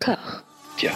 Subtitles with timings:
[0.00, 0.92] Tiens.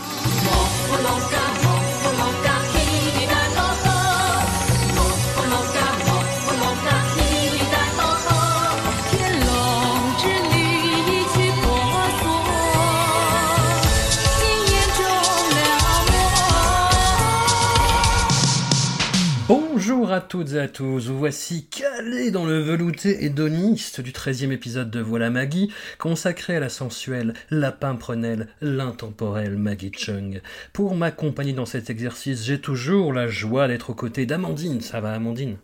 [19.47, 24.51] Bonjour à toutes et à tous, vous voici calé dans le velouté hédoniste du 13e
[24.51, 30.41] épisode de Voilà Maggie, consacré à la sensuelle, la pimprenelle, l'intemporelle Maggie Chung.
[30.73, 34.81] Pour m'accompagner dans cet exercice, j'ai toujours la joie d'être aux côtés d'Amandine.
[34.81, 35.57] Ça va Amandine?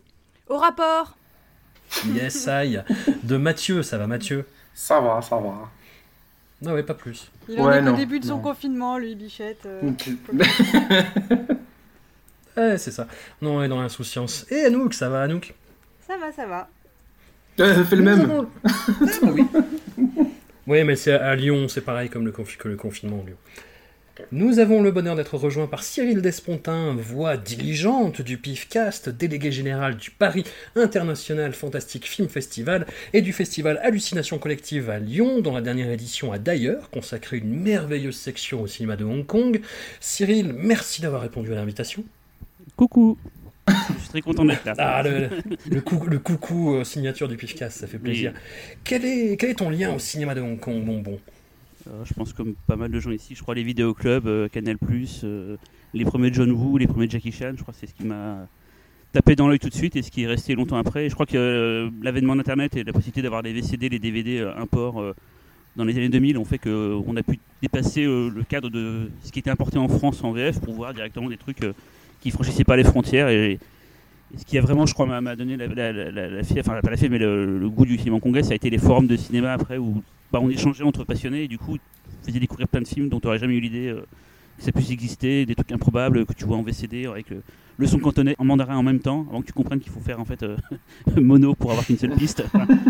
[0.47, 1.17] Au rapport
[2.13, 2.79] Yes, I.
[3.23, 4.45] De Mathieu, ça va Mathieu?
[4.73, 5.69] Ça va, ça va.
[6.61, 7.29] Non, ouais, pas plus.
[7.49, 8.41] Il en est non, qu'au début de son non.
[8.41, 9.65] confinement, lui, Bichette.
[9.65, 9.91] euh.
[12.57, 13.07] Eh, c'est ça.
[13.41, 14.45] Non, on est dans l'insouciance.
[14.51, 15.53] Et Anouk, ça va Anouk?
[16.11, 16.69] Ça va, ça va.
[17.61, 18.21] Euh, fais le même.
[18.21, 18.69] Avons- Ah,
[19.33, 19.43] oui.
[20.67, 23.37] Oui, mais c'est à Lyon, c'est pareil comme le, confi- que le confinement à Lyon.
[24.31, 29.97] Nous avons le bonheur d'être rejoints par Cyril Despontin, voix diligente du PIFcast, délégué général
[29.97, 30.43] du Paris
[30.75, 36.31] International Fantastic Film Festival et du festival Hallucination Collective à Lyon, dont la dernière édition
[36.31, 39.61] a d'ailleurs consacré une merveilleuse section au cinéma de Hong Kong.
[39.99, 42.03] Cyril, merci d'avoir répondu à l'invitation.
[42.75, 43.17] Coucou
[43.95, 44.73] Je suis très content d'être là.
[44.77, 45.29] Ah, le,
[45.69, 48.33] le, cou- le coucou euh, signature du PIFcast, ça fait plaisir.
[48.83, 51.19] Quel, est, quel est ton lien au cinéma de Hong Kong, bonbon?
[51.87, 54.77] Euh, je pense comme pas mal de gens ici, je crois les vidéoclubs, euh, Canal+,
[55.23, 55.57] euh,
[55.93, 58.47] les premiers John Woo, les premiers Jackie Chan, je crois que c'est ce qui m'a
[59.13, 61.05] tapé dans l'œil tout de suite et ce qui est resté longtemps après.
[61.05, 65.03] Et je crois que l'avènement d'Internet et la possibilité d'avoir les VCD, les DVD import
[65.75, 69.39] dans les années 2000 ont fait qu'on a pu dépasser le cadre de ce qui
[69.39, 71.59] était importé en France en VF pour voir directement des trucs
[72.21, 73.59] qui franchissaient pas les frontières et,
[74.37, 77.19] ce qui a vraiment, je crois, m'a donné la, fièvre- enfin pas la fièvre, mais
[77.19, 80.01] le, goût du film en congrès, ça a été les forums de cinéma après où
[80.31, 83.19] bah, on échangeait entre passionnés et du coup on faisait découvrir plein de films dont
[83.19, 84.05] tu n'aurais jamais eu l'idée euh,
[84.57, 87.27] que ça puisse exister, des trucs improbables que tu vois en VCD avec
[87.77, 90.19] le, son cantonais en mandarin en même temps, avant que tu comprennes qu'il faut faire
[90.19, 90.55] en fait euh,
[91.17, 92.43] mono pour avoir qu'une seule piste.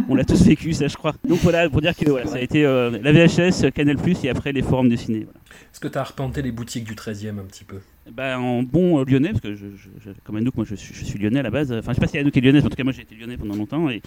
[0.09, 1.16] On l'a tous vécu ça je crois.
[1.28, 4.62] Donc voilà, pour dire que ça a été euh, la VHS, Canal+, et après les
[4.62, 5.24] forums de ciné.
[5.24, 5.40] voilà.
[5.74, 7.80] Est-ce que tu as arpenté les boutiques du 13e un petit peu?
[8.10, 11.20] Bah, en bon euh, lyonnais, parce que je, je- je- comme Anouk, moi je suis,
[11.20, 11.72] lyonnais à la base.
[11.72, 13.16] Enfin, je sais pas si Anouk est lyonnais, mais en tout cas, moi j'ai été
[13.16, 13.90] lyonnais pendant longtemps.
[13.90, 14.02] Et,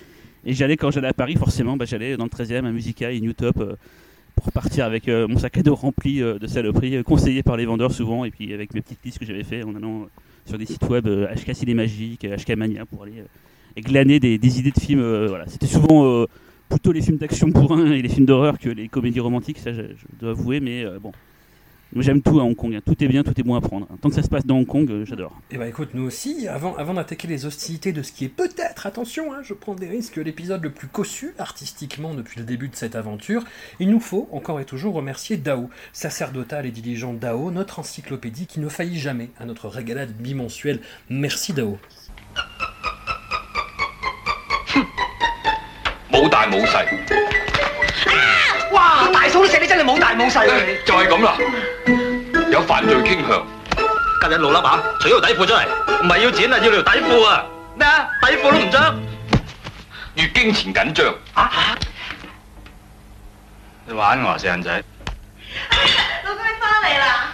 [0.45, 3.33] j'allais, quand j'allais à Paris, forcément, bah, j'allais dans le 13e à Musica et New
[3.35, 3.77] Top euh,
[4.35, 7.93] pour partir avec euh, mon sac à dos rempli de saloperies, conseillé par les vendeurs
[7.93, 10.07] souvent, et puis avec mes petites listes que j'avais fait en allant
[10.45, 13.23] sur des sites web HK Ciné Magique, euh, HK Mania pour aller
[13.79, 15.27] glaner des, des idées de films.
[15.29, 15.47] voilà.
[15.47, 16.27] C'était souvent
[16.69, 19.83] plutôt les films d'action bourrin et les films d'horreur que les comédies romantiques, ça je,
[20.19, 21.13] dois avouer, mais bon.
[21.97, 22.81] J'aime tout à Hong Kong, hein.
[22.85, 23.87] tout est bien, tout est bon à prendre.
[24.01, 25.33] Tant que ça se passe dans Hong Kong, euh, j'adore.
[25.53, 28.87] Eh ben écoute, nous aussi, avant, avant d'attaquer les hostilités de ce qui est peut-être,
[28.87, 32.75] attention, hein, je prends des risques, l'épisode le plus cossu artistiquement depuis le début de
[32.75, 33.45] cette aventure,
[33.79, 38.59] il nous faut encore et toujours remercier Dao, sacerdotal et diligent Dao, notre encyclopédie qui
[38.59, 40.81] ne faillit jamais à notre régalade bimensuelle.
[41.09, 41.79] Merci Dao.
[48.75, 49.09] 哇！
[49.13, 50.55] 大嫂都寫你真係冇大冇細啊！
[50.67, 51.37] 你就係咁啦。
[52.51, 53.47] 有犯罪傾向，
[54.21, 55.67] 今日老笠啊，除咗條底褲出嚟，
[56.03, 57.45] 唔係要錢啊，要條底褲啊！
[57.77, 58.09] 咩啊？
[58.23, 58.95] 底褲都唔着
[60.15, 61.77] 月經前緊張，啊！
[63.87, 64.71] 你玩我啊，死人仔！
[66.25, 67.33] 老公你翻嚟啦？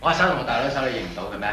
[0.00, 1.48] 我手同我大佬手你認唔到嘅咩？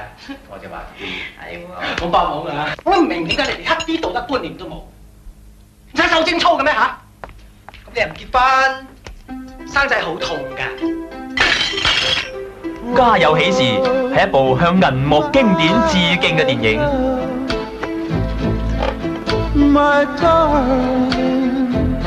[0.50, 0.84] 我就話
[1.40, 2.02] 係喎。
[2.02, 2.54] 我包冇㗎。
[2.84, 6.98] 我唔明點解你哋一啲道德觀念都冇，唔使受精操嘅咩吓？
[7.90, 8.42] 咁你又唔結婚，
[9.68, 10.62] 生仔好痛㗎。
[12.96, 13.62] 家有喜事
[14.14, 16.80] 係一部向銀幕經典致敬嘅電影。
[19.56, 21.98] My darling,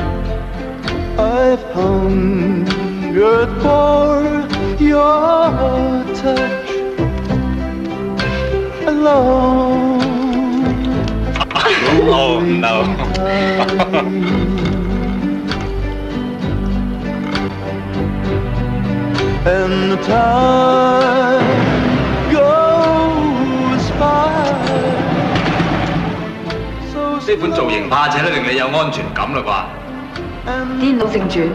[1.16, 4.22] I've hungered for
[4.78, 5.50] your
[6.14, 6.70] touch
[8.87, 10.00] alone.
[12.09, 12.84] Oh no！
[19.45, 21.43] and the time
[22.31, 24.31] goes by.
[27.25, 29.65] 呢款造型怕且都令你有安全感啦啩？
[30.81, 31.49] 颠倒正传。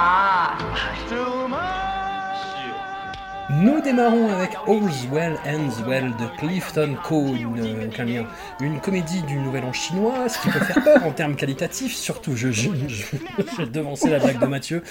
[3.54, 8.25] Nous démarrons avec All's Well Ends Well de Clifton Cone, euh, lien.
[8.60, 12.34] Une comédie du Nouvel An chinois, ce qui peut faire peur en termes qualitatifs, surtout
[12.34, 13.04] je, je, je,
[13.38, 14.82] je la blague de Mathieu.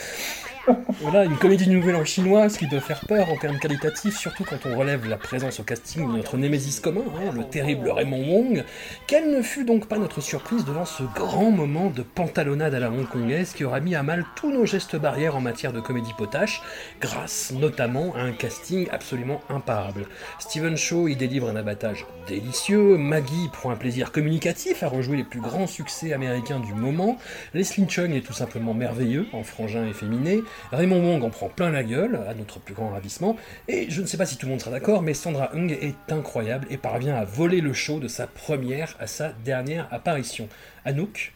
[1.01, 4.65] Voilà, une comédie nouvelle en chinoise qui peut faire peur en termes qualitatifs, surtout quand
[4.65, 8.63] on relève la présence au casting de notre némésis commun, hein, le terrible Raymond Wong.
[9.07, 12.91] Quelle ne fut donc pas notre surprise devant ce grand moment de pantalonnade à la
[12.91, 16.61] hongkongaise qui aura mis à mal tous nos gestes barrières en matière de comédie potache,
[16.99, 20.05] grâce notamment à un casting absolument imparable.
[20.39, 25.23] Steven Shaw y délivre un abattage délicieux, Maggie prend un plaisir communicatif à rejouer les
[25.23, 27.17] plus grands succès américains du moment,
[27.53, 30.41] Leslie Chung est tout simplement merveilleux, en frangin efféminé,
[30.71, 33.37] Raymond Wong en prend plein la gueule, à notre plus grand ravissement,
[33.67, 36.11] et je ne sais pas si tout le monde sera d'accord, mais Sandra Hung est
[36.11, 40.47] incroyable et parvient à voler le show de sa première à sa dernière apparition.
[40.85, 41.33] Anouk,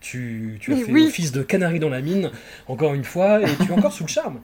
[0.00, 1.06] tu, tu as fait oui.
[1.06, 2.30] office de canari dans la mine,
[2.66, 4.40] encore une fois, et tu es encore sous le charme.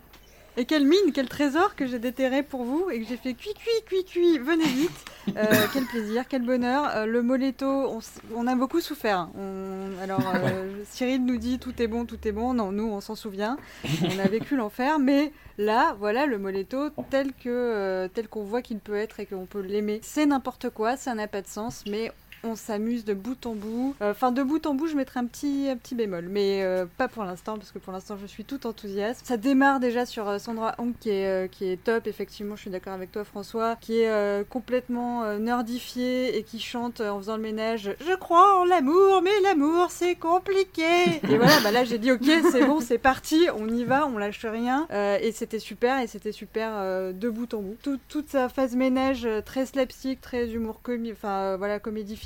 [0.59, 3.55] Et quelle mine, quel trésor que j'ai déterré pour vous et que j'ai fait cuit,
[3.55, 5.05] cuit, cuit, cuit, venez vite.
[5.37, 6.91] Euh, quel plaisir, quel bonheur.
[6.97, 8.01] Euh, le Moletto,
[8.35, 9.29] on, a beaucoup souffert.
[9.39, 12.55] On- alors, euh, Cyril nous dit tout est bon, tout est bon.
[12.55, 13.57] Non, nous, on s'en souvient.
[14.03, 14.99] On a vécu l'enfer.
[14.99, 19.47] Mais là, voilà, le Moletto tel euh, tel qu'on voit qu'il peut être et qu'on
[19.47, 20.01] peut l'aimer.
[20.03, 22.11] C'est n'importe quoi, ça n'a pas de sens, mais
[22.45, 23.95] on s'amuse de bout en bout.
[24.03, 26.87] Euh, Enfin, de bout en bout, je mettrai un petit, un petit bémol, mais euh,
[26.97, 29.25] pas pour l'instant, parce que pour l'instant, je suis tout enthousiaste.
[29.27, 32.71] Ça démarre déjà sur euh, Sandra Hong, qui est, qui est top, effectivement, je suis
[32.71, 37.95] d'accord avec toi, François, qui est complètement nerdifiée et qui chante en faisant le ménage
[38.07, 40.83] Je crois en l'amour, mais l'amour, c'est compliqué.
[41.29, 44.19] et voilà, bah là, j'ai dit Ok, c'est bon, c'est parti, on y va, on
[44.19, 44.87] lâche rien.
[45.21, 46.73] Et c'était super, et c'était super
[47.13, 47.77] de bout en bout.
[47.83, 52.17] Tout- toute sa phase ménage, très slapstick, très humour comique, enfin voilà, comédie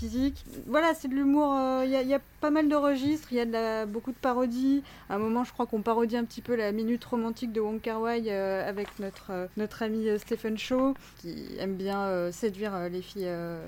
[0.67, 3.29] Voilà, c'est de l'humour, euh, il y, a- il y a pas mal de registres,
[3.33, 4.83] il y a beaucoup de parodies.
[5.09, 7.81] À un moment, je crois qu'on parodie un petit peu la minute romantique de Wong
[7.81, 12.33] Kar Wai euh, avec notre, euh, notre ami euh, Stephen Shaw, qui aime bien euh,
[12.33, 13.61] séduire euh, les filles euh,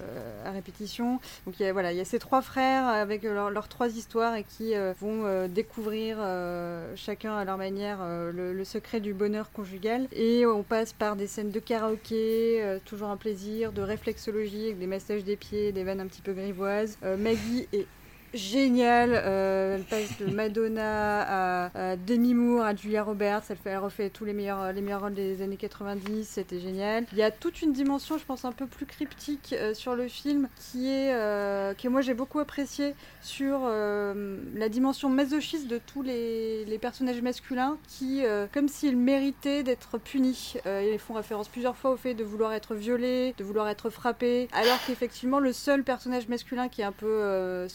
[0.45, 1.21] à répétition.
[1.47, 4.35] Donc y a, voilà, il y a ces trois frères avec leur- leurs trois histoires
[4.35, 9.13] et qui euh, vont euh, découvrir euh, chacun à leur manière euh, le, secret du
[9.15, 10.09] bonheur conjugal.
[10.13, 14.79] Et on passe par des scènes de karaoké, euh, toujours un plaisir, de réflexologie avec
[14.79, 16.99] des massages des pieds, des vannes un petit peu grivoises.
[17.05, 17.87] Euh, Maggie est
[18.35, 19.13] géniale.
[19.15, 23.43] euh, elle passe de Madonna à, à Demi Moore, à Julia Roberts.
[23.49, 26.29] Elle, fait, elle refait tous les meilleurs, les meilleurs rôles des années 90.
[26.29, 27.07] C'était génial.
[27.13, 30.09] Il y a toute une dimension, je pense, un peu plus cryptique euh, sur le
[30.09, 35.79] film qui est euh, que moi j'ai beaucoup apprécié sur euh, la dimension masochiste de
[35.79, 40.55] tous les, les personnages masculins qui, euh, comme s'ils méritaient d'être punis.
[40.67, 44.49] Ils font référence plusieurs fois au fait de vouloir être violés, de vouloir être frappés,
[44.53, 47.69] alors qu'effectivement le seul personnage masculin qui est un peu euh,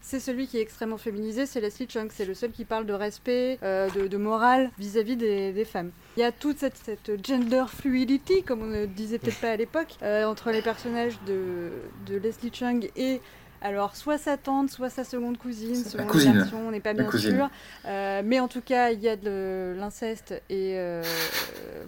[0.00, 2.10] c'est celui qui est extrêmement féminisé, c'est Leslie Chung.
[2.12, 5.90] C'est le seul qui parle de respect, euh, de, morale vis-à-vis des, femmes.
[6.16, 9.56] Il y a toute cette, cette gender fluidity, comme on ne disait peut-être pas à
[9.56, 11.70] l'époque, euh, entre les personnages de,
[12.06, 13.20] de Leslie Chung et
[13.62, 16.32] alors, soit sa tante, soit sa seconde cousine, La selon les cousine.
[16.34, 17.36] versions, on n'est pas La bien cousine.
[17.36, 17.50] sûr.
[17.86, 21.02] Euh, mais en tout cas, il y a de l'inceste et euh,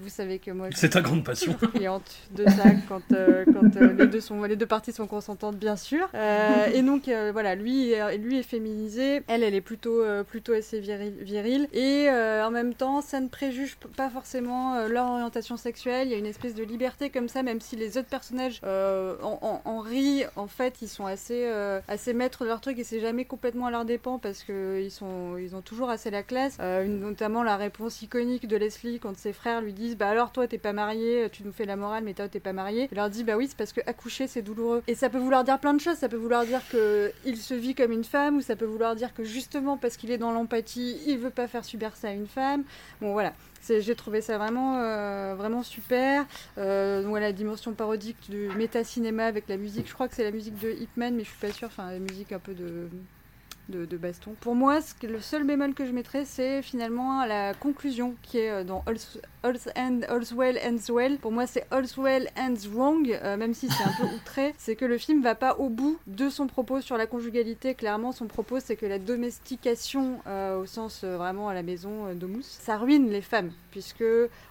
[0.00, 1.56] vous savez que moi, je C'est ta grande passion.
[1.58, 5.06] suis friande de ça quand, euh, quand euh, les, deux sont, les deux parties sont
[5.06, 6.08] consentantes, bien sûr.
[6.14, 10.22] Euh, et donc, euh, voilà, lui, est- lui est féminisé, elle, elle est plutôt, euh,
[10.24, 11.68] plutôt assez viril- virile.
[11.72, 16.08] Et euh, en même temps, ça ne préjuge pas forcément euh, leur orientation sexuelle.
[16.08, 19.16] Il y a une espèce de liberté comme ça, même si les autres personnages euh,
[19.22, 22.78] en, en- en rient, en fait, ils sont assez, euh, assez maîtres de leur truc
[22.78, 26.56] et c'est jamais complètement à leur dépens parce qu'ils ils ont toujours assez la classe.
[26.60, 30.46] Euh, notamment la réponse iconique de Leslie quand ses frères lui disent Bah alors, toi,
[30.46, 32.88] t'es pas marié, tu nous fais la morale, mais toi, t'es pas marié.
[32.90, 34.82] Il leur dit Bah oui, c'est parce que accoucher, c'est douloureux.
[34.86, 35.96] Et ça peut vouloir dire plein de choses.
[35.96, 38.96] Ça peut vouloir dire que il se vit comme une femme ou ça peut vouloir
[38.96, 42.12] dire que justement, parce qu'il est dans l'empathie, il veut pas faire subir ça à
[42.12, 42.64] une femme.
[43.00, 43.32] Bon, voilà.
[43.66, 46.24] J'ai trouvé ça vraiment, euh, vraiment super.
[46.56, 49.88] Euh, la dimension parodique du méta-cinéma avec la musique.
[49.88, 51.68] Je crois que c'est la musique de Hitman, mais je suis pas sûre.
[51.68, 52.88] Enfin, la musique un peu de,
[53.68, 54.34] de, de baston.
[54.40, 58.38] Pour moi, ce que- le seul bémol que je mettrais, c'est finalement la conclusion qui
[58.38, 61.18] est euh, dans All's, All's Well Ends Well.
[61.18, 64.54] Pour moi, c'est All's Well Ends Wrong, euh, même si c'est un peu outré.
[64.58, 67.74] C'est que le film va pas au bout de son propos sur la conjugalité.
[67.74, 72.12] Clairement, son propos, c'est que la domestication, euh, au sens euh, vraiment à la maison
[72.14, 74.04] d'Omus, ça ruine les femmes, puisque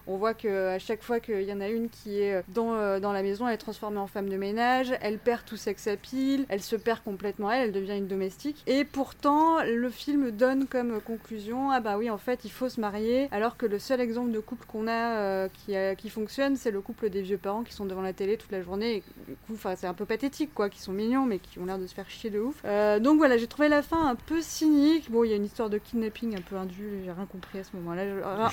[0.08, 3.12] on voit que à chaque fois qu'il y en a une qui est dans, dans
[3.12, 6.62] la maison, elle est transformée en femme de ménage, elle perd tout sex appeal, elle
[6.62, 8.64] se perd complètement elle, elle devient une domestique.
[8.68, 12.82] Et pourtant, le film donne comme conclusion, ah bah oui, en fait, il faut se
[12.82, 15.48] marier, alors que le seul exemple de couple qu'on a, euh,
[15.96, 18.62] qui, fonctionne, c'est le couple des vieux parents qui sont devant la télé toute la
[18.62, 18.98] journée.
[18.98, 21.80] Et, du coup, c'est un peu pathétique, quoi, qui sont mignons, mais qui ont l'air
[21.80, 22.62] de se faire chier de ouf.
[22.66, 25.10] Euh, donc voilà, j'ai trouvé la fin un peu cynique.
[25.10, 27.64] Bon, il y a une histoire de kidnapping un peu indue, j'ai rien compris à
[27.64, 28.04] ce moment-là.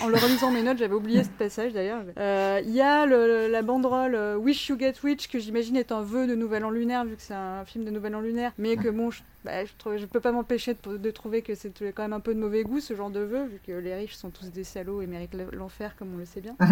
[0.03, 2.03] En le relisant mes notes, j'avais oublié ce passage d'ailleurs.
[2.17, 6.29] Euh, Il y a la banderole Wish You Get Rich, que j'imagine est un vœu
[6.29, 8.89] de Nouvel An lunaire, vu que c'est un film de Nouvel An lunaire, mais que
[8.89, 12.03] bon, je, bah, je, je peux pas m'en m'empêchait de, de trouver que c'était quand
[12.03, 14.31] même un peu de mauvais goût ce genre de vœu, vu que les riches sont
[14.31, 16.57] tous des salauds et méritent l'enfer, comme on le sait bien.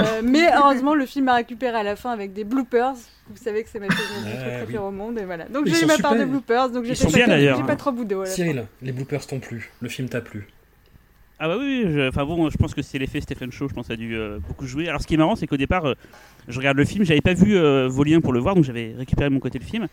[0.00, 2.94] Euh, mais heureusement, le film m'a récupéré à la fin avec des bloopers.
[3.28, 4.88] Vous savez que c'est ma chose je Ouais, préfère oui.
[4.88, 5.46] au monde, et voilà.
[5.46, 7.58] Donc j'ai eu ma part de bloopers, donc sont pas, bien, d'ailleurs.
[7.58, 8.14] j'ai pas trop boudé.
[8.14, 8.30] voilà.
[8.30, 10.46] Cyril, les bloopers t'ont plu, le film t'a plu.
[11.38, 13.90] Ah bah oui, je- enfin bon, je pense que c'est l'effet Stephen Shaw, je pense,
[13.90, 14.88] a dû euh, beaucoup jouer.
[14.88, 15.94] Alors ce qui est marrant, c'est qu'au départ, euh,
[16.48, 18.94] je regarde le film, j'avais pas vu euh, vos liens pour le voir, donc j'avais
[18.96, 19.86] récupéré mon côté le film.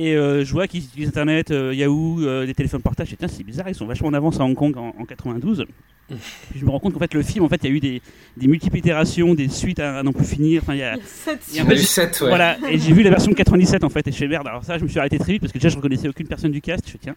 [0.00, 3.08] Et euh, je vois qu'ils utilisent Internet, euh, Yahoo, euh, des téléphones portables.
[3.18, 5.66] Tiens, c'est bizarre, ils sont vachement en avance à Hong Kong en, en 92.
[6.08, 7.80] Puis je me rends compte qu'en fait, le film, en fait, il y a eu
[7.80, 8.00] des,
[8.36, 10.62] des multiples itérations, des suites à, à n'en plus finir.
[10.62, 12.28] Enfin, il y a, Il en a fait, eu sept, ouais.
[12.28, 14.46] Voilà, et j'ai vu la version de 97 en fait, et je fais merde.
[14.46, 16.52] Alors ça, je me suis arrêté très vite parce que déjà je reconnaissais aucune personne
[16.52, 16.86] du cast.
[16.86, 17.16] Je fais tiens,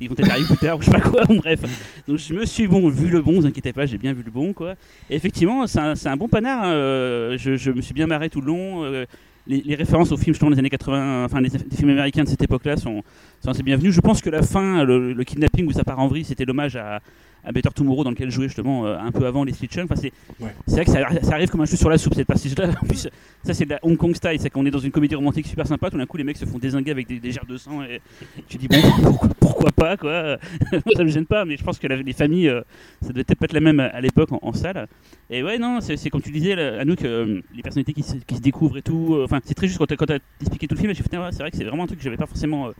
[0.00, 1.22] ils vont peut-être arriver plus tard ou je sais pas quoi.
[1.28, 1.60] Bon, bref,
[2.08, 4.30] donc je me suis bon vu le bon, vous inquiétez pas, j'ai bien vu le
[4.30, 4.74] bon quoi.
[5.10, 6.64] Et effectivement, c'est un, c'est un bon panard.
[6.64, 8.84] hein, je, je me suis bien marré tout le long.
[8.84, 9.04] euh,
[9.46, 12.76] les, références aux films justement des années 80, enfin des, films américains de cette époque-là
[12.76, 13.02] sont,
[13.40, 13.92] sont assez bienvenues.
[13.92, 16.76] Je pense que la fin, le, le kidnapping où ça part en vrille, c'était l'hommage
[16.76, 17.00] à,
[17.46, 19.68] à Better Tomorrow dans lequel jouait justement euh, un peu avant les Street.
[19.82, 20.50] Enfin, c'est Ouais.
[20.66, 22.68] vrai que ça, ça arrive comme un cheveu sur la soupe cette passage-là.
[22.82, 23.08] En plus,
[23.44, 25.66] ça c'est de la Hong Kong style, c'est qu'on est dans une comédie romantique super
[25.66, 25.88] sympa.
[25.90, 28.00] Tout d'un coup, les mecs se font désinguer avec des, des gerres de sang et
[28.48, 30.36] tu dis bon, pourquoi, pourquoi pas quoi.
[30.96, 32.62] ça me gêne pas, mais je pense que la- les familles, euh,
[33.02, 34.88] ça devait peut-être pas être la même à, l'époque en, en salle.
[35.30, 38.40] Et ouais, non, c'est comme tu disais, Anouk, euh, les personnalités qui se, qui se
[38.40, 39.14] découvrent et tout.
[39.14, 40.92] euh, Enfin, c'est très juste quand quand t'as expliqué tout le film.
[40.94, 42.68] J'ai fait, ouais, c'est vrai que c'est vraiment un truc que j'avais pas forcément.
[42.68, 42.72] euh,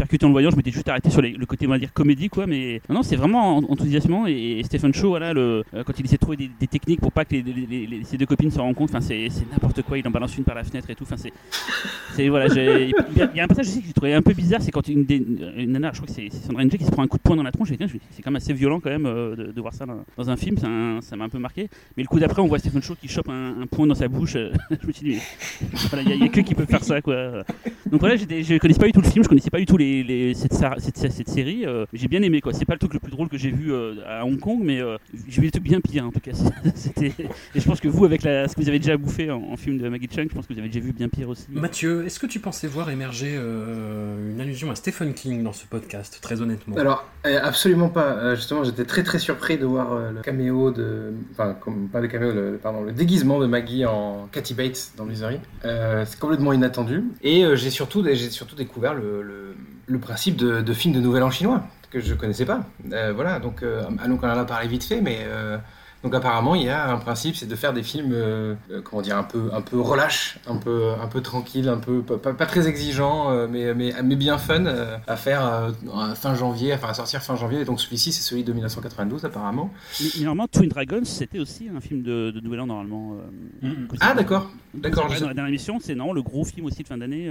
[0.00, 2.30] percuté en le voyant, je m'étais juste arrêté sur le côté on va dire comédie
[2.30, 6.16] quoi, mais non, c'est vraiment en- enthousiasmant et, Stephen Shaw voilà euh, quand il essaie
[6.16, 9.28] de trouver des, techniques pour pas que les, ses deux copines se compte, enfin c'est
[9.52, 12.92] n'importe quoi, il en balance une par la fenêtre et tout, enfin c'est voilà, il
[13.16, 15.04] y, a- il un passage aussi que j'ai trouvé un peu bizarre, c'est quand une,
[15.04, 15.20] des,
[15.66, 17.42] nana, je crois que c'est Sandra Ng qui se prend un coup de poing dans
[17.42, 20.36] la tronche, c'est quand même assez violent quand même euh, de, voir ça dans, un
[20.36, 21.68] film, ça m'a un peu marqué.
[21.96, 24.08] Mais le coup d'après, on voit Stephen Shaw qui chope un, un poing dans sa
[24.08, 24.52] bouche, euh,
[24.82, 25.18] je me suis dit,
[25.60, 27.44] mais voilà, il y, a- il a que qui peut faire ça quoi.
[27.90, 29.89] Donc voilà, je connaissais pas du tout le film, je connaissais pas du tout les,
[30.02, 31.66] les- cette, sa- cette, cette- cette série.
[31.66, 32.52] euh, j'ai bien aimé quoi.
[32.52, 34.80] C'est pas le truc le plus drôle que j'ai vu euh, à Hong Kong, mais
[34.80, 34.96] euh,
[35.28, 36.32] j'ai vu des trucs bien pires en tout cas.
[36.74, 37.12] C'était
[37.54, 39.56] et je pense que vous avec la, ce que vous avez déjà bouffé en, en
[39.56, 41.46] film de Maggie Chung, je pense que vous avez déjà vu bien pire aussi.
[41.50, 45.66] Mathieu, est-ce que tu pensais voir émerger euh, une allusion à Stephen King dans ce
[45.66, 46.76] podcast, très honnêtement?
[46.76, 48.34] Alors, euh, absolument pas.
[48.34, 51.12] Justement, j'étais très très surpris de voir le caméo de.
[51.32, 55.04] Enfin, comme, pas le caméo, le, pardon, le déguisement de Maggie en Kathy Bates dans
[55.04, 55.38] Misery.
[55.64, 57.04] Euh, c'est complètement inattendu.
[57.22, 59.54] Et euh, j'ai surtout, j'ai surtout découvert le, le,
[59.90, 62.60] le principe de, de film de Nouvel An chinois, que je connaissais pas.
[62.92, 65.18] Euh, voilà, donc, euh, donc on en a parlé vite fait, mais.
[65.26, 65.58] euh,
[66.02, 68.54] donc apparemment, il y a un principe, c'est de faire des films, euh,
[68.84, 72.32] comment dire, un peu, un peu relâche, un peu, un peu tranquille, un peu pas,
[72.46, 76.88] très exigeant, mais, mais, mais bien fun euh, à faire euh, à fin janvier, enfin
[76.88, 77.60] à sortir fin janvier.
[77.60, 79.70] Et donc celui-ci, c'est celui de 1992 apparemment.
[80.00, 83.18] Mais, mais normalement, Twin Dragons, c'était aussi un film de, de Nouvel An normalement.
[83.60, 83.66] que
[84.00, 85.08] Ah d'accord, d'accord.
[85.08, 87.28] Dans sais- la dernière émission, c'est non le gros film aussi de fin d'année.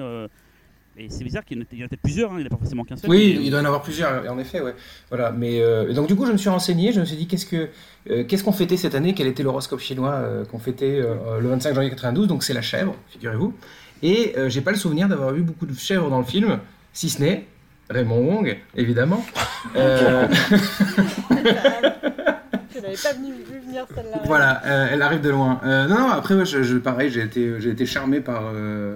[1.00, 2.58] Et c'est bizarre qu'il y en a peut-être plusieurs, hein, il n'y en a pas
[2.58, 3.10] forcément qu'un seul.
[3.10, 4.76] Oui, mais- il doit y en avoir plusieurs, en effet, ouais.
[5.10, 7.46] Voilà, mais euh, donc du coup, je me suis renseigné, je me suis dit qu'est-ce
[7.46, 7.70] que
[8.10, 11.48] euh, qu'est-ce qu'on fêtait cette année, quel était l'horoscope chinois euh, qu'on fêtait euh, le
[11.50, 13.54] 25 janvier 92, donc c'est la chèvre, figurez-vous.
[14.04, 16.60] Et euh, j'ai pas le souvenir d'avoir vu beaucoup de chèvres dans le film,
[16.94, 17.46] si ce n'est
[17.90, 19.26] Raymond Wong, évidemment.
[22.72, 24.22] Je l'avais pas venu, vu venir celle-là.
[24.26, 25.60] voilà, euh, elle arrive de loin.
[25.66, 28.96] Euh, non, non, après, ouais, je, je- pareil, j'ai été, j'ai été charmé par, euh,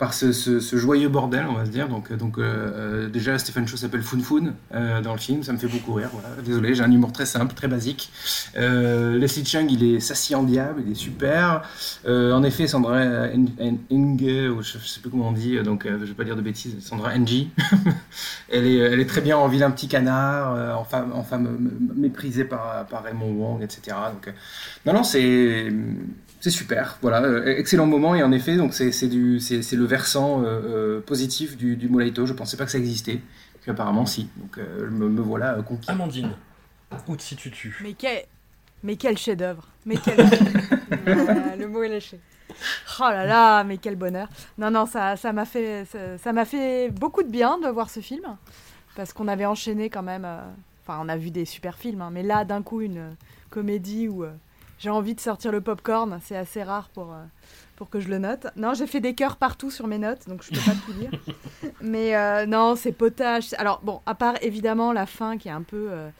[0.00, 0.32] par ce,
[0.78, 1.86] joyeux bordel, on va se dire.
[1.86, 2.70] Donc, euh, euh,
[3.04, 4.54] euh, déjà, Stephen Chow s'appelle Fun Fun
[5.02, 6.08] dans le film, ça me fait beaucoup rire.
[6.10, 6.28] Voilà.
[6.42, 8.10] Désolé, j'ai un humour très simple, très basique.
[8.56, 11.62] Euh, Leslie Chung, il est sassy en diable, il est super.
[12.08, 16.04] En effet, Sandra En- En- Enge, je, je sais plus comment on dit, donc je
[16.04, 17.28] vais pas dire de bêtises, Sandra Ng,
[18.48, 23.62] elle, est, très bien en vilain petit canard, en femme, méprisée par, par Raymond Wong,
[23.62, 23.96] etc.
[24.14, 24.32] Donc,
[24.86, 25.70] non, non, c'est
[26.40, 26.98] c'est super.
[27.02, 30.42] Voilà, euh, excellent moment et en effet, donc c'est c'est du c'est c'est le versant
[30.42, 32.26] euh, euh, positif du, du Molaito.
[32.26, 33.20] Je pensais pas que ça existait,
[33.60, 34.28] puis apparemment si.
[34.36, 35.90] Donc euh, me, me voilà conquis.
[35.90, 36.32] Amandine,
[37.08, 37.78] où te situes-tu?
[37.82, 38.24] Mais quel,
[38.82, 39.68] mais quel chef-d'œuvre.
[39.86, 40.16] Mais quel.
[41.04, 42.18] Voilà, le mot est lâché.
[42.98, 44.28] Oh là là, mais quel bonheur.
[44.58, 47.88] Non, non, ça, ça m'a fait, ça, ça m'a fait beaucoup de bien de voir
[47.90, 48.36] ce film
[48.96, 50.24] parce qu'on avait enchaîné quand même.
[50.24, 50.40] euh,
[50.82, 53.14] Enfin, on a vu des super films, hein, mais là, d'un coup, une
[53.50, 54.32] comédie où euh,
[54.80, 57.12] j'ai envie de sortir le popcorn, c'est assez rare pour.
[57.12, 57.22] euh,
[57.76, 58.46] pour que je le note.
[58.56, 61.10] Non, j'ai fait des cœurs partout sur mes notes, donc je peux pas tout lire.
[61.80, 63.54] Mais euh, non, c'est potage.
[63.56, 66.10] Alors bon, à part évidemment la fin qui est un peu, euh,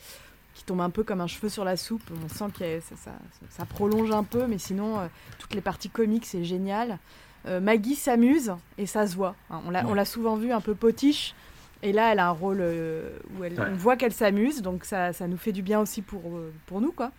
[0.55, 2.03] qui tombe un peu comme un cheveu sur la soupe.
[2.25, 3.11] On sent que ça, ça,
[3.51, 5.07] ça prolonge un peu, mais sinon
[5.39, 6.99] toutes les parties comiques c'est génial.
[7.47, 9.35] Maggie s'amuse et ça se voit.
[9.51, 9.61] hein.
[9.67, 11.35] On l'a, on l'a souvent vu un peu potiche.
[11.83, 13.09] Et là, elle a un rôle euh,
[13.39, 13.67] où elle, Ouais.
[13.71, 16.81] on voit qu'elle s'amuse, donc ça, ça nous fait du bien aussi pour, euh, pour
[16.81, 17.11] nous, quoi.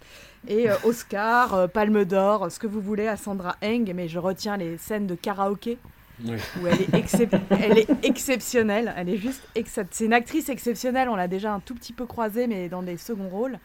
[0.47, 4.57] Et euh, Oscar, Palme d'Or, ce que vous voulez à Sandra Eng, mais je retiens
[4.57, 5.77] les scènes de karaoké
[6.23, 6.35] Oui.
[6.61, 8.93] où elle est, excep- elle est exceptionnelle.
[8.95, 11.09] Elle est juste C'est une actrice exceptionnelle.
[11.09, 13.57] On l'a déjà un tout petit peu croisée, mais dans des seconds rôles.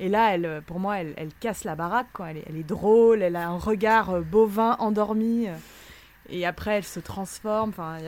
[0.00, 2.08] Et là, elle, pour moi, elle, elle casse la baraque.
[2.12, 2.30] Quoi.
[2.30, 3.22] Elle, est, elle est drôle.
[3.22, 5.46] Elle a un regard bovin endormi.
[6.28, 7.70] Euh, Et après, elle se transforme.
[7.70, 7.98] Enfin,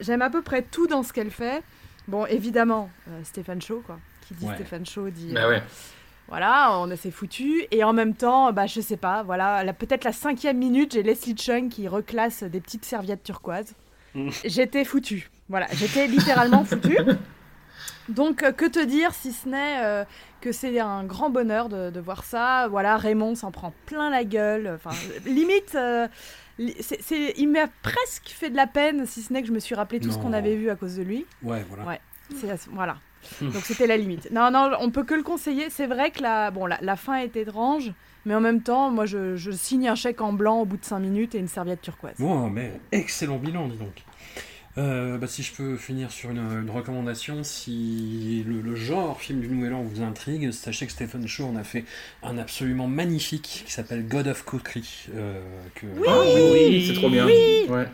[0.00, 1.62] j'aime, à peu près tout dans ce qu'elle fait.
[2.08, 3.98] Bon, évidemment, euh, Stéphane Shaw, quoi.
[4.26, 4.54] Qui dit Ouais.
[4.54, 5.32] Stéphane Shaw dit.
[5.32, 5.62] Bah euh, ouais.
[6.28, 7.64] voilà, on s'est foutu.
[7.70, 11.36] Et en même temps, bah, je sais pas, voilà, peut-être la cinquième minute, j'ai Leslie
[11.36, 13.74] Chung qui reclasse des petites serviettes turquoises.
[14.44, 15.30] J'étais foutu.
[15.48, 16.96] Voilà, j'étais littéralement foutu.
[18.08, 20.04] Donc, euh, que te dire si ce n'est euh,
[20.40, 22.66] que c'est un grand bonheur de, de voir ça.
[22.68, 24.72] Voilà, Raymond s'en prend plein la gueule.
[24.74, 24.90] Enfin,
[25.26, 26.10] limite, euh, li-
[26.80, 29.58] c'est- c'est- il m'a presque fait de la peine, si ce n'est que je me
[29.60, 31.26] suis rappelé tout ce qu'on avait vu à cause de lui.
[31.42, 31.84] Ouais, voilà.
[31.84, 32.00] Ouais,
[32.40, 32.96] c'est voilà.
[33.40, 34.30] Donc c'était la limite.
[34.30, 35.68] Non, non, on peut que le conseiller.
[35.70, 37.92] C'est vrai que la, bon, la, la fin est étrange,
[38.24, 40.84] mais en même temps, moi, je, je signe un chèque en blanc au bout de
[40.84, 42.14] 5 minutes et une serviette turquoise.
[42.18, 44.04] Bon, mais excellent bilan, dis donc.
[44.80, 49.40] Euh, bah, si je peux finir sur une, une recommandation, si le, le genre film
[49.40, 51.84] du Nouvel An vous intrigue, sachez que Stephen Shaw en a fait
[52.22, 55.08] un absolument magnifique qui s'appelle God of Cookery.
[55.14, 55.42] euh,
[55.74, 55.86] que...
[56.08, 56.20] Ah
[56.52, 57.26] oui, c'est trop bien.
[57.26, 57.66] Oui.
[57.68, 57.86] Ouais.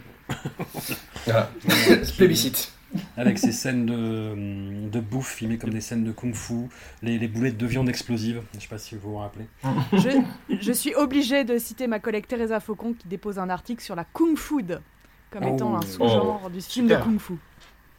[1.25, 1.51] Voilà.
[2.17, 2.73] Plébiscite.
[3.17, 6.69] Avec ces scènes de, de bouffe filmées comme des scènes de kung-fu,
[7.03, 9.47] les, les boulettes de viande explosives, je sais pas si vous vous rappelez.
[9.93, 10.23] Je,
[10.61, 14.05] je suis obligée de citer ma collègue Teresa Faucon qui dépose un article sur la
[14.05, 14.81] kung food
[15.31, 15.55] comme Oh.
[15.55, 17.05] étant un sous-genre du film de super.
[17.05, 17.35] kung fu.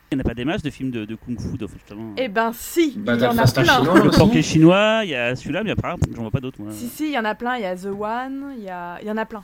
[0.10, 2.14] Il n'y en a pas des masses de films de, de kung fu, donc, justement.
[2.18, 3.64] Eh ben si, Bah, il y t'as en a plein.
[3.84, 6.60] Chinois Le porquet chinois, il y a celui-là, mais après, j'en vois pas d'autres.
[6.72, 7.58] Si, si, il y en a plein.
[7.58, 9.00] Il y a The One, il y, a...
[9.02, 9.44] il y en a plein.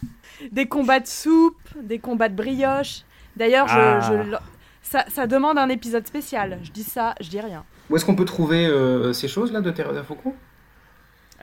[0.51, 3.01] Des combats de soupe, des combats de brioche.
[3.35, 3.99] D'ailleurs, Ah.
[4.01, 4.37] je-
[4.83, 6.59] ça, ça demande un épisode spécial.
[6.63, 7.65] Je dis ça, je dis rien.
[7.89, 10.33] Où est-ce qu'on peut trouver euh, ces choses-là de Teresa Faucon?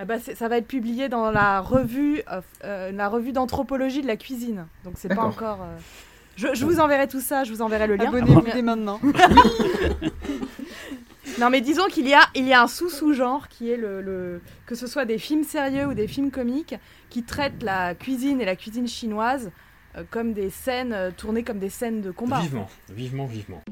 [0.01, 2.23] Eh ben, ça va être publié dans la revue,
[2.65, 4.67] euh, la revue d'anthropologie de la cuisine.
[4.85, 5.59] Donc c'est pas encore.
[5.61, 5.77] euh,
[6.41, 8.09] Je, je vous enverrai tout ça, je vous enverrai le lien.
[8.09, 8.99] Abonnez-vous dès maintenant.
[11.39, 14.41] Non, mais disons qu'il y a, il y a un sous-sous-genre qui est le, le-
[14.67, 16.75] que ce soit des films sérieux ou des films comiques
[17.09, 19.51] qui traitent la cuisine et la cuisine chinoise
[19.97, 22.41] euh, comme des scènes euh, tournées comme des scènes de combat.
[22.41, 23.63] Vivement, vivement, vivement.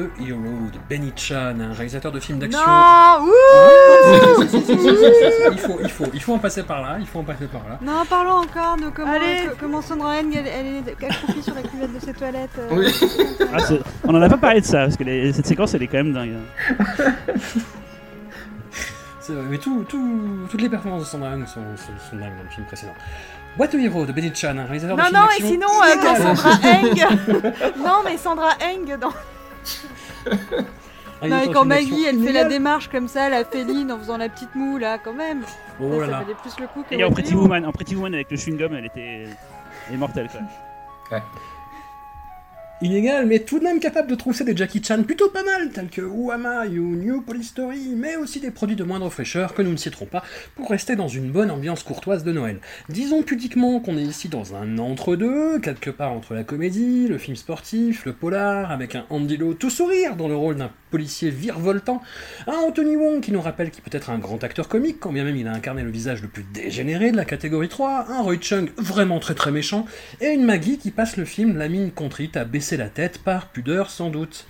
[0.00, 0.38] What a Hero
[0.72, 2.60] de Benny Chan, un réalisateur de films d'action.
[2.60, 4.42] Non Ouh
[5.52, 7.62] il, faut, il, faut, il faut en passer par là, il faut en passer par
[7.68, 7.78] là.
[7.82, 9.46] Non, parlons encore de comment, Allez.
[9.48, 12.50] co- comment Sandra Eng, elle, elle est accroupie sur la cuvette de ses toilettes.
[12.58, 12.68] euh.
[12.72, 12.92] Oui.
[13.52, 15.82] Ah, c'est- on en a pas parlé de ça, parce que les- cette séquence, elle
[15.82, 16.34] est quand même dingue.
[16.36, 17.04] hein.
[19.20, 22.36] C'est vrai, mais tout, tout- toutes les performances de Sandra Hung sont, sont, sont dingues
[22.36, 22.94] dans le film précédent.
[23.58, 25.68] What a Hero de Benny Chan, un réalisateur de Non, films non, et d'action sinon,
[25.82, 26.34] euh, quand.
[26.34, 27.84] Sandra Eng.
[27.84, 29.12] non, mais Sandra Eng dans.
[31.22, 34.30] Non, de quand Maggie, elle fait la démarche comme ça, la féline, en faisant la
[34.30, 35.42] petite moue, là, quand même.
[35.78, 36.18] Oh ça, là ça là.
[36.20, 37.42] valait plus le coup que Et en Pretty Hero.
[37.42, 39.26] Woman, en Pretty Woman avec le chewing-gum, elle était
[39.88, 40.28] elle est mortelle
[41.08, 41.20] quoi.
[42.82, 45.90] Illégal, mais tout de même capable de trousser des Jackie Chan plutôt pas mal, tels
[45.90, 49.70] que Wama ou New Police Story, mais aussi des produits de moindre fraîcheur que nous
[49.70, 50.24] ne citerons pas
[50.56, 52.58] pour rester dans une bonne ambiance courtoise de Noël.
[52.88, 57.36] Disons pudiquement qu'on est ici dans un entre-deux, quelque part entre la comédie, le film
[57.36, 62.00] sportif, le polar, avec un Andy Lau tout sourire dans le rôle d'un policier virevoltant,
[62.46, 65.24] un Anthony Wong qui nous rappelle qu'il peut être un grand acteur comique, quand bien
[65.24, 68.38] même il a incarné le visage le plus dégénéré de la catégorie 3, un Roy
[68.40, 69.84] Chung vraiment très très méchant,
[70.22, 73.46] et une Maggie qui passe le film la mine contrite à baisser la tête par
[73.48, 74.46] pudeur sans doute.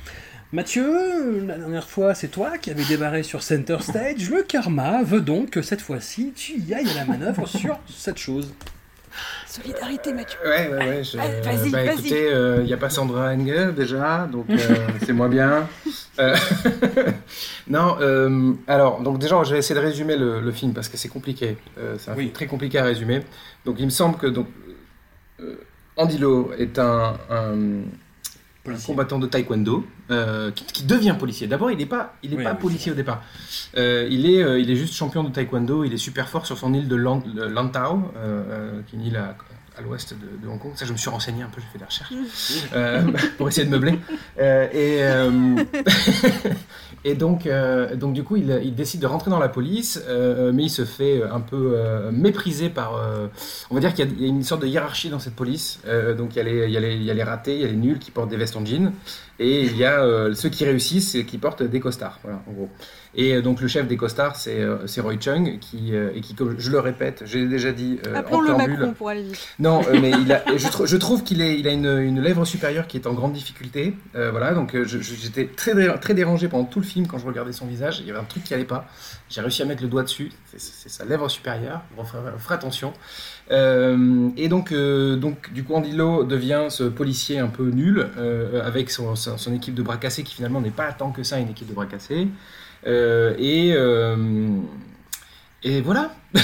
[0.52, 4.28] Mathieu, la dernière fois, c'est toi qui avais débarré sur Center Stage.
[4.30, 8.18] Le karma veut donc que cette fois-ci, tu y ailles à la manœuvre sur cette
[8.18, 8.52] chose.
[9.46, 10.38] Solidarité, Mathieu.
[10.44, 11.04] Ouais, ouais, ouais.
[11.04, 11.92] je- Allez, vas-y, bah, vas-y.
[11.94, 12.30] écoutez,
[12.60, 14.56] il n'y a pas Sandra Engel déjà, donc euh,
[15.06, 15.68] c'est moins bien.
[16.20, 16.36] Euh,
[17.68, 20.96] non, euh, alors, donc déjà, je vais essayer de résumer le, le film parce que
[20.96, 21.56] c'est compliqué.
[21.78, 23.22] Euh, c'est un film très compliqué à résumer.
[23.64, 24.46] Donc, il me semble que donc,
[25.40, 25.56] euh,
[25.96, 27.82] Andy Lau est un, un-
[28.66, 31.46] un combattant de taekwondo euh, qui, qui devient policier.
[31.46, 33.22] D'abord, il n'est pas, il est Oui, pas oui, policier au départ.
[33.76, 35.84] Euh, il, est, euh, il est juste champion de taekwondo.
[35.84, 38.12] Il est super fort sur son île de Lan- de Lantau,
[38.86, 39.36] qui est une île à,
[39.78, 40.72] à l'ouest de, de Hong Kong.
[40.74, 43.98] Ça, je me suis renseigné un peu, j'ai fait des recherches pour essayer de meubler.
[44.38, 45.00] Et,
[47.04, 50.64] et donc, euh, donc, du coup, il, décide de rentrer dans la police, euh, mais
[50.64, 52.96] il se fait un peu euh, mépriser par.
[52.96, 53.26] euh,
[53.70, 55.80] on va dire qu'il y, a- une sorte de hiérarchie dans cette police.
[55.86, 57.54] Euh, donc, il y, a les, il, y a les, il y a les ratés,
[57.54, 58.92] il y a les nuls qui portent des vestes en jean,
[59.38, 62.18] et il y a euh, ceux qui réussissent et qui portent des costards.
[62.22, 62.68] Voilà, en gros.
[63.14, 66.34] Et euh, donc, le chef des costards, c'est euh, Roy Chung, qui, euh, et qui,
[66.34, 67.98] comme je le répète, j'ai déjà dit.
[68.14, 69.48] Appelons-le Macron pour aller vite.
[69.58, 72.86] non, mais il a, je, trou- je trouve qu'il il a une, une lèvre supérieure
[72.86, 73.94] qui est en grande difficulté.
[74.14, 77.98] Voilà, donc j'étais très, très dérangé pendant tout le film quand je regardais son visage.
[78.00, 78.86] Il y avait un truc qui allait pas.
[79.28, 80.30] J'ai réussi à mettre le doigt dessus.
[80.56, 81.82] C'est- sa lèvre supérieure.
[81.98, 82.92] On fera, on fera attention.
[83.50, 88.06] Euh, et donc, euh, donc, du coup, Andy Lau devient ce policier un peu nul
[88.18, 91.22] euh, avec son, son, son équipe de bras cassés qui finalement n'est pas tant que
[91.22, 92.28] ça une équipe de bras cassés.
[92.86, 94.48] Euh, et, euh,
[95.62, 96.12] et voilà.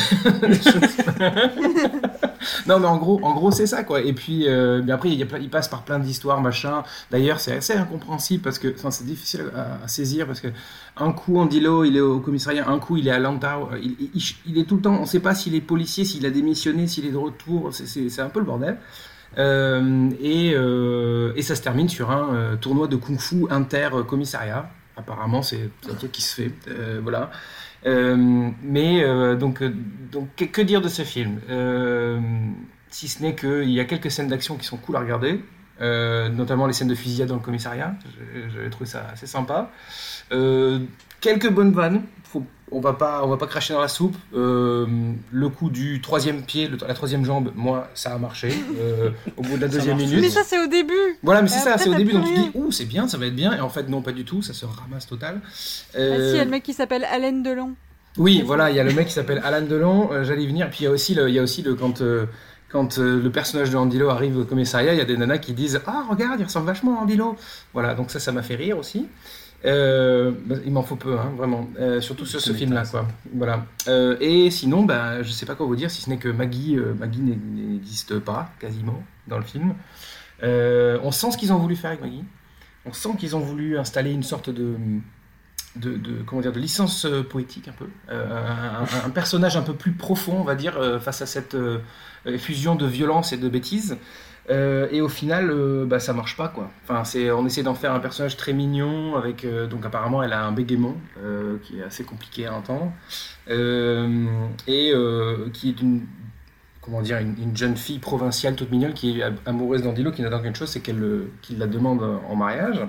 [2.67, 4.01] non, mais en gros, en gros c'est ça, quoi.
[4.03, 6.83] Et puis, euh, après, il, passe par plein d'histoires, machin.
[7.11, 10.49] D'ailleurs, c'est assez incompréhensible parce que, enfin, c'est difficile à, saisir parce que
[10.97, 13.71] un coup, Andy Lau, il est au commissariat, un coup, il est à Lantau.
[13.83, 14.11] Il,
[14.47, 16.87] il- est tout le temps, on ne sait pas s'il est policier, s'il a démissionné,
[16.87, 17.71] s'il est de retour.
[17.73, 18.79] C'est- un peu le bordel.
[19.39, 20.51] Euh, et,
[21.39, 24.71] et ça se termine sur un tournoi de kung-fu inter-commissariat.
[24.97, 26.53] Apparemment, c'est un truc qui se fait.
[26.69, 27.31] Euh, voilà.
[27.85, 31.41] Euh, mais euh, donc, donc que, dire de ce film?
[32.89, 35.45] Si ce n'est qu'il y a quelques scènes d'action qui sont cool à regarder,
[35.81, 37.95] notamment les scènes de fusillade dans le commissariat.
[38.55, 39.71] J'avais trouvé ça assez sympa.
[41.21, 42.03] Quelques bonnes vannes.
[42.73, 44.17] On va pas, on va pas cracher dans la soupe.
[44.35, 44.87] Euh,
[45.33, 48.49] le coup du troisième pied, le- la troisième jambe, moi, ça a marché.
[48.81, 50.21] Euh, au bout de la deuxième minute.
[50.21, 50.95] Mais ça, c'est au début.
[51.23, 53.19] Voilà, mais c'est Et ça, c'est au début, donc tu dis, ouh, c'est bien, ça
[53.19, 55.41] va être bien, et en fait, non, pas du tout, ça se ramasse total.
[55.45, 57.75] Ah Euh, si, il y a le mec qui s'appelle Alain Delon.
[58.19, 60.69] oui, voilà, il y a le mec qui s'appelle Alan Delon, euh, j'allais y venir,
[60.71, 62.27] puis il y a aussi le, il y a aussi le quand, euh,
[62.69, 65.39] quand euh, le personnage de Andy Lau arrive au commissariat, il y a des nanas
[65.39, 67.37] qui disent Ah, regarde, il ressemble vachement à Andy Lau.
[67.75, 69.07] Voilà, donc ça, ça m'a fait rire aussi.
[69.65, 73.09] Euh, bah, il m'en faut peu, hein, vraiment, Euh, surtout sur ce film-là, quoi.
[73.35, 73.65] Voilà.
[73.89, 76.77] Euh, et sinon, bah, je sais pas quoi vous dire, si ce n'est que Maggie,
[76.99, 79.75] Maggie n'e- n'existe pas, quasiment, dans le film.
[80.43, 82.25] On sent ce qu'ils ont voulu faire avec Maggie.
[82.85, 84.75] On sent qu'ils ont voulu installer une sorte de,
[85.77, 89.75] de, de- comment dire, de licence poétique un peu, un, un- un personnage un peu
[89.75, 91.57] plus profond, on va dire, face à cette
[92.39, 93.97] fusion de violence et de bêtise.
[94.49, 96.71] Euh, et au final, euh, bah, ça marche pas quoi.
[96.85, 100.33] Enfin, c'est, on essaie d'en faire un personnage très mignon avec, euh, donc apparemment, elle
[100.33, 102.93] a un bégaiement euh, qui est assez compliqué à entendre
[103.49, 104.93] et
[105.53, 106.07] qui est une
[106.81, 110.41] comment dire, une, une jeune fille provinciale toute mignonne qui est amoureuse d'Andilo, qui n'attend
[110.41, 112.81] qu'une chose, c'est qu'il la demande en mariage.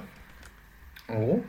[1.09, 1.43] En gros.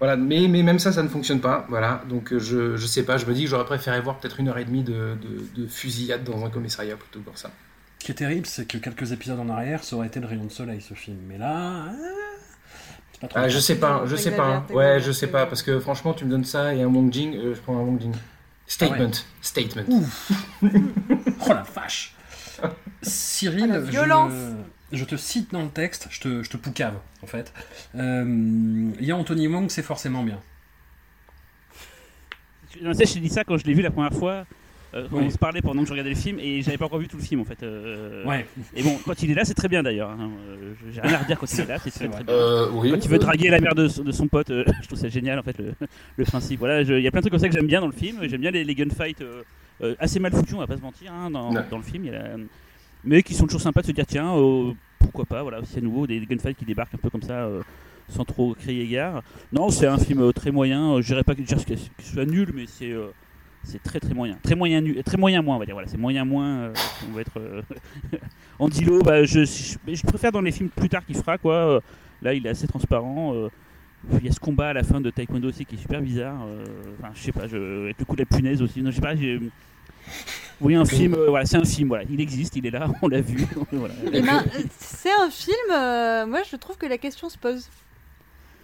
[0.00, 1.64] Voilà, mais, mais même ça, ça ne fonctionne pas.
[1.68, 4.48] Voilà, donc je, je sais pas, je me dis que j'aurais préféré voir peut-être une
[4.48, 7.52] heure et demie de, de, de fusillade dans un commissariat plutôt que ça.
[8.02, 10.42] Ce qui est terrible, c'est que quelques épisodes en arrière, ça aurait été le rayon
[10.42, 11.18] de soleil, ce film.
[11.28, 11.84] Mais là.
[11.86, 11.92] ah,
[13.20, 14.42] pas trop Ah, je sais pas, je sais pas.
[14.56, 14.66] hein.
[14.70, 17.36] Ouais, je sais pas, parce que franchement, tu me donnes ça et un Wong Jing,
[17.36, 18.12] euh, je prends un Wong Jing.
[18.66, 19.84] Statement, statement.
[21.46, 22.16] Oh la vache
[23.02, 24.32] Cyril, Ah, la violence.
[24.90, 27.52] je, je te cite dans le texte, je te, je te poucave en fait.
[27.94, 28.24] Euh,
[28.98, 30.40] Il y a Anthony Wong, c'est forcément bien.
[32.80, 34.44] Non, tu sais, je t'ai dit ça quand je l'ai vu la première fois.
[34.94, 35.24] Euh, Oui.
[35.26, 37.16] on se parlait pendant que je regardais le film et j'avais pas encore vu tout
[37.16, 37.62] le film en fait.
[37.62, 38.46] euh, Ouais.
[38.76, 40.10] Et bon, quand il est là, c'est très bien d'ailleurs.
[40.10, 40.30] hein.
[40.48, 42.34] Euh, J'ai rien à redire quand il est là, c'est très, très bien.
[42.34, 42.90] Euh, oui.
[42.90, 45.08] Quand il veut draguer la mère de, son- de son pote, euh, je trouve ça
[45.08, 45.74] génial en fait le,
[46.16, 46.58] le principe.
[46.58, 48.18] Voilà, il y a plein de trucs comme ça que j'aime bien dans le film.
[48.28, 49.22] J'aime bien les, les gunfights
[49.98, 52.04] assez mal foutus, on va pas se mentir, hein, dans, le film.
[52.04, 52.36] il y a la-
[53.04, 55.80] Mais qui sont toujours sympas de se dire tiens, euh, pourquoi pas, voilà, c'est à
[55.82, 57.44] nouveau des gunfights qui débarquent un peu comme ça.
[57.44, 57.62] euh,
[58.08, 59.22] sans trop crier gare.
[59.52, 61.00] Non, c'est un film très moyen.
[61.00, 63.06] Je dirais pas que dire que que ce soit nul, mais c'est euh,
[63.64, 64.36] c'est très très moyen.
[64.42, 65.74] Très moyen, nu- très moyen moins, on va dire.
[65.74, 66.46] Voilà, c'est moyen moins.
[66.48, 66.72] euh,
[67.08, 67.38] on va être.
[67.38, 67.62] Euh...
[68.58, 71.54] Andilo, bah, je, je, je préfère dans les films plus tard qu'il fera quoi.
[71.54, 71.80] euh,
[72.22, 73.34] là, il est assez transparent.
[73.34, 73.48] euh,
[74.18, 76.42] il y a ce combat à la fin de Taekwondo aussi qui est super bizarre.
[76.46, 76.64] euh,
[77.00, 78.82] Enfin, je sais pas, je, avec le coup de la punaise aussi.
[78.82, 79.14] Non, je sais pas.
[79.14, 79.38] j'ai-
[80.60, 81.14] Oui, un film.
[81.14, 81.88] euh, voilà, c'est un film.
[81.88, 83.46] Voilà, il existe, il est là, on l'a vu.
[83.72, 83.94] voilà.
[84.12, 84.44] Eh ben,
[84.78, 87.68] c'est un film, euh, moi je trouve que la question se pose.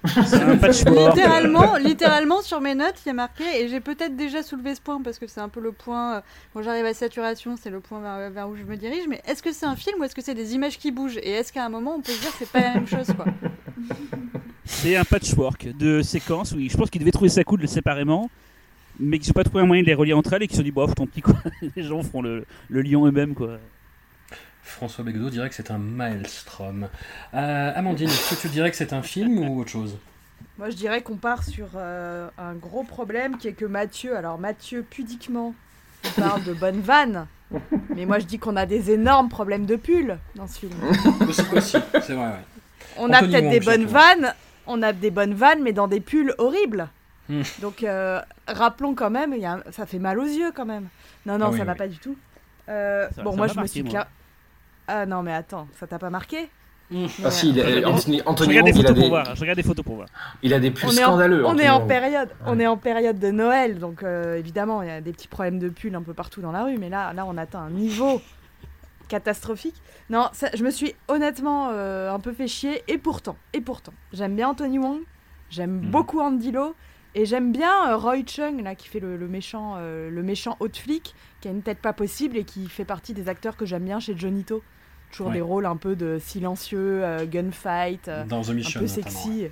[0.04, 0.54] C'est un
[1.08, 4.80] littéralement, littéralement sur mes notes, il y a marqué, et j'ai peut-être déjà soulevé ce
[4.80, 6.20] point parce que c'est un peu le point, euh,
[6.52, 9.42] quand j'arrive à saturation, c'est le point vers, vers où je me dirige, mais est-ce
[9.42, 11.18] que c'est un film ou est-ce que c'est des images qui bougent?
[11.18, 13.06] Et est-ce qu'à un moment on peut se dire que c'est pas la même chose
[13.14, 13.26] quoi?
[14.70, 18.30] C'est un patchwork de séquences où je pense qu'ils devaient trouver ça cool séparément,
[19.00, 20.60] mais qu'ils n'ont pas trouvé un moyen de les relier entre elles et qu'ils se
[20.60, 21.36] sont dit, bon, tant pis quoi,
[21.76, 23.58] les gens feront le, le lion eux-mêmes quoi.
[24.68, 26.88] François Begdo dirait que c'est un maelstrom.
[27.34, 29.96] Euh, Amandine, est-ce que tu dirais que c'est un film ou autre chose?
[30.58, 34.38] Moi, je dirais qu'on part sur euh, un gros problème qui est que Mathieu, alors
[34.38, 35.54] Mathieu, pudiquement,
[36.04, 37.26] il parle de bonnes vannes.
[37.94, 40.72] Mais moi, je dis qu'on a des énormes problèmes de pull dans ce film.
[41.28, 42.44] Aussi, aussi, c'est vrai, ouais.
[42.98, 44.34] On a peut-être des bonnes vannes,
[44.66, 46.88] on a des bonnes vannes, mais dans des pulls horribles.
[47.28, 47.42] Hmm.
[47.62, 50.66] Donc, euh, rappelons quand même, il y a un- ça fait mal aux yeux quand
[50.66, 50.88] même.
[51.26, 51.78] Non, non, Ah oui, ça va oui.
[51.78, 52.16] pas du tout.
[52.68, 53.92] Euh, Ça- bon, ça moi, je me marqué, suis moi.
[53.92, 54.06] cla-
[54.88, 56.48] Ah non, mais attends, ça t'a pas marqué
[57.22, 59.34] Ah si, il a- Anthony, Je Anthony regarde des Wong, il a des, voir.
[59.36, 60.08] Je regarde des photos pour voir.
[60.42, 61.44] il a des pulls on est en, scandaleux.
[61.46, 64.90] on est en période, on est en période de Noël, donc euh, évidemment il y
[64.90, 67.24] a des petits problèmes de pull un peu partout dans la rue, mais là, là
[67.28, 68.22] on atteint un niveau
[69.08, 69.76] catastrophique.
[70.10, 73.92] Non, ça- je me suis honnêtement euh, un peu fait chier, et pourtant, et pourtant,
[74.12, 75.00] j'aime bien Anthony Wong,
[75.50, 75.90] j'aime Mhm.
[75.90, 76.74] beaucoup Andy Lo,
[77.14, 80.56] et j'aime bien euh, Roy Chung là qui fait le, le méchant, euh, le méchant
[80.60, 83.56] haut de flic, qui a une tête pas possible et qui fait partie des acteurs
[83.56, 84.62] que j'aime bien chez Johnny To.
[85.10, 85.34] Toujours Ouais.
[85.34, 88.08] des rôles un peu de silencieux, euh, gunfight.
[88.08, 89.48] euh, Dans The un peu sexy.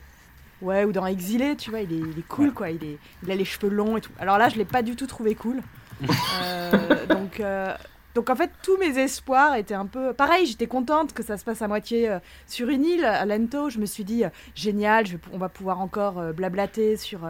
[0.62, 0.84] Ouais.
[0.84, 2.70] ou dans Exilé, tu vois, il est, il est cool, quoi.
[2.70, 4.12] Il, est, il a les cheveux longs et tout.
[4.18, 5.60] Alors là, je l'ai pas du tout trouvé cool.
[6.42, 7.74] Euh, donc, euh,
[8.16, 10.12] donc, en fait, tous mes espoirs étaient un peu...
[10.12, 13.70] Pareil, j'étais contente que ça se passe à moitié euh, sur une île, à Lento.
[13.70, 16.96] Je me suis dit, euh, génial, je vais pou- on va pouvoir encore euh, blablater
[16.96, 17.20] sur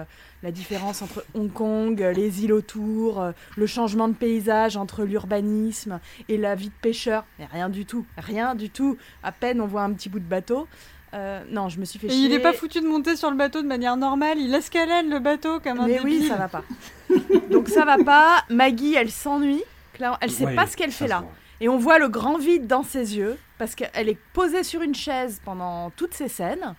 [0.42, 3.22] la différence entre Hong Kong, les îles autour,
[3.56, 7.24] le changement de paysage entre l'urbanisme et la vie de pêcheur.
[7.38, 8.96] Mais rien du tout, rien du tout.
[9.22, 10.68] À peine on voit un petit bout de bateau.
[11.14, 12.24] Euh, non, je me suis fait Et chier.
[12.26, 15.18] il est pas foutu de monter sur le bateau de manière normale, il escalade le
[15.18, 16.62] bateau comme un Mais oui, ça va pas.
[17.50, 18.44] Donc ça va pas.
[18.50, 19.62] Maggie, elle s'ennuie.
[19.96, 21.24] Clairement, Elle sait Ouais, pas ce qu'elle fait là.
[21.60, 24.94] Et on voit le grand vide dans ses yeux parce qu'elle est posée sur une
[24.94, 26.74] chaise pendant toutes ces scènes.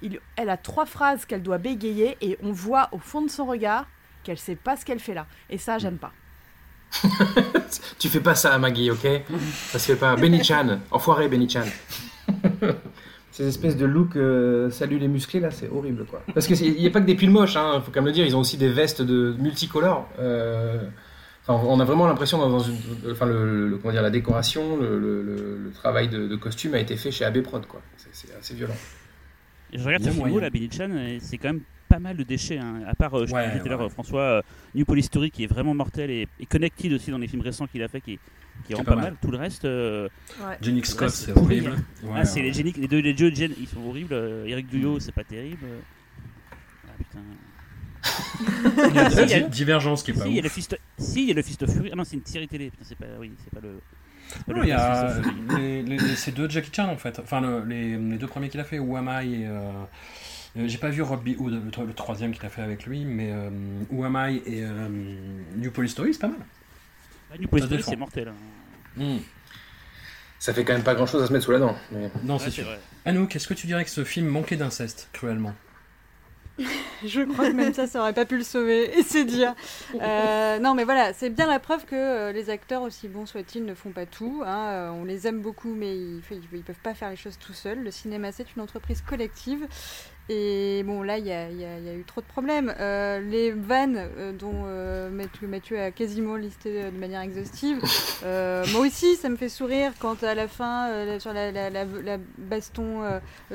[0.00, 3.44] Il- elle a trois phrases qu'elle doit bégayer et on voit au fond de son
[3.44, 3.86] regard
[4.24, 5.26] qu'elle sait pas ce qu'elle fait là.
[5.50, 6.12] Et ça, j'aime pas.
[7.98, 9.06] Tu fais pas ça à Maggie, ok?
[9.68, 10.16] Ça se fait pas.
[10.16, 11.64] Benny Chan, enfoiré Benny Chan.
[13.30, 16.22] Ces espèces de look euh, salut les musclés là, c'est horrible quoi.
[16.34, 18.26] Parce qu'il n'y a pas que des pulls moches, hein, faut quand même le dire,
[18.26, 20.06] ils ont aussi des vestes de multicolores.
[20.18, 20.82] Euh,
[21.46, 22.76] enfin, on a vraiment l'impression dans une,
[23.10, 26.74] enfin le, le- comment dire, la décoration, le, le- le- le travail de, de costume
[26.74, 27.82] a été fait chez AB Prod quoi.
[27.96, 28.74] C'est- C'est assez violent.
[29.72, 30.42] Et je regarde Il y a ce film moyen.
[30.42, 32.58] là, Billy Chan, et c'est quand même pas mal de déchets.
[32.58, 32.82] hein.
[32.86, 34.42] À part, euh, je Ouais, te disais tout à l'heure, François, euh,
[34.74, 37.66] New Police Story qui est vraiment mortel et, et Connected aussi dans les films récents
[37.66, 38.18] qu'il a fait qui,
[38.66, 39.04] qui est vraiment pas pas mal.
[39.12, 39.16] mal.
[39.22, 39.64] Tout le reste.
[39.64, 40.08] euh,
[40.42, 40.56] Ouais.
[40.60, 41.70] Jenny Scott, c'est horrible.
[42.02, 42.52] Ouais, ah, c'est les,
[42.86, 44.12] deux les deux Jen, ils sont horribles.
[44.14, 45.64] Euh, Eric Duyot, c'est pas terrible.
[46.86, 47.18] Ah putain.
[48.88, 50.38] Il y a Si, il y a- Di- Divergence qui est pas si, il y
[50.38, 50.44] a ouf.
[50.44, 51.90] le Fist, si, il y a le Fist of Fury.
[51.92, 52.70] Ah non, c'est une série télé.
[52.70, 53.80] Putain, c'est pas, oui, c'est pas le.
[54.46, 55.60] pas Non, le il y a Fist of Fury.
[55.62, 57.18] les, les- les- ces deux Jackie Chan en fait.
[57.20, 59.46] Enfin, le- les, les deux premiers qu'il a fait, Who Am I et.
[59.46, 59.70] euh,
[60.58, 63.04] euh, J'ai pas vu Robbie Hood, le, tro- le troisième qu'il a fait avec lui,
[63.04, 63.48] mais euh,
[63.90, 64.88] Who Am I et euh,
[65.56, 66.36] New Police Story, c'est pas mal.
[67.32, 68.28] Ah, New Police Story, c'est mortel.
[68.28, 68.34] hein.
[69.02, 69.18] Hmm.
[70.38, 71.76] Ça fait quand même pas grand chose à se mettre sous la dent.
[71.92, 72.64] mais- Non, Ouais, c'est c'est sûr.
[72.64, 72.78] vrai.
[73.06, 75.54] Anouk, est-ce que tu dirais que ce film manquait d'inceste, cruellement?
[77.04, 79.54] Je crois que même ça, ça aurait pas pu le sauver, et c'est dire.
[80.00, 83.64] Euh, non, mais voilà, c'est bien la preuve que euh, les acteurs, aussi bons soient-ils,
[83.64, 84.42] ne font pas tout.
[84.46, 84.66] hein.
[84.70, 87.52] Euh, on les aime beaucoup, mais ils, fait- ils peuvent pas faire les choses tout
[87.54, 87.82] seuls.
[87.82, 89.66] Le cinéma, c'est une entreprise collective.
[90.28, 92.72] Et bon, là, il y a, y y eu trop de problèmes.
[92.78, 97.80] Euh, les vannes euh, dont euh, Mathieu, Mathieu a quasiment listé de manière exhaustive,
[98.72, 102.18] moi aussi, ça me fait sourire quand à la fin, sur la, la- la- la
[102.38, 103.00] baston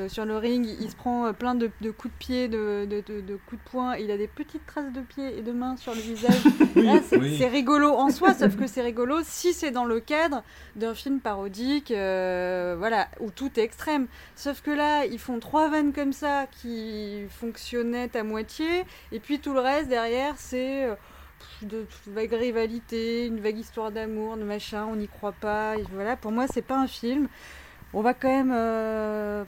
[0.08, 3.22] sur le ring, il se prend plein de, de coups de pied, de, de- de-
[3.22, 3.96] de coups de poing.
[3.96, 6.44] Il a des petites traces de pieds et de mains sur le visage.
[6.76, 7.44] Là, c'est oui.
[7.46, 10.44] rigolo en soi, sauf que c'est rigolo si c'est dans le cadre
[10.76, 14.08] d'un film parodique, voilà, où tout est extrême.
[14.36, 16.67] Sauf que là, ils font trois vannes comme ça qui
[17.30, 20.96] fonctionnaient à moitié, et puis tout le reste derrière, c'est euh,
[21.62, 25.76] de de vague rivalité, une vague histoire d'amour, de machin, on n'y croit pas.
[25.94, 27.28] Voilà, pour moi, c'est pas un film.
[27.94, 29.46] On va quand même euh,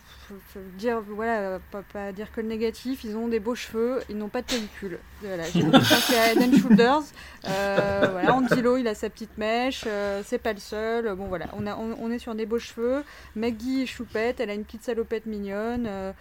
[0.78, 1.60] dire, voilà,
[1.92, 3.04] pas, dire que le négatif.
[3.04, 4.98] Ils ont des beaux cheveux, ils n'ont pas de pellicule.
[5.22, 7.04] Voilà, pensé à Head Shoulders.
[7.46, 9.84] Euh, voilà, Angelo, il a sa petite mèche,
[10.24, 11.14] c'est pas le seul.
[11.16, 13.04] Bon voilà, on, a, on, on est sur des beaux cheveux.
[13.36, 16.14] Maggie est choupette, elle a une petite salopette mignonne.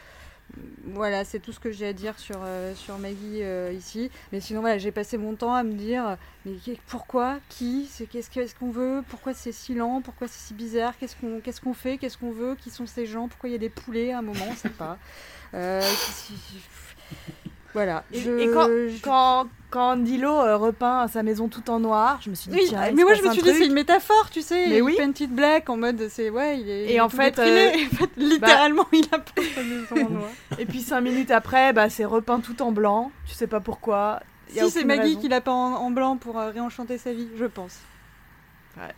[0.94, 4.10] Voilà, c'est tout ce que j'ai à dire sur, euh, sur Maggie euh, ici.
[4.32, 6.16] Mais sinon, voilà, j'ai passé mon temps à me dire
[6.46, 6.52] mais
[6.86, 11.16] pourquoi Qui c'est, Qu'est-ce qu'on veut Pourquoi c'est si lent Pourquoi c'est si bizarre Qu'est-ce
[11.16, 13.58] qu'on, qu'est-ce qu'on fait Qu'est-ce qu'on veut Qui sont ces gens Pourquoi il y a
[13.58, 14.96] des poulets à un moment On sait pas.
[15.54, 15.82] Euh,
[17.72, 18.04] voilà.
[18.12, 22.18] Et, Je- et quand, je- quand, quand Andilo euh, repeint sa maison tout en noir,
[22.22, 24.31] je me suis dit, Oui, tiens, mais moi je me suis dit c'est une métaphore,
[24.31, 24.96] tu sais, Mais il oui.
[24.96, 28.11] painted black en mode c'est ouais, il est Et il en fait, euh, En fait,
[28.16, 30.31] littéralement il a peint sa maison en noir.
[30.59, 33.11] Et puis cinq minutes après, bah, c'est repeint tout en blanc.
[33.26, 34.20] Tu sais pas pourquoi.
[34.54, 37.12] Y a Si c'est Maggie qui l'a peint en, en blanc pour euh, réenchanter sa
[37.12, 37.78] vie, je pense.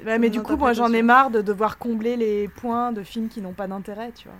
[0.05, 3.29] Ouais, mais du coup, moi, j'en ai marre de devoir combler les points de films
[3.29, 4.37] qui n'ont pas d'intérêt, tu vois.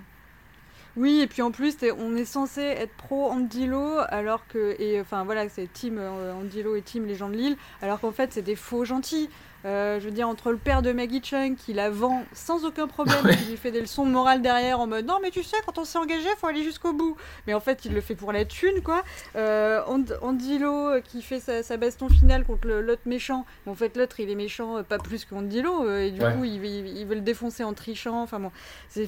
[0.97, 4.75] Oui, et puis en plus, on est censé être pro Andilo, alors que.
[4.79, 8.11] Et enfin voilà, c'est Team euh, Andilo et Team Les gens de Lille, alors qu'en
[8.11, 9.29] fait, c'est des faux gentils.
[9.63, 12.87] Euh, je veux dire, entre le père de Maggie Chung qui la vend sans aucun
[12.87, 13.35] problème, Ouais.
[13.37, 15.77] qui lui fait des leçons de morale derrière en mode non, mais tu sais, quand
[15.77, 17.15] on s'est engagé, faut aller jusqu'au bout.
[17.45, 19.03] Mais en fait, il le fait pour la thune, quoi.
[19.35, 23.45] Euh, And- Andilo euh, qui fait sa, sa baston finale contre le- l'autre méchant.
[23.65, 26.33] Mais en fait, l'autre, il est méchant euh, pas plus qu'Andilo, euh, et du Ouais.
[26.33, 28.21] coup, il, veut- il- il veut le défoncer en trichant.
[28.23, 28.51] Enfin bon,
[28.89, 29.07] c'est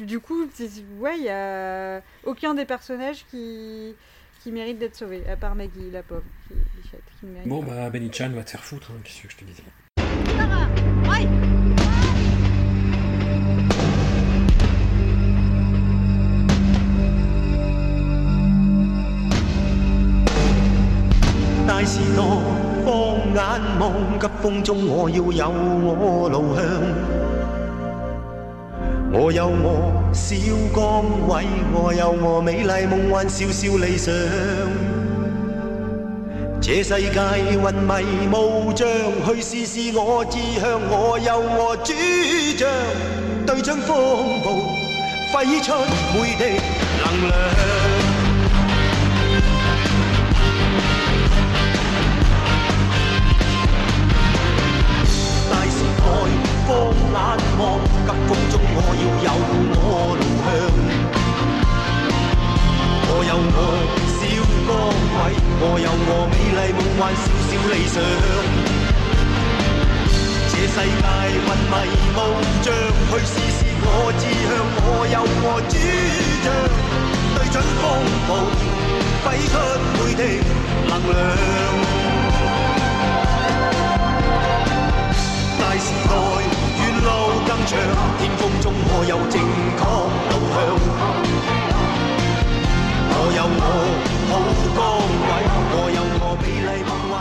[0.00, 3.94] du coup, c'est- ouais, il y a aucun des personnages qui
[4.42, 7.62] qui mérite d'être sauvé, à part Maggie, la pauvre, qui, Bichette, qui ne mérite Bon,
[7.62, 7.70] pas.
[7.76, 9.62] bah, Benny Chan va te faire foutre, hein, qu'est-ce que je te disais?
[24.44, 26.62] 风中我要有我路向。
[29.10, 30.36] 我有我小
[30.74, 34.12] 岗位，我有我美麗夢幻，笑笑理想。
[36.60, 37.20] 這世界
[37.52, 38.86] 云迷雾障，
[39.24, 41.94] 去試試我志向，我有我主
[42.58, 42.68] 張，
[43.46, 43.88] 對準風
[44.44, 44.46] 暴，
[45.32, 45.72] 揮出
[46.12, 46.60] 每滴
[47.00, 48.03] 能量。
[58.26, 59.28] 风中我要有
[59.76, 60.46] 我路向。
[63.06, 63.58] 我有我
[64.10, 64.20] 小
[64.66, 64.70] 崗
[65.14, 65.18] 位，
[65.60, 67.96] 我有我美丽梦幻，小小理想。
[70.50, 71.74] 這世界云迷
[72.16, 72.18] 雾
[72.62, 72.66] 障，
[73.10, 75.72] 去試試我志向，我有我主
[76.44, 76.46] 張，
[77.34, 77.82] 對准風
[78.26, 78.30] 暴，
[79.24, 79.52] 揮出
[79.98, 80.20] 每滴
[80.88, 82.03] 能量。
[87.66, 87.80] 唱，
[88.18, 89.82] 天空中我有正确
[90.30, 90.54] 路向。
[93.16, 93.68] 我有我
[94.28, 94.32] 好
[94.76, 94.78] 岗
[95.24, 95.32] 位，
[95.72, 97.12] 我有我美丽梦幻，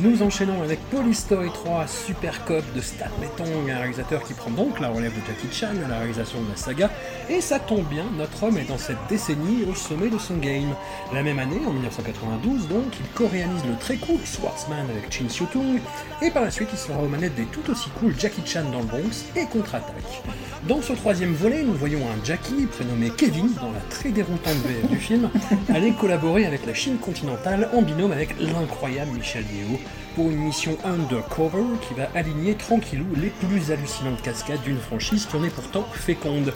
[0.00, 4.50] Nous enchaînons avec Police Story 3 Super Cop de Stan Metong, un réalisateur qui prend
[4.52, 6.88] donc la relève de Jackie Chan à la réalisation de la saga.
[7.28, 10.72] Et ça tombe bien, notre homme est dans cette décennie au sommet de son game.
[11.12, 15.80] La même année, en 1992 donc, il co-réalise le très cool Swordsman avec Chin Siu-tung,
[16.22, 18.78] et par la suite il sera aux manettes des tout aussi cool Jackie Chan dans
[18.78, 20.22] le Bronx et Contre-Attaque.
[20.68, 24.88] Dans ce troisième volet, nous voyons un Jackie prénommé Kevin, dans la très déroutante VF
[24.88, 25.28] du film,
[25.74, 29.78] aller collaborer avec la Chine continentale en binôme avec l'incroyable Michel Yeo
[30.22, 35.44] une mission undercover qui va aligner tranquillou les plus hallucinantes cascades d'une franchise qui en
[35.44, 36.52] est pourtant féconde.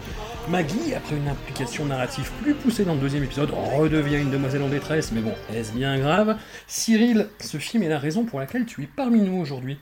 [0.50, 4.68] Maggie, après une implication narrative plus poussée dans le deuxième épisode, redevient une demoiselle en
[4.68, 6.36] détresse, mais bon, est-ce bien grave?
[6.66, 9.78] Cyril, ce film est la raison pour laquelle tu es parmi nous aujourd'hui.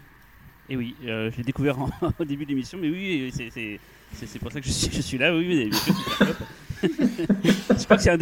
[0.68, 4.60] Et oui, euh, j'ai découvert en- au début de l'émission, mais oui, c'est- pour ça
[4.60, 5.70] que je suis, je là, oui, oui,
[6.82, 8.16] je crois que c'est un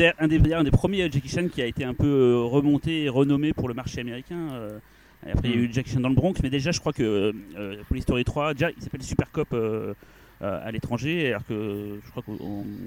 [0.65, 3.75] des premiers Jackie Chan qui a été un peu euh, remonté et renommé pour le
[3.75, 4.49] marché américain.
[4.53, 4.79] euh.
[5.27, 6.93] Et après, il y a eu Jackie Chan dans le Bronx, mais déjà, je crois
[6.93, 9.95] que euh, Police Story 3, déjà, il s'appelle Super Cop euh,
[10.43, 12.35] euh, à l'étranger, alors que je crois qu'en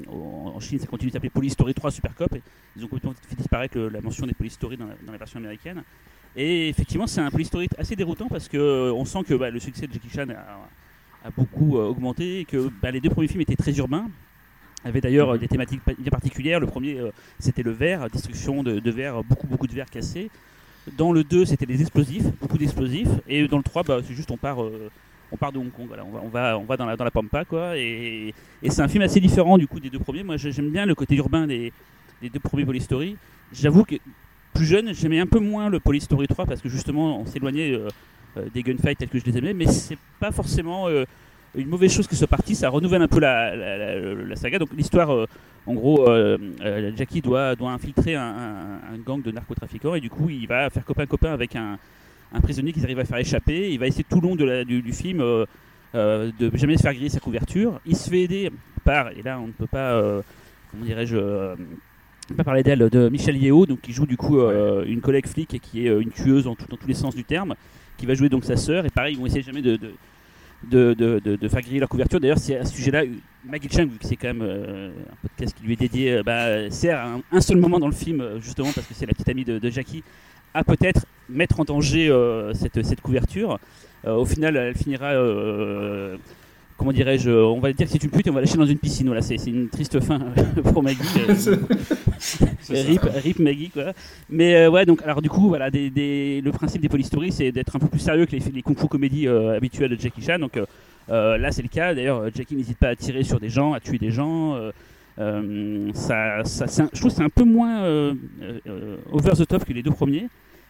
[0.09, 2.41] en- en Chine, ça continue de s'appeler Police Story 3 Super Cop, et
[2.77, 5.17] ils ont complètement fait disparaître le- la mention des Police Story dans la, dans la
[5.17, 5.83] version américaine.
[6.37, 9.59] Et effectivement, c'est un Police Story assez déroutant parce que euh, sent que bah, le
[9.59, 13.41] succès de Jackie Chan a, a beaucoup augmenté et que bah, les deux premiers films
[13.41, 14.09] étaient très urbains.
[14.85, 16.59] Avaient d'ailleurs des thématiques bien particulières.
[16.61, 16.97] Le premier,
[17.37, 20.31] c'était le verre, destruction de, de verre, beaucoup, beaucoup de verre cassés.
[20.97, 23.09] Dans le 2, c'était les explosifs, beaucoup d'explosifs.
[23.27, 24.89] Et dans le 3, bah, c'est juste on part, euh,
[25.31, 25.85] on part de Hong Kong.
[25.87, 27.45] Voilà, on, va, on, va, on va dans la, dans la pampa.
[27.45, 28.33] Quoi, et
[28.67, 30.23] c'est un film assez différent du coup des deux premiers.
[30.23, 31.71] Moi, j'ai- j'aime bien le côté urbain des,
[32.21, 33.15] des deux premiers Police Story.
[33.53, 33.95] J'avoue que
[34.53, 37.73] plus jeune, j'aimais un peu moins le Police Story 3 parce que justement, on s'éloignait
[37.73, 37.87] euh,
[38.37, 39.53] euh, des gunfights tels que je les aimais.
[39.53, 40.87] Mais c'est pas forcément
[41.53, 42.55] une mauvaise chose que ce parti.
[42.55, 44.57] Ça renouvelle un peu la, la- la saga.
[44.57, 45.27] Donc l'histoire.
[45.67, 49.99] En gros, euh, euh, Jackie doit, doit infiltrer un, un- un gang de narcotrafiquants et
[50.01, 51.77] du coup, il va faire copain-copain avec un,
[52.33, 53.71] un prisonnier qu'ils arrivent à faire échapper.
[53.71, 55.45] Il va essayer tout le long de la- du, du film euh,
[55.93, 57.79] euh, de jamais se faire griller sa couverture.
[57.85, 58.49] Il se fait aider
[58.83, 60.01] par, et là on ne peut pas,
[60.71, 61.17] comment dirais-je,
[62.35, 65.59] pas parler d'elle, de Michel Yeo, donc qui joue du coup une collègue flic et
[65.59, 67.55] qui est une tueuse en tout- dans tous les sens du terme,
[67.97, 68.85] qui va jouer donc sa sœur.
[68.85, 69.91] Et pareil, ils vont essayer jamais de, de,
[70.69, 72.19] de, de- de- faire griller leur couverture.
[72.19, 73.03] D'ailleurs, c'est à ce sujet-là,
[73.45, 76.23] Maggie Chung, vu que c'est quand même euh, un podcast qui lui est dédié, euh,
[76.23, 79.13] bah, sert à un, seul moment dans le film, euh, justement parce que c'est la
[79.13, 80.03] petite amie de, de Jackie,
[80.53, 82.13] à peut-être mettre en danger
[82.53, 83.57] cette, cette couverture.
[84.05, 85.13] Au final, elle finira.
[86.81, 88.65] Euh, comment dirais-je On va dire que c'est une pute et on va lâcher dans
[88.65, 89.07] une piscine.
[89.07, 90.19] Voilà, c'est une triste fin
[90.73, 90.99] pour Maggie.
[91.29, 91.57] Euh,
[92.69, 93.93] rip, rip Maggie, quoi.
[94.29, 97.51] Mais euh, ouais, donc, alors du coup, voilà, des, des- le principe des polystories, c'est
[97.51, 100.21] d'être un peu plus sérieux que les, les kung fu comédies euh, habituelles de Jackie
[100.21, 100.39] Chan.
[100.39, 100.65] Donc euh,
[101.09, 101.93] euh, là, c'est le cas.
[101.93, 104.55] D'ailleurs, euh, Jackie n'hésite pas à tirer sur des gens, à tuer des gens.
[104.55, 104.71] euh,
[105.19, 108.13] euh, ça, ça, c'est un- je trouve que c'est un peu moins euh,
[108.67, 110.27] euh, over the top que les deux premiers,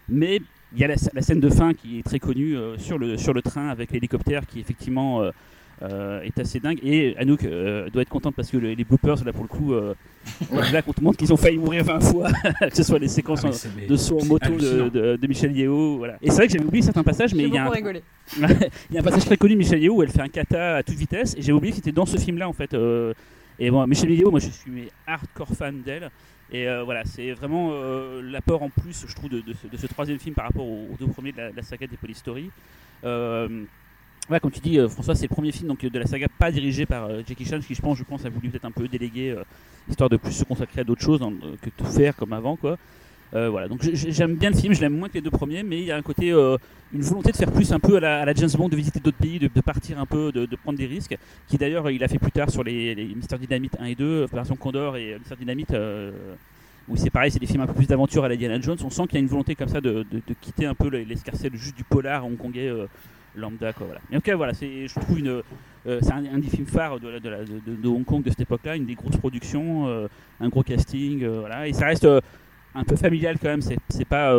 [0.09, 0.39] mais
[0.74, 3.18] il y a la, la scène de fin qui est très connue euh, sur, le,
[3.18, 5.22] sur le train avec l'hélicoptère qui effectivement
[5.82, 6.80] euh, est assez dingue.
[6.84, 9.74] Et Anouk euh, doit être contente parce que le- les bloopers, là pour le coup,
[9.74, 9.94] euh,
[10.72, 12.30] là qu'on te montre qu'ils ont failli mourir 20 fois,
[12.70, 15.52] que ce soit les séquences Ah, en- de saut en moto de, de- de Michel
[15.58, 15.98] Yeo.
[15.98, 16.18] Voilà.
[16.22, 18.02] Et c'est vrai que j'avais oublié certains passages, mais il y a un, rigolé.
[18.38, 20.78] il y a un passage très connu de Michel Yeo où elle fait un kata
[20.78, 22.74] à toute vitesse et j'ai oublié que c'était dans ce film là en fait.
[22.74, 23.14] euh,
[23.60, 26.10] et bon, Michel Yeo, moi je suis mais, hardcore fan d'elle.
[26.54, 29.78] Et euh, voilà, c'est vraiment euh, l'apport en plus, je trouve, de, de ce, de
[29.78, 31.96] ce troisième film par rapport aux, aux deux premiers de la, de la saga des
[31.96, 32.50] Polystory.
[33.06, 33.64] Euh,
[34.30, 36.51] ouais, comme tu dis, euh, François, c'est le premier film donc, de la saga pas
[36.51, 38.88] dirigé par euh, Jackie Chan, qui je pense, je pense a voulu peut-être un peu
[38.88, 39.43] déléguer, euh,
[39.89, 42.55] histoire de plus se consacrer à d'autres choses hein, que tout faire comme avant.
[42.55, 42.78] quoi.
[43.34, 45.80] Euh, voilà, donc j'aime bien le film, je l'aime moins que les deux premiers, mais
[45.80, 46.57] il y a un côté, euh,
[46.93, 49.39] une volonté de faire plus un peu à la, James Bond, de visiter d'autres pays,
[49.39, 51.17] de, partir un peu, de, prendre des risques,
[51.47, 54.24] qui d'ailleurs il a fait plus tard sur les, les Mister Dynamite 1 et 2,
[54.24, 56.11] Opération Condor et euh, Mister Dynamite, euh,
[56.89, 58.78] où c'est pareil, c'est des films un peu plus d'aventure à la Diana Jones.
[58.84, 61.03] On sent qu'il y a une volonté comme ça de, de- quitter un peu le-
[61.03, 62.88] l'escarcelle juste du polar hongkongais euh,
[63.36, 63.74] lambda.
[63.74, 64.02] Quoi, voilà.
[64.10, 65.42] Mais en tout cas, voilà, c'est, je trouve une,
[65.88, 68.24] euh, c'est un, un des films phares de, la- de, la- de- de Hong Kong
[68.24, 70.08] de cette époque-là, une des grosses productions, euh,
[70.40, 72.08] un gros casting, euh, voilà, et ça reste
[72.76, 73.62] un peu familial quand même.
[73.62, 74.34] C'est, pas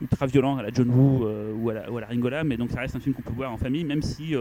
[0.00, 1.26] ultra violent à la John Woo
[1.56, 3.32] ou, à la, ou à la Ringola, mais donc ça reste un film qu'on peut
[3.34, 4.34] voir en famille, même si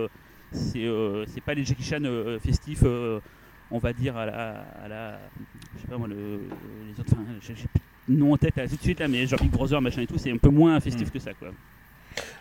[0.51, 0.87] c'est,
[1.27, 2.01] c'est pas les Jackie Chan
[2.41, 2.83] festifs.
[3.71, 5.19] on va dire à la, à la
[5.75, 6.15] je sais pas moi le,
[6.87, 7.53] les autres enfin, j'ai
[8.07, 10.17] nom en tête là tout de suite là mais genre Big Brother machin et tout
[10.17, 11.11] c'est un peu moins festif Mm.
[11.11, 11.49] que ça quoi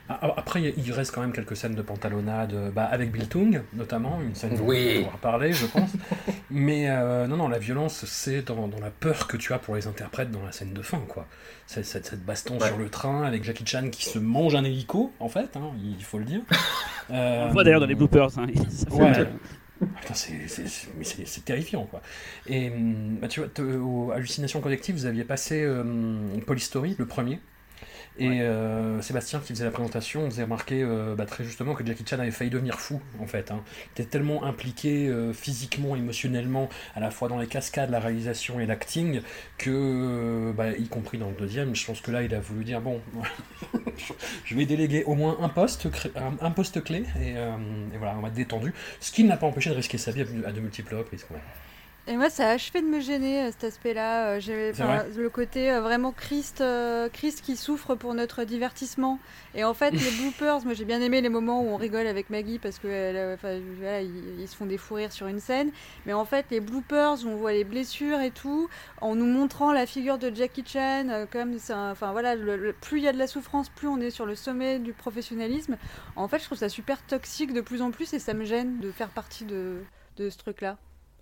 [0.09, 3.12] Après, il y a- il reste quand même quelques scènes de pantalonnade, euh, bah, avec
[3.12, 5.03] Bill Tung notamment, une scène dont Oui.
[5.07, 5.91] on va parler, je pense.
[6.51, 9.75] Mais euh, non, non, la violence, c'est dans, dans la peur que tu as pour
[9.77, 11.27] les interprètes dans la scène de fin, quoi.
[11.66, 12.66] Cette, cette baston Ouais.
[12.69, 16.03] sur le train avec Jackie Chan qui se mange un hélico, en fait, hein, il
[16.03, 16.41] faut le dire.
[17.11, 19.11] Euh, on le voit d'ailleurs dans les bloopers hein, ça fait Ouais.
[19.11, 19.29] mal.
[20.01, 22.01] Putain, c'est- terrifiant, quoi.
[22.47, 25.85] Et hum, bah, tu vois, te- au Hallucination Collective, vous aviez passé euh,
[26.47, 27.41] Polystory, le premier.
[28.19, 31.87] Et euh, Sébastien qui faisait la présentation, on faisait remarquer euh, bah, très justement que
[31.87, 33.51] Jackie Chan avait failli devenir fou en fait.
[33.51, 33.62] Hein.
[33.97, 38.59] Il était tellement impliqué euh, physiquement, émotionnellement, à la fois dans les cascades, la réalisation
[38.59, 39.23] et l'acting,
[39.57, 42.81] que, bah, y compris dans le deuxième, je pense que là il a voulu dire
[42.81, 43.01] bon,
[44.45, 45.89] je vais déléguer au moins un poste,
[46.41, 48.75] un, poste clé, et, et voilà, on va être détendu.
[49.01, 51.25] Ce qui ne l'a pas empêché de risquer sa vie à, à de multiples reprises.
[51.29, 51.43] quand même.
[52.11, 54.29] Et moi, ça a achevé de me gêner euh, cet aspect-là.
[54.31, 59.19] Euh, j'ai- enfin, le côté euh, vraiment Christ, euh, Christ qui souffre pour notre divertissement.
[59.55, 62.31] Et en fait, les bloopers, moi j'ai bien aimé les moments où on rigole avec
[62.31, 65.27] Maggie parce que elle, euh, enfin, voilà, ils, ils se font des fous rires sur
[65.27, 65.71] une scène.
[66.07, 68.71] Mais en fait, les bloopers où on voit les blessures et tout,
[69.03, 73.05] en nous montrant la figure de Jackie Chan, comme enfin voilà, le- le- plus il
[73.05, 75.77] y a de la souffrance, plus on est sur le sommet du professionnalisme.
[76.17, 78.79] En fait, je trouve ça super toxique de plus en plus et ça me gêne
[78.81, 79.77] de faire partie de,
[80.17, 80.79] de ce truc-là.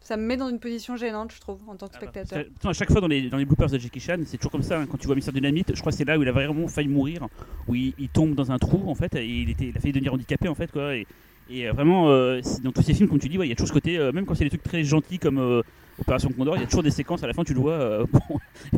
[0.07, 2.44] Ça me met dans une position gênante, je trouve, en tant que Ah bah, spectateur.
[2.62, 4.78] à chaque fois dans les, dans les bloopers de Jackie Chan, c'est toujours comme ça.
[4.78, 6.68] hein, quand tu vois Mister Dynamite, je crois que c'est là où il a vraiment
[6.68, 7.26] failli mourir,
[7.66, 9.92] où il, il tombe dans un trou en fait, et il, était, il a failli
[9.92, 10.94] devenir handicapé en fait quoi.
[10.94, 11.09] Et,
[11.51, 13.55] et, euh, vraiment, euh, dans tous ces films, comme tu dis, ouais, il y a
[13.57, 15.62] toujours ce côté, euh, même quand c'est des trucs très gentils comme
[15.99, 18.05] Opération Condor, il y a toujours des séquences à la fin, tu le vois, euh,
[18.12, 18.20] bon,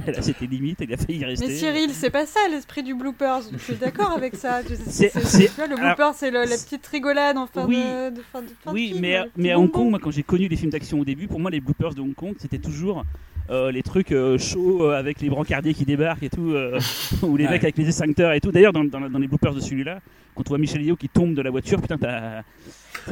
[0.07, 1.47] là c'était limite, il a failli y rester.
[1.49, 3.41] Mais Cyril, c'est pas ça l'esprit du bloopers.
[3.53, 4.61] Je suis d'accord avec ça.
[4.87, 7.77] C'est- le blooper, c'est la petite rigolade en fin Oui.
[7.77, 9.71] de, de fin de, fin de Oui, film, mais, à- mais à Hong.
[9.71, 12.01] Kong, moi, quand j'ai connu les films d'action au début, pour moi, les bloopers de
[12.01, 13.05] Hong Kong, c'était toujours
[13.51, 16.55] euh, les trucs euh, chauds avec les brancardiers qui débarquent et tout,
[17.23, 17.51] ou les Ouais.
[17.51, 18.53] mecs avec les extincteurs et tout.
[18.53, 20.01] D'ailleurs, dans, dans- dans les bloopers de celui-là,
[20.39, 22.43] quand on voit Michel Yeo qui tombe de la voiture, putain, t'as.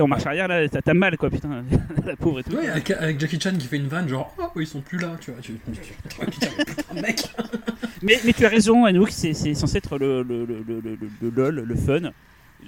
[0.01, 1.65] en marche arrière là, t'as mal quoi, putain,
[2.07, 2.53] la pauvre et tout.
[2.53, 5.17] Ouais, avec, avec Jackie Chan qui fait une vanne, genre, oh, ils sont plus là,
[5.21, 5.41] tu vois.
[5.41, 5.93] Tu, tu- tu-
[6.31, 7.23] putain, mais putain, mec
[8.03, 11.31] Mais, mais tu as raison, Anouk, c'est censé être le, le, le, le, le- le
[11.31, 12.13] lol, le fun.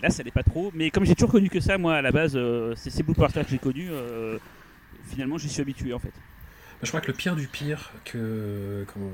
[0.02, 0.70] Là, ça l'est pas trop.
[0.74, 3.44] Mais comme j'ai toujours connu que ça, moi, à la base, euh, c'est ces bloopers-là
[3.44, 3.88] que j'ai connus.
[3.90, 4.38] euh,
[5.10, 6.12] finalement, j'y suis habitué en fait.
[6.82, 9.10] Je crois que le pire du pire que, comment-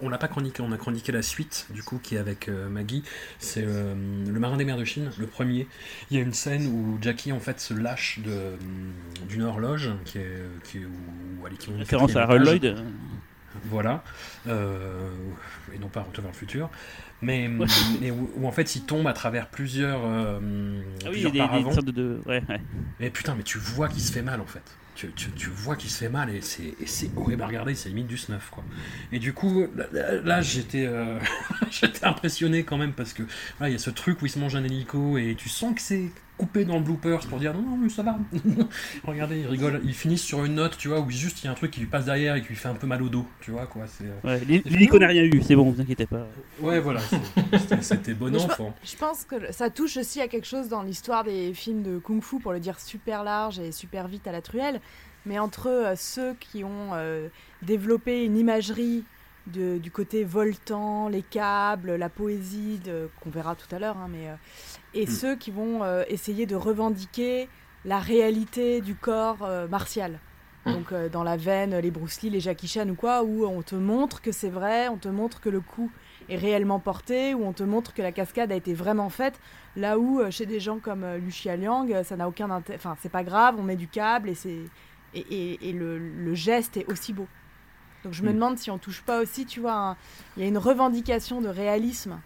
[0.00, 2.68] on, l'a pas chroniqué, on a chroniqué la suite, du coup, qui est avec euh,
[2.68, 3.02] Maggie.
[3.38, 3.94] C'est euh,
[4.26, 5.66] Le Marin des mers de Chine, le premier.
[6.10, 8.56] Il y a une scène où Jackie, en fait, se lâche de, euh,
[9.28, 12.22] d'une horloge, qui est, qui est où, où elle est- qui monte au Référence à
[12.22, 12.44] Harold.
[12.44, 12.76] Lloyd.
[13.66, 14.02] Voilà.
[14.48, 15.10] Euh,
[15.74, 16.70] et non pas Retour vers le futur.
[17.20, 17.48] Mais,
[18.00, 21.26] mais où, où, en fait il tombe à travers plusieurs, euh, Ah oui, il y
[21.26, 21.72] a plusieurs des, des paravents.
[21.72, 22.20] sortes de.
[22.26, 22.60] Ouais, ouais.
[22.98, 24.62] Mais putain, mais tu vois qu'il se fait mal en fait.
[25.14, 28.16] Tu, vois qu'il se fait mal et c'est c'est horrible à regarder, c'est limite du
[28.16, 28.64] snuff quoi.
[29.10, 30.40] Et du coup, là,
[30.74, 31.20] euh,
[31.70, 33.22] j'étais impressionné quand même parce que
[33.60, 35.80] il y a ce truc où il se mange un hélico et tu sens que
[35.80, 38.18] c'est coupé dans le bloopers pour dire non, non, mais ça va.
[39.04, 39.80] Regardez, il rigole.
[39.84, 41.80] Ils finissent sur une note, tu vois, où juste il y a un truc qui
[41.80, 43.84] lui passe derrière et qui lui fait un peu mal au dos, tu vois quoi.
[43.86, 44.04] C'est.
[44.04, 46.26] euh, Ouais, L'hélico n'a rien eu, c'est bon, vous inquiétez pas.
[46.60, 48.74] Ouais, voilà, c'est- c'était- c'était bon Mais enfant.
[48.84, 52.40] je pense que ça touche aussi à quelque chose dans l'histoire des films de kung-fu,
[52.40, 54.80] pour le dire super large et super vite à la truelle.
[55.26, 57.28] Mais entre euh, ceux qui ont euh,
[57.62, 59.04] développé une imagerie
[59.46, 62.80] de- du côté voltant, les câbles, la poésie,
[63.20, 64.34] qu'on verra tout à l'heure, hein, mais, euh,
[64.94, 65.10] et Mm.
[65.10, 67.48] ceux qui vont euh, essayer de revendiquer
[67.84, 70.20] la réalité du corps euh, martial.
[70.64, 70.72] Mm.
[70.72, 73.62] Donc euh, dans la veine, les Bruce Lee, les Jackie Chan ou quoi, où on
[73.62, 75.90] te montre que c'est vrai, on te montre que le coup
[76.28, 79.40] est réellement porté, où on te montre que la cascade a été vraiment faite,
[79.74, 82.96] là où euh, chez des gens comme euh, Lucia Liang, ça n'a aucun intérêt, enfin
[83.02, 84.60] c'est pas grave, on met du câble et c'est
[85.14, 87.26] et, et- et le, le geste est aussi beau.
[88.04, 88.34] Donc je me Mm.
[88.34, 89.96] demande si on touche pas aussi, tu vois,
[90.36, 92.18] il y a une revendication de réalisme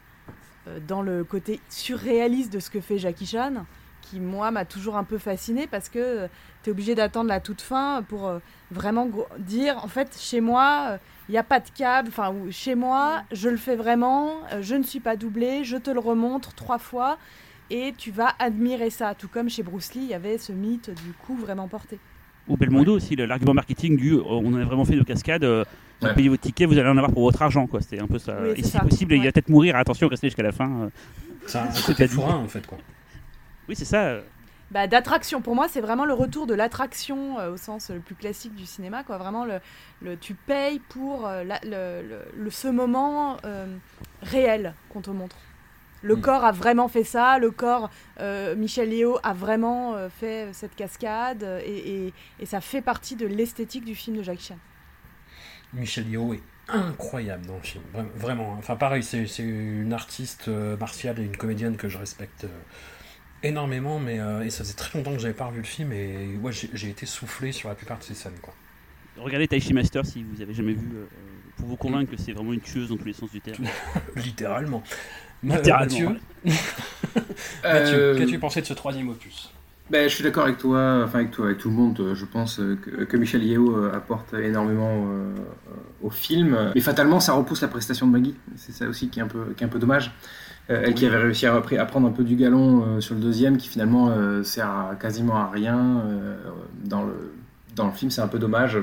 [0.68, 3.66] euh, dans le côté surréaliste de ce que fait Jackie Chan,
[4.02, 6.28] qui moi m'a toujours un peu fasciné parce que
[6.62, 8.38] tu es obligé d'attendre la toute fin pour euh,
[8.70, 9.08] vraiment
[9.38, 10.98] dire en fait chez moi
[11.28, 14.76] il n'y a pas de câble, enfin chez moi je le fais vraiment, euh, je
[14.76, 17.18] ne suis pas doublé, je te le remontre trois fois
[17.68, 20.90] et tu vas admirer ça, tout comme chez Bruce Lee il y avait ce mythe
[21.04, 21.98] du coup vraiment porté.
[22.48, 25.64] Ou Belmondo aussi, l'argument marketing du euh, on en a vraiment fait de cascade, euh,
[26.00, 26.14] vous Ouais.
[26.14, 27.66] payez votre ticket, vous allez en avoir pour votre argent.
[27.66, 27.80] quoi.
[27.80, 28.36] C'était un peu ça.
[28.42, 28.80] Oui, Et c'est si ça.
[28.80, 30.70] possible, il va peut-être mourir, attention, restez jusqu'à la fin.
[30.82, 30.88] euh.
[31.46, 32.78] C'est un côté forain en fait quoi.
[33.68, 34.16] Oui, c'est ça.
[34.72, 35.40] Bah, d'attraction.
[35.40, 38.66] Pour moi, c'est vraiment le retour de l'attraction euh, au sens le plus classique du
[38.66, 39.04] cinéma.
[39.04, 39.16] Quoi.
[39.16, 39.60] Vraiment, le,
[40.02, 43.66] le, tu payes pour euh, la- le, le- le- ce moment euh,
[44.22, 45.36] réel qu'on te montre.
[46.06, 46.20] Le Mm.
[46.20, 47.38] corps a vraiment fait ça.
[47.38, 47.90] Le corps,
[48.20, 51.42] euh, Michel Léo a vraiment euh, fait cette cascade.
[51.42, 54.58] euh, Et, et- et ça fait partie de l'esthétique du film de Jackie Chan.
[55.72, 58.52] Michel Yeoh est incroyable dans le film, Vra- vraiment.
[58.52, 58.56] hein.
[58.58, 62.48] Enfin pareil, c'est une artiste euh, martiale et une comédienne que je respecte euh,
[63.42, 66.36] énormément, mais euh, et ça faisait très longtemps que j'avais pas revu le film et
[66.40, 68.54] ouais, j'ai été soufflé sur la plupart de ces scènes quoi.
[69.18, 71.06] Regardez Taishi Master si vous avez jamais vu, euh,
[71.56, 73.64] pour vous convaincre que c'est vraiment une tueuse dans tous les sens du terme.
[74.16, 74.82] Littéralement.
[75.42, 75.72] Mathieu,
[76.08, 76.16] ouais.
[77.64, 79.50] Mathieu, Euh, qu'as-tu pensé de ce troisième opus?
[79.88, 81.98] Ben, je suis d'accord avec toi, enfin avec toi, avec tout le monde.
[82.00, 86.72] euh, Je pense euh, que, que Michel Yeo euh, apporte énormément euh, euh, au film,
[86.74, 88.34] mais fatalement, ça repousse la prestation de Maggie.
[88.56, 90.12] C'est ça aussi qui est un peu, qui est un peu dommage.
[90.70, 93.56] Euh, elle qui avait réussi à, prendre un peu du galon euh, sur le deuxième,
[93.56, 96.36] qui finalement euh, sert à- quasiment à rien euh,
[96.84, 97.32] dans le
[97.76, 98.78] dans le film, c'est un peu dommage.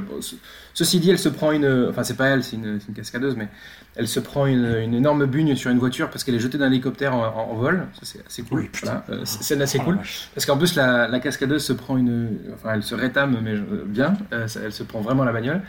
[0.73, 3.49] Ceci dit, elle se prend une, enfin c'est pas elle, c'est une, cascadeuse, mais
[3.95, 6.67] elle se prend une, une énorme bugne sur une voiture parce qu'elle est jetée d'un
[6.67, 7.87] hélicoptère en, en- en vol.
[7.93, 8.59] Ça c'est assez cool.
[8.61, 8.69] Oui.
[8.81, 9.99] Voilà, euh, c'est scène assez Oh cool.
[10.35, 12.37] Parce qu'en plus, la, la cascadeuse se prend une.
[12.53, 14.13] Enfin, elle se rétame, mais bien.
[14.31, 15.61] Euh, elle se prend vraiment la bagnole.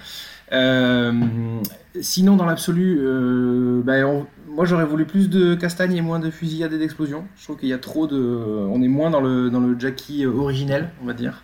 [0.52, 1.12] Euh,
[2.00, 6.30] sinon, dans l'absolu, euh, ben, on- moi j'aurais voulu plus de castagne et moins de
[6.30, 7.24] fusillade et d'explosion.
[7.36, 8.16] Je trouve qu'il y a trop de.
[8.16, 11.42] On est moins dans le, dans le Jackie originel, on va dire.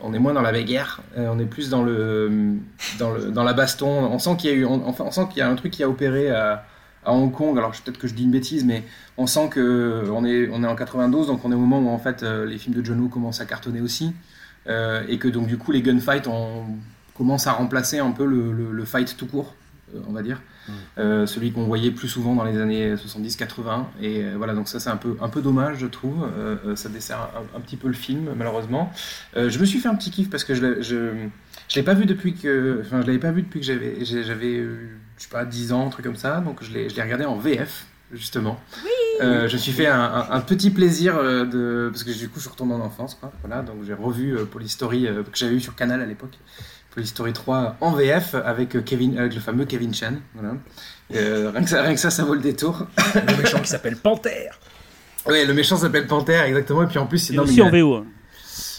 [0.00, 2.56] On est moins dans la bagarre, euh, on est plus dans le,
[2.98, 3.88] dans le dans la baston.
[3.88, 5.88] On sent qu'il y a eu, on- sent qu'il y a un truc qui a
[5.88, 6.66] opéré à,
[7.04, 7.56] à Hong Kong.
[7.56, 8.82] Alors peut-être que je dis une bêtise, mais
[9.16, 11.88] on sent que on est on est en 92, donc on est au moment où
[11.88, 14.12] en fait euh, les films de John Woo commencent à cartonner aussi,
[14.68, 16.64] euh, et que donc du coup les gunfights on
[17.16, 19.54] commence à remplacer un peu le, le- fight tout court,
[20.06, 20.42] on va dire,
[20.98, 23.84] Euh, celui qu'on voyait plus souvent dans les années 70-80.
[24.00, 26.26] Et euh, voilà, donc ça c'est un peu un peu dommage, je trouve.
[26.38, 28.92] Euh, ça dessert un, un petit peu le film, malheureusement.
[29.34, 31.12] Je me suis fait un petit kiff parce que je je
[31.68, 34.58] je l'ai pas vu depuis que, enfin je l'avais pas vu depuis que j'avais j'avais
[34.62, 36.40] je sais pas 10 ans, un truc comme ça.
[36.40, 38.60] Donc je l'ai je l'ai regardé en VF justement.
[39.22, 42.28] Euh, je me suis fait un, un- un petit plaisir euh, de parce que du
[42.28, 43.32] coup je retourne en enfance quoi.
[43.42, 46.38] Voilà, donc j'ai revu euh, Polystory que j'avais eu sur Canal à l'époque.
[46.96, 50.14] Polystory 3 en VF avec euh, Kevin avec le fameux Kevin Chan.
[50.34, 50.54] Voilà.
[51.14, 52.86] Euh, rien, que ça, rien que ça, ça vaut le détour.
[53.14, 54.58] Le méchant qui s'appelle Panthère.
[55.26, 56.84] Ouais, le méchant s'appelle Panthère, exactement.
[56.84, 57.96] Et puis en plus, c'est aussi en VO.
[57.96, 58.06] hein.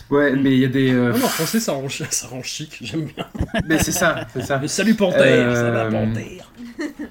[0.09, 0.91] Ouais, mais il y a des.
[0.93, 3.27] euh, Non, non, en français, ça rend, ça rend chic, j'aime bien.
[3.67, 4.57] mais c'est ça, c'est ça.
[4.57, 6.51] Mais salut Panthère, ça va Panthère.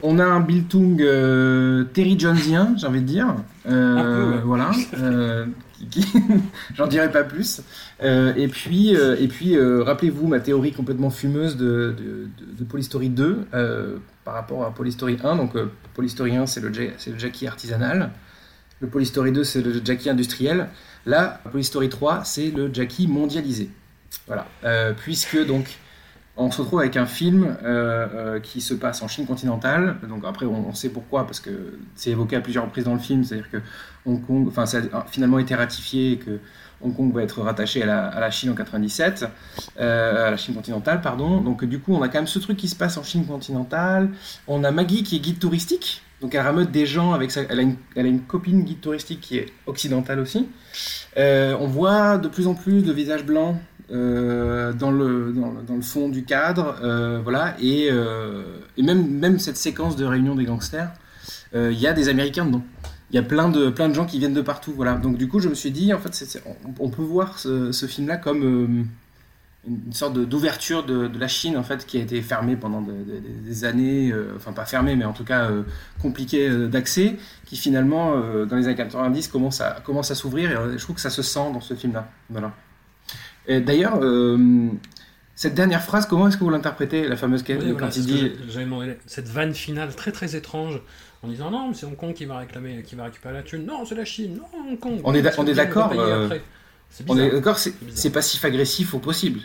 [0.02, 3.28] On a un Biltung euh, Terry Jonesien, j'ai envie de dire.
[3.68, 4.42] Euh, Un peu, ouais.
[4.44, 4.70] Voilà.
[6.74, 7.60] J'en dirai pas plus.
[8.02, 12.64] Euh, et puis, euh, et puis euh, rappelez-vous ma théorie complètement fumeuse de, de, de-
[12.64, 15.36] Polystory 2 euh, par rapport à Polystory 1.
[15.36, 15.52] Donc,
[15.94, 18.10] Polystory 1, c'est le, le Jackie artisanal.
[18.80, 20.68] Le Polystory 2, c'est le Jackie industriel.
[21.06, 23.70] Là, Polystory 3, c'est le Jackie mondialisé.
[24.26, 24.46] Voilà.
[24.98, 25.78] Puisque donc
[26.36, 29.96] on se retrouve avec un film euh, euh, qui se passe en Chine continentale.
[30.08, 33.24] Donc après, on, sait pourquoi, parce que c'est évoqué à plusieurs reprises dans le film.
[33.24, 33.58] C'est-à-dire que
[34.04, 36.38] Hong Kong, enfin, ça a finalement été ratifié et que
[36.82, 39.24] Hong Kong va être rattaché à la, à la Chine en 97,
[39.80, 41.40] euh, à la Chine continentale, pardon.
[41.40, 44.10] Donc du coup, on a quand même ce truc qui se passe en Chine continentale.
[44.46, 46.02] On a Maggie qui est guide touristique.
[46.20, 48.80] Donc elle rameute des gens avec sa, elle a une, elle a une copine guide
[48.80, 50.48] touristique qui est occidentale aussi.
[51.18, 53.56] Euh, on voit de plus en plus de visages blancs
[53.92, 55.32] euh, dans, le,
[55.80, 58.42] fond du cadre, euh, voilà, et, euh,
[58.78, 60.90] même, cette séquence de réunion des gangsters,
[61.54, 62.64] il y a des Américains dedans.
[63.10, 64.94] Il y a plein de, gens qui viennent de partout, voilà.
[64.94, 66.42] Donc du coup, je me suis dit, en fait,
[66.80, 68.88] on, peut voir ce, film-là comme
[69.66, 73.46] une sorte d'ouverture de, la Chine, en fait, qui a été fermée pendant de- de-
[73.46, 75.48] des années, enfin pas fermée, mais en tout cas
[76.02, 77.16] compliquée d'accès,
[77.46, 81.02] qui finalement, dans les années 90, commence à, commence à s'ouvrir, et je trouve que
[81.02, 82.10] ça se sent dans ce film-là.
[82.28, 82.52] Voilà.
[83.48, 84.68] D'ailleurs, euh,
[85.34, 88.06] cette dernière phrase, comment est-ce que vous l'interprétez, la fameuse quête Oui, voilà, quand il
[88.06, 88.32] dit
[89.06, 90.80] cette vanne finale très très étrange
[91.22, 93.66] en disant non, mais c'est Hong Kong qui va réclamer, qui va récupérer la thune.
[93.66, 94.38] Non, c'est la Chine.
[94.38, 95.00] Non, Hong Kong.
[95.04, 96.28] On est on est d'accord, on euh,
[97.08, 99.40] On est d'accord, c'est passif-agressif au possible.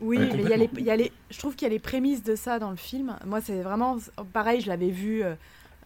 [0.00, 1.72] Oui, Ouais, mais il y a les, y a les, je trouve qu'il y a
[1.72, 3.16] les prémices de ça dans le film.
[3.24, 3.96] Moi, c'est vraiment
[4.32, 5.34] pareil, je l'avais vu euh,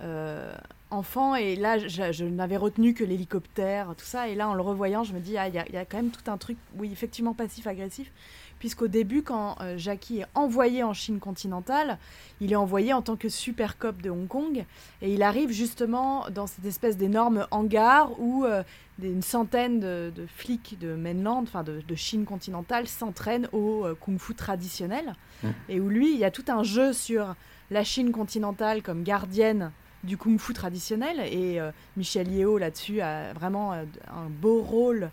[0.00, 0.52] euh,
[0.90, 4.28] enfant et là, je, je n'avais retenu que l'hélicoptère, tout ça.
[4.28, 5.84] Et là, en le revoyant, je me dis, ah, il y, a, il y a
[5.84, 8.10] quand même tout un truc, oui, effectivement passif-agressif.
[8.58, 11.96] Puisqu'au début, quand euh, Jackie est envoyé en Chine continentale,
[12.40, 14.64] il est envoyé en tant que super cop de Hong Kong.
[15.00, 18.64] Et il arrive justement dans cette espèce d'énorme hangar où euh,
[18.98, 23.84] des- une centaine de, de flics de mainland, enfin de, de Chine continentale, s'entraînent au
[23.84, 25.14] euh, kung-fu traditionnel.
[25.44, 25.48] Mm.
[25.68, 27.36] Et où lui, il y a tout un jeu sur
[27.70, 29.70] la Chine continentale comme gardienne
[30.04, 31.20] du kung-fu traditionnel.
[31.20, 35.10] Et euh, Michel Yeo, là-dessus, a vraiment euh, un beau rôle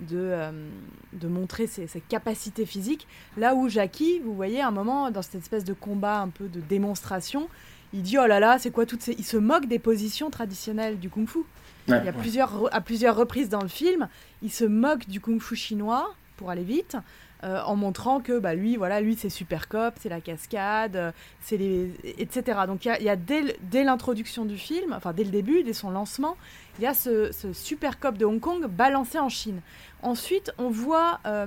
[0.00, 0.68] de, euh,
[1.12, 3.06] de montrer ses, ses capacités physiques.
[3.36, 6.48] Là où Jackie, vous voyez, à un moment, dans cette espèce de combat un peu
[6.48, 7.48] de démonstration,
[7.92, 9.14] il dit, oh là là, c'est quoi toutes ces...
[9.18, 11.38] Il se moque des positions traditionnelles du kung-fu.
[11.38, 11.44] Ouais,
[11.86, 12.12] Il y a ouais.
[12.12, 14.08] plusieurs, à plusieurs reprises dans le film,
[14.42, 16.96] il se moque du kung-fu chinois, pour aller vite,
[17.44, 21.12] euh, en montrant que bah, lui, voilà, lui c'est super cop, c'est la cascade, euh,
[21.40, 21.92] c'est les...
[22.18, 22.60] etc.
[22.66, 25.90] Donc il y a, dès, dès l'introduction du film, enfin dès le début, dès son
[25.90, 26.36] lancement,
[26.78, 29.60] il y a ce, ce super cop de Hong Kong balancé en Chine.
[30.02, 31.46] Ensuite, on voit euh,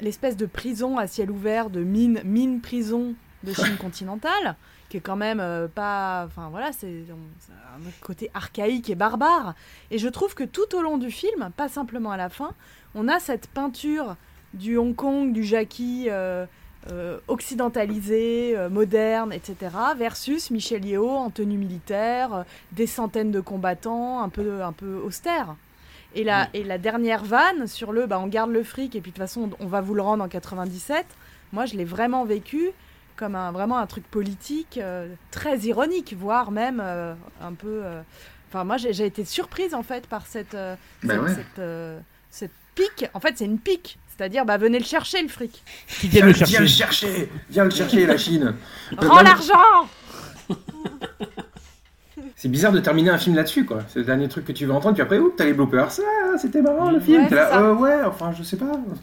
[0.00, 4.54] l'espèce de prison à ciel ouvert, de mine, mine prison de Chine continentale,
[4.88, 6.24] qui est quand même pas.
[6.26, 7.04] Enfin voilà, c'est
[7.76, 9.54] un côté archaïque et barbare.
[9.90, 12.52] Et je trouve que tout au long du film, pas simplement à la fin,
[12.94, 14.16] on a cette peinture
[14.56, 16.46] du Hong Kong, du Jackie euh,
[16.90, 19.56] euh, occidentalisé, euh, moderne, etc.,
[19.96, 25.56] versus Michel Yeo en tenue militaire, des centaines de combattants, un peu, un peu austère.
[26.14, 29.10] Et la, et la dernière vanne sur le bah, on garde le fric et puis
[29.10, 31.04] de toute façon on va vous le rendre en 97,
[31.52, 32.70] moi je l'ai vraiment vécu
[33.16, 37.80] comme un, vraiment un truc politique euh, très ironique, voire même euh, un peu.
[37.84, 38.00] euh,
[38.48, 41.34] Enfin, moi j'ai été surprise en fait par cette, Bah cette, ouais.
[41.34, 41.62] cette,
[42.30, 43.06] cette pique.
[43.12, 43.98] En fait, c'est une pique.
[44.16, 45.62] C'est-à-dire, bah, venez le chercher le fric.
[46.00, 46.60] Qui viennent le Viens chercher.
[46.60, 48.54] le chercher Viens le chercher, la Chine
[48.98, 49.88] Rends l'argent
[52.38, 53.80] C'est bizarre de terminer un film là-dessus, quoi.
[53.88, 55.88] C'est le dernier truc que tu veux entendre, puis après, oups, t'as les bloopers.
[56.00, 57.24] Ah, c'était marrant le film.
[57.24, 57.60] Ouais, là, ça.
[57.60, 58.72] euh, ouais, enfin, je sais pas.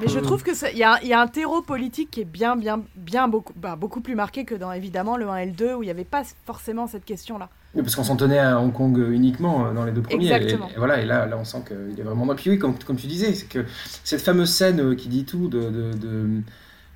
[0.00, 2.20] Mais je trouve que c'est- il y, a- il y a un terreau politique qui
[2.22, 5.46] est bien, bien, bien beaucoup, bah, beaucoup plus marqué que dans évidemment le 1 et
[5.46, 7.48] le 2 où il n'y avait pas forcément cette question-là.
[7.74, 10.26] Parce qu'on s'en tenait à Hong Kong uniquement euh, dans les deux premiers.
[10.26, 10.68] Et- Exactement.
[10.74, 12.34] Et, voilà, et là, là on sent qu'il est vraiment dans.
[12.34, 13.64] Puis oui, comme, comme tu disais, c'est que
[14.04, 16.26] cette fameuse scène euh, qui dit tout de, de, de,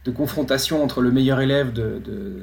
[0.04, 2.42] de confrontation entre le meilleur élève de, de,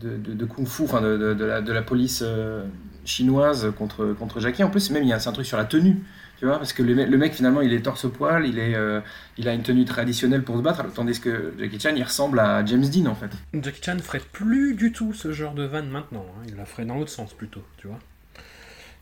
[0.00, 1.08] de, de- de Kung Fu, enfin de,
[1.44, 2.64] la, de la police euh,
[3.04, 4.62] chinoise contre, contre Jackie.
[4.62, 6.04] En plus, même, il y a un truc sur la tenue.
[6.38, 9.00] Tu vois, parce que le, mec- le mec, finalement, il est torse-poil, il, est, euh,
[9.38, 12.62] il a une tenue traditionnelle pour se battre, tandis que Jackie Chan, il ressemble à
[12.66, 13.30] James Dean, en fait.
[13.54, 16.26] Jackie Chan ferait plus du tout ce genre de vanne maintenant.
[16.38, 16.42] hein.
[16.48, 17.98] Il la ferait dans l'autre sens plutôt, tu vois.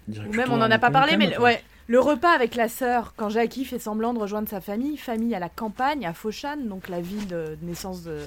[0.09, 3.31] Ou même, on n'en a pas parlé, mais ouais, le repas avec la sœur, quand
[3.31, 7.01] Jackie fait semblant de rejoindre sa famille, famille à la campagne, à Foshan, donc la
[7.01, 8.19] ville de de naissance de.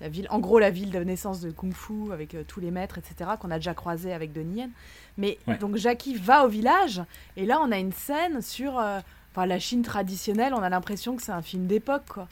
[0.00, 2.70] La ville, en gros, la ville de naissance de Kung Fu avec euh, tous les
[2.70, 4.70] maîtres, etc., qu'on a déjà croisé avec Donnie Yen.
[5.18, 5.58] Mais Ouais.
[5.58, 7.02] donc Jackie va au village,
[7.36, 8.78] et là, on a une scène sur.
[8.78, 9.00] euh,
[9.32, 12.28] enfin la Chine traditionnelle, on a l'impression que c'est un film d'époque, quoi.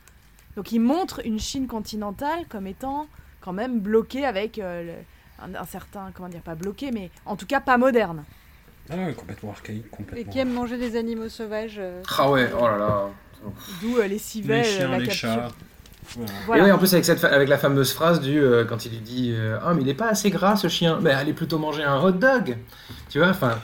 [0.57, 3.07] Donc il montre une Chine continentale comme étant
[3.41, 7.37] quand même bloquée avec euh, le- un, un certain, comment dire, pas bloqué, mais en
[7.37, 8.24] tout cas pas moderne.
[8.91, 10.33] Ah complètement archaïque, Et complètement.
[10.33, 11.76] qui aime manger des animaux sauvages.
[11.79, 13.09] euh, Ah ouais, oh là là.
[13.81, 15.29] D'où euh, les Les civets, chiens, la les capture.
[15.29, 15.49] chats.
[16.46, 16.62] Voilà.
[16.62, 18.92] Et oui, en plus avec, cette fa- avec la fameuse phrase du euh, quand il
[18.92, 21.59] lui dit euh, ah mais il est pas assez gras ce chien, mais allez plutôt
[21.59, 22.56] manger un hot dog,
[23.09, 23.59] tu vois, enfin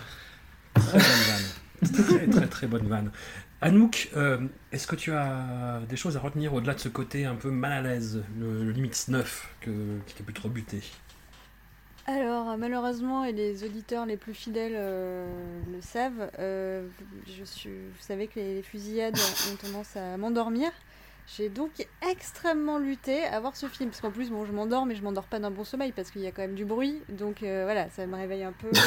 [0.74, 1.92] Très bonne vanne.
[2.06, 3.12] Très très très bonne vanne.
[3.60, 4.38] Anouk, euh,
[4.72, 7.72] est-ce que tu as des choses à retenir au-delà de ce côté un peu mal
[7.72, 9.70] à l'aise, le, le limite 9 que,
[10.06, 10.82] qui t'a pu te rebuter
[12.06, 15.26] Alors, malheureusement, et les auditeurs les plus fidèles euh,
[15.72, 16.86] le savent, euh,
[17.26, 19.16] je suis, vous savez que les, les fusillades
[19.50, 20.70] ont tendance à m'endormir.
[21.26, 21.70] J'ai donc
[22.10, 25.24] extrêmement lutté à voir ce film, parce qu'en plus, bon, je m'endors, mais je m'endors
[25.24, 27.88] pas d'un bon sommeil, parce qu'il y a quand même du bruit, donc euh, voilà,
[27.90, 28.68] ça me réveille un peu.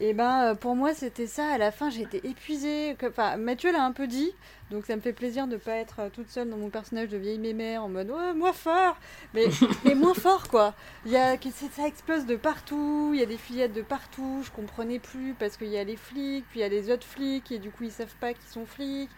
[0.00, 1.46] Et, et ben, euh, pour moi, c'était ça.
[1.50, 2.96] À la fin, j'ai été épuisée.
[3.06, 4.32] Enfin, Mathieu l'a un peu dit,
[4.72, 7.10] donc ça me fait plaisir de ne pas être euh, toute seule dans mon personnage
[7.10, 8.96] de vieille mémère en mode ouais, moi fort,
[9.34, 9.46] mais,
[9.84, 10.74] mais moins fort quoi.
[11.06, 11.36] Il y a,
[11.70, 15.56] ça explose de partout, il y a des fusillades de partout, je comprenais plus parce
[15.56, 17.84] qu'il y a les flics, puis il y a les autres flics et du coup
[17.84, 19.10] ils savent pas qu'ils sont flics.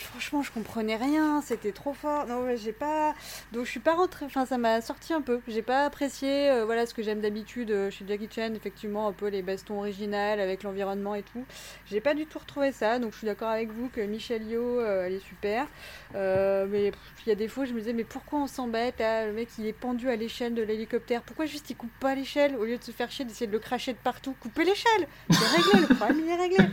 [0.00, 2.26] Franchement, je comprenais rien, c'était trop fort.
[2.26, 3.14] Non, j'ai pas.
[3.52, 4.24] Donc, je suis pas rentrée.
[4.24, 5.40] Enfin, ça m'a sorti un peu.
[5.48, 9.12] J'ai pas apprécié, euh, voilà, ce que j'aime d'habitude euh, chez Jackie Chan, effectivement, un
[9.12, 11.44] peu les bastons originales avec l'environnement et tout.
[11.86, 12.98] J'ai pas du tout retrouvé ça.
[12.98, 15.66] Donc, je suis d'accord avec vous que Michelle Yeoh, euh, elle est super.
[16.14, 16.92] Mais
[17.26, 19.66] il y a des fois, je me disais, mais pourquoi on s'embête Le mec, il
[19.66, 21.22] est pendu à l'échelle de l'hélicoptère?
[21.22, 22.56] Pourquoi juste il coupe pas l'échelle?
[22.56, 25.56] Au lieu de se faire chier d'essayer de le cracher de partout Coupez l'échelle C'est
[25.56, 26.66] réglé, le problème, il est réglé.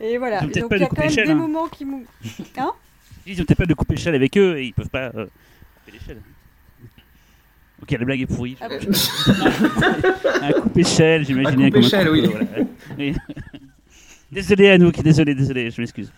[0.00, 0.40] Et voilà.
[0.42, 1.34] Ils ont Et peut-être donc, il y a de quand même des hein.
[1.34, 2.02] moments qui m'ont.
[2.56, 2.72] Hein
[3.26, 5.26] Ils ont peut-être pas de couper l'échelle avec eux et ils peuvent pas euh,
[5.84, 6.20] couper l'échelle.
[7.82, 8.56] Ok, la blague est pourrie.
[8.60, 8.78] Ah bon
[10.42, 12.26] un coupe-échelle, j'imaginais Un comme coupe-échelle, coupe, oui.
[12.26, 12.46] voilà.
[12.98, 13.14] Oui.
[14.32, 16.10] désolé Anouk, désolé, désolé, je m'excuse.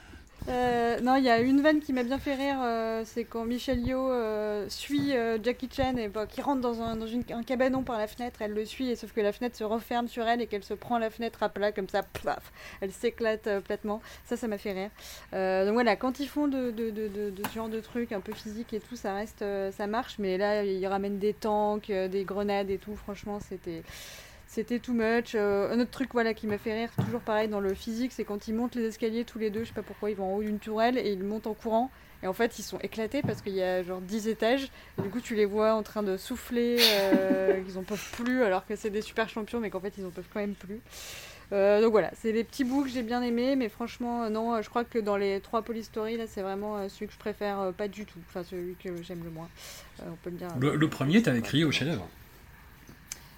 [0.49, 3.45] Euh, non, il y a une vanne qui m'a bien fait rire, euh, c'est quand
[3.45, 7.99] Michelle Yeoh euh, suit euh, Jackie Chan et bah, qui rentre dans, un, cabanon par
[7.99, 10.47] la fenêtre, elle le suit, et sauf que la fenêtre se referme sur elle et
[10.47, 14.01] qu'elle se prend la fenêtre à plat comme ça, plaf, elle s'éclate platement.
[14.25, 14.91] Ça, ça m'a fait rire.
[15.67, 18.97] Donc voilà, quand ils font de, ce genre de trucs un peu physiques et tout,
[18.97, 23.41] ça reste, ça marche, mais là, ils ramènent des tanks, des grenades et tout, franchement,
[23.41, 23.83] c'était.
[24.57, 25.35] C'était too much.
[25.35, 28.25] Euh, un autre truc voilà, qui m'a fait rire, toujours pareil dans le physique, c'est
[28.25, 30.37] quand ils montent les escaliers tous les deux, je sais pas pourquoi, ils vont en
[30.39, 31.91] haut d'une tourelle et ils montent en courant.
[32.23, 34.71] Et en fait, ils sont éclatés parce qu'il y a genre 10 étages.
[34.99, 38.45] Et du coup, tu les vois en train de souffler, euh, qu'ils en peuvent plus,
[38.45, 40.81] alors que c'est des super champions, mais qu'en fait, ils en peuvent quand même plus.
[41.53, 44.63] Euh, donc voilà, c'est les petits bouts que j'ai bien aimés, mais franchement, euh, non,
[44.63, 47.89] je crois que dans les trois Polystory, là, c'est vraiment celui que je préfère pas
[47.89, 48.21] du tout.
[48.31, 49.51] Enfin, celui que j'aime le moins.
[50.01, 50.49] On peut le dire.
[50.59, 52.09] Le, le premier, t'avais crié au chef-d'œuvre.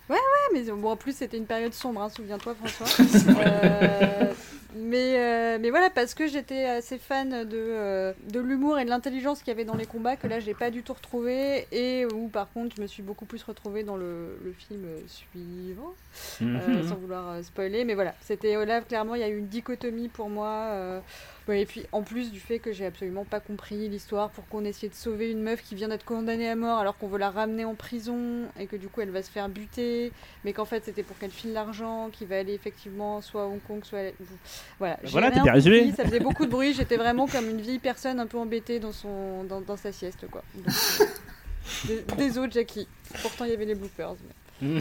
[0.09, 0.17] Ouais,
[0.53, 2.87] mais bon, en plus, c'était une période sombre, hein, souviens-toi, François.
[3.39, 4.33] Euh,
[4.79, 8.91] mais, euh, mais voilà, parce que j'étais assez fan de, euh, de l'humour et de
[8.91, 11.67] l'intelligence qu'il y avait dans les combats, que là, je l'ai pas du tout retrouvé,
[11.73, 15.95] et où, par contre, je me suis beaucoup plus retrouvée dans le, le film suivant,
[16.43, 16.45] euh,
[16.83, 16.89] Mhm.
[16.89, 17.85] sans vouloir euh, spoiler.
[17.85, 20.49] Mais voilà, c'était euh, là, clairement, il y a eu une dichotomie pour moi.
[20.73, 21.01] euh,
[21.51, 24.91] et puis, en plus du fait que j'ai absolument pas compris l'histoire, pour qu'on essayait
[24.91, 27.65] de sauver une meuf qui vient d'être condamnée à mort, alors qu'on veut la ramener
[27.65, 30.13] en prison, et que du coup, elle va se faire buter
[30.45, 33.61] mais qu'en fait c'était pour qu'elle file l'argent, qui va aller effectivement soit à Hong
[33.67, 34.03] Kong, soit à...
[34.79, 35.81] Voilà, j'ai Voilà, t'as bien résumé.
[35.81, 38.79] compris, ça faisait beaucoup de bruit, j'étais vraiment comme une vieille personne un peu embêtée
[38.79, 39.45] dans, son...
[39.45, 40.43] dans, dans sa sieste, quoi.
[40.55, 40.67] Donc,
[41.91, 42.89] euh, Désolé Jackie,
[43.23, 44.15] pourtant il y avait les bloopers.
[44.63, 44.79] mais-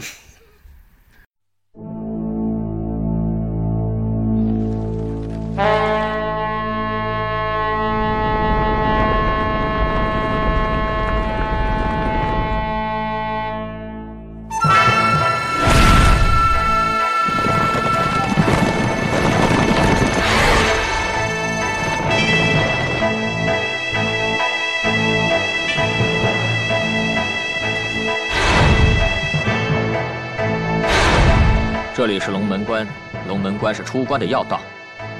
[33.58, 34.60] 关是出关的要道。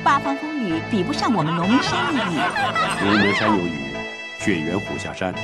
[0.02, 2.38] 八方风雨比不上我们龙门山一雨。
[3.04, 3.96] 龙门山有雨，
[4.38, 5.34] 血缘虎下山。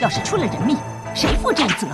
[0.00, 0.76] 要是出了人命，
[1.14, 1.88] 谁负战责？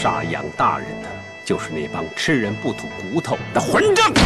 [0.00, 1.08] 杀杨大人的
[1.44, 4.10] 就是那帮吃人不吐骨头的混账！
[4.14, 4.22] 这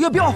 [0.00, 0.32] 叶镖。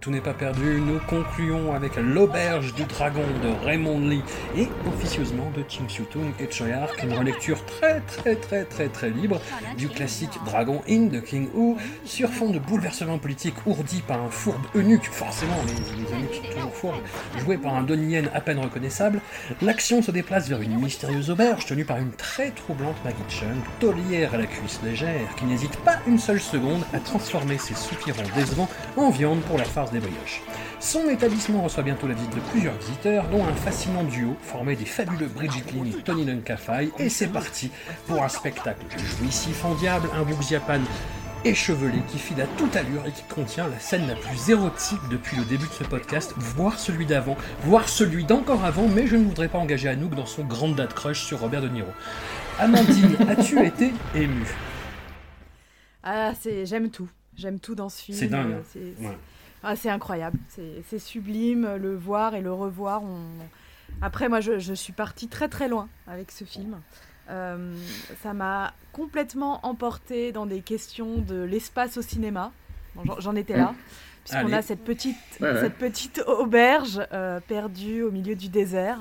[0.00, 4.22] Tout n'est pas perdu, nous concluons avec l'auberge du dragon de Raymond Lee
[4.56, 9.10] et officieusement de Ching Siu-tung et Choi Ark, une relecture très très très très très
[9.10, 9.42] libre
[9.76, 11.74] du classique Dragon Inn de King Hu
[12.06, 17.02] sur fond de bouleversement politique ourdi par un fourbe eunuque, forcément les, toujours fourbes,
[17.36, 19.20] joué par un Donnie Yen à peine reconnaissable.
[19.60, 24.36] L'action se déplace vers une mystérieuse auberge tenue par une très troublante Maggie Chung, à
[24.38, 29.10] la cuisse légère, qui n'hésite pas une seule seconde à transformer ses soupirants décevants en
[29.10, 30.42] viande pour la farce des brioches.
[30.80, 34.84] Son établissement reçoit bientôt la visite de plusieurs visiteurs, dont un fascinant duo formé des
[34.84, 37.70] fabuleux Bridget Lin et Tony Dunkafai, et c'est parti
[38.06, 38.84] pour un spectacle
[39.18, 40.80] jouissif en diable, un Japan
[41.44, 45.36] échevelé qui file à toute allure et qui contient la scène la plus érotique depuis
[45.38, 49.24] le début de ce podcast, voire celui d'avant, voire celui d'encore avant, mais je ne
[49.24, 51.88] voudrais pas engager Anouk dans son grand date crush sur Robert De Niro.
[52.58, 54.46] Amandine, as-tu été émue?
[56.02, 57.08] Ah, c'est j'aime tout.
[57.36, 58.18] J'aime tout dans ce film.
[58.18, 58.56] C'est dingue.
[58.72, 59.16] C'est- Ouais.
[59.62, 60.38] Ah, c'est incroyable.
[60.88, 61.76] C'est sublime.
[61.76, 63.02] Le voir et le revoir.
[63.02, 63.24] on-
[64.02, 66.80] Après, moi, je, je suis partie très très loin avec ce film.
[67.28, 67.76] Euh,
[68.22, 72.52] ça m'a complètement emporté dans des questions de l'espace au cinéma.
[72.94, 73.72] Bon, j'en- étais là.
[73.72, 73.76] Mmh.
[74.24, 75.60] Puisqu'on a cette petite, Ouais, ouais.
[75.60, 78.98] cette petite auberge euh, perdue au milieu du désert.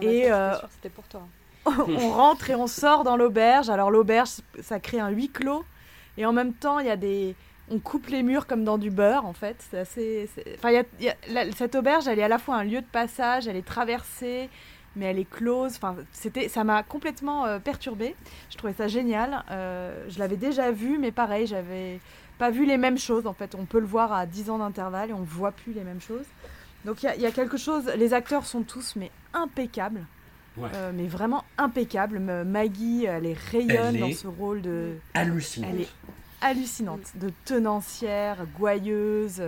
[0.00, 1.22] Et, euh, c'était pour toi.
[1.66, 3.70] on rentre et on sort dans l'auberge.
[3.70, 4.30] Alors l'auberge,
[4.62, 5.64] ça crée un huis clos.
[6.18, 7.34] Et en même temps, il y a des...
[7.70, 9.56] On coupe les murs comme dans du beurre, en fait.
[9.70, 10.28] C'est assez...
[10.56, 12.56] Enfin, il y a- il y a- la- cette auberge, elle est à la fois
[12.56, 14.50] un lieu de passage, elle est traversée,
[14.96, 15.72] mais elle est close.
[15.76, 16.48] Enfin, c'était...
[16.48, 18.14] Ça m'a complètement euh, perturbée.
[18.50, 19.44] Je trouvais ça génial.
[19.50, 22.00] Euh, je l'avais déjà vu, mais pareil, j'avais
[22.38, 23.54] pas vu les mêmes choses, en fait.
[23.54, 26.26] On peut le voir à 10 ans d'intervalle et on voit plus les mêmes choses.
[26.84, 27.90] Donc il y a- il y, a quelque chose...
[27.96, 30.04] Les acteurs sont tous, mais impeccables.
[30.58, 30.68] Ouais.
[30.74, 32.16] Euh, mais vraiment impeccable.
[32.18, 34.92] M- Maggie, elle est rayonne Elle dans ce rôle de.
[35.14, 35.70] hallucinante.
[35.74, 35.88] Elle est
[36.44, 39.42] hallucinante, de tenancière, gouailleuse.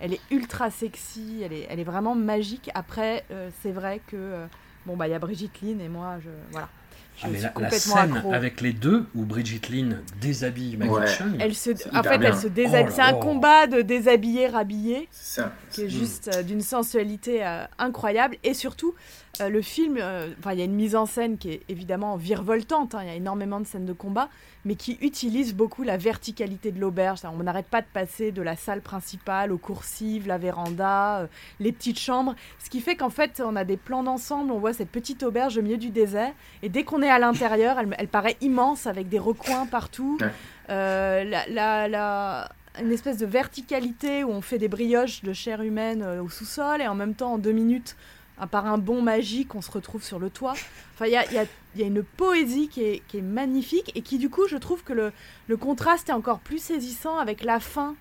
[0.00, 1.42] Elle est ultra sexy.
[1.44, 2.70] Elle est, elle est vraiment magique.
[2.74, 4.46] Après, euh, c'est vrai que euh,
[4.86, 6.68] bon bah il y a Brigitte Lynn et moi, je voilà.
[7.16, 8.32] Je Ah, mais suis la, la complètement scène accro.
[8.32, 11.06] avec les deux où Brigitte Lynn déshabille Maggie Ouais.
[11.06, 12.30] Chung, Elle se, C'est en fait, bien.
[12.30, 12.86] elle se déshabille.
[12.88, 15.06] Oh c'est un combat de déshabiller, rhabiller.
[15.10, 15.52] Ça.
[15.70, 18.94] qui est juste euh, d'une sensualité euh, incroyable et surtout
[19.40, 22.94] euh, le film euh, il y a une mise en scène qui est évidemment virevoltante
[22.94, 24.28] hein, il y a énormément de scènes de combat
[24.64, 27.20] mais qui utilise beaucoup la verticalité de l'auberge.
[27.24, 31.26] On n'arrête pas de passer de la salle principale aux coursives la véranda euh,
[31.60, 32.34] les petites chambres.
[32.62, 35.56] Ce qui fait qu'en fait on a des plans d'ensemble on voit cette petite auberge
[35.56, 39.08] au milieu du désert et dès qu'on est à l'intérieur elle, elle paraît immense avec
[39.08, 40.18] des recoins partout.
[40.20, 40.30] Ouais.
[40.68, 42.48] la, la- la-
[42.80, 46.86] une espèce de verticalité où on fait des brioches de chair humaine au sous-sol et
[46.86, 47.96] en même temps en deux minutes,
[48.40, 50.54] à par un bond magique, on se retrouve sur le toit.
[50.94, 51.44] Enfin, il y a, y a-
[51.76, 54.56] il y a une poésie qui est, qui est magnifique et qui du coup, je
[54.56, 55.12] trouve que le,
[55.46, 57.94] le contraste est encore plus saisissant avec la fin.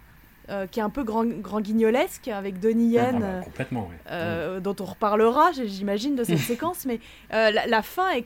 [0.50, 3.88] euh, qui est un peu grand, grand guignolesque avec Donnie Ah, Yen, bah, euh, complètement.
[4.10, 7.00] euh, dont on reparlera, j'imagine, de cette séquence, mais
[7.34, 8.26] euh, la, la fin est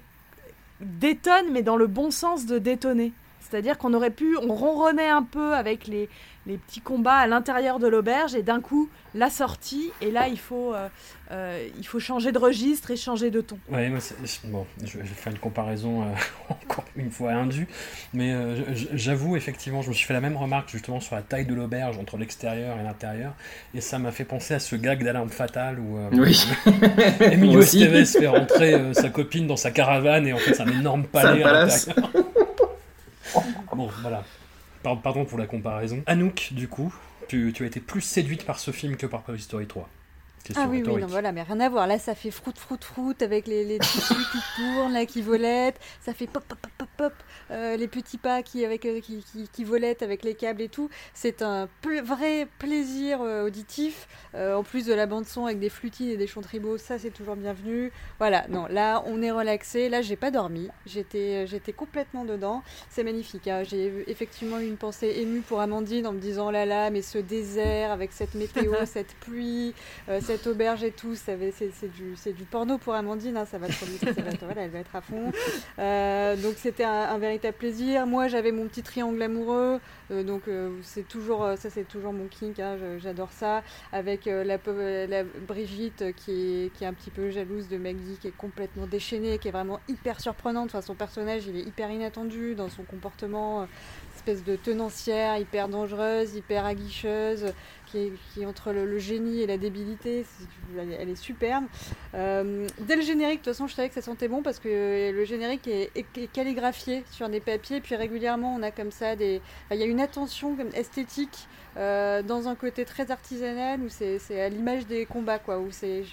[0.80, 3.12] détonne, mais dans le bon sens de détonner.
[3.42, 6.10] C'est-à-dire qu'on aurait pu, on ronronnait un peu avec les,
[6.46, 10.40] les petits combats à l'intérieur de l'auberge, et d'un coup, la sortie, et là, il
[10.40, 10.88] faut, euh,
[11.32, 13.58] euh, il faut changer de registre et changer de ton.
[13.70, 14.00] Ouais, moi,
[14.46, 16.06] bon, je vais faire une comparaison euh,
[16.50, 17.68] encore une fois indue,
[18.14, 18.56] mais euh,
[18.94, 21.98] j'avoue effectivement, je me suis fait la même remarque justement sur la taille de l'auberge
[21.98, 23.34] entre l'extérieur et l'intérieur,
[23.74, 26.46] et ça m'a fait penser à ce gag d'alarme fatale où Oui.
[27.20, 27.62] Emilio.
[27.62, 31.04] Estevez fait rentrer euh, sa copine dans sa caravane et en fait c'est un énorme
[31.04, 32.10] palais à l'intérieur.
[33.76, 34.24] bon, voilà.
[34.84, 36.04] Par- Pardon pour la comparaison.
[36.06, 36.94] Anouk, du coup,
[37.28, 39.90] tu, as été plus séduite par ce film que par Toy Story 3.
[40.58, 41.88] Ah oui, oui, non, voilà, mais rien à voir.
[41.88, 45.22] Là, ça fait froute, froute, froute avec les, les petits trucs qui tournent, là, qui
[45.22, 45.80] volettent.
[46.02, 47.14] Ça fait pop, pop, pop, pop, pop.
[47.52, 50.70] euh, les petits pas qui, avec, euh, qui, qui, qui volettent avec les câbles et
[50.70, 50.90] tout.
[51.14, 54.08] C'est un pl- vrai plaisir euh, auditif.
[54.36, 57.36] En plus de la bande-son avec des flutines et des chants tribaux, ça, c'est toujours
[57.36, 57.92] bienvenu.
[58.20, 59.90] Voilà, non, là, on est relaxé.
[59.90, 60.70] Là, j'ai pas dormi.
[60.86, 62.64] J'étais complètement dedans.
[62.90, 63.48] C'est magnifique.
[63.48, 63.64] hein.
[63.64, 67.18] J'ai effectivement eu une pensée émue pour Amandine en me disant, là là, mais ce
[67.18, 69.74] désert avec cette météo, cette pluie,
[70.10, 71.38] euh, cette auberge et tout, c'est
[71.94, 73.68] du, du porno pour Amandine, hein, ça va
[74.58, 75.32] elle va être à fond.
[75.78, 78.08] Euh, donc c'était un, véritable plaisir.
[78.08, 79.80] Moi j'avais mon petit triangle amoureux,
[80.10, 83.62] euh, donc euh, c'est toujours, ça c'est toujours mon kink, hein, j'adore ça.
[83.92, 84.58] Avec la,
[85.48, 89.38] Brigitte qui est, qui est un petit peu jalouse de Maggie, qui est complètement déchaînée,
[89.38, 90.70] qui est vraiment hyper surprenante.
[90.72, 93.68] Enfin, son personnage il est hyper inattendu dans son comportement,
[94.16, 97.54] espèce de tenancière, hyper dangereuse, hyper aguicheuse,
[97.94, 100.26] qui est, qui est entre le, le génie et la débilité.
[100.78, 101.66] Elle, est- elle est superbe.
[102.16, 105.12] Euh, dès le générique, de toute façon, je savais que ça sentait bon parce que
[105.12, 105.92] le générique est,
[106.34, 107.80] calligraphié sur des papiers.
[107.82, 109.42] Puis régulièrement, on a comme ça des.
[109.66, 113.90] enfin, Il y a une attention comme esthétique euh, dans un côté très artisanal où
[113.90, 115.60] c'est à l'image des combats, quoi.
[115.60, 116.04] Où c'est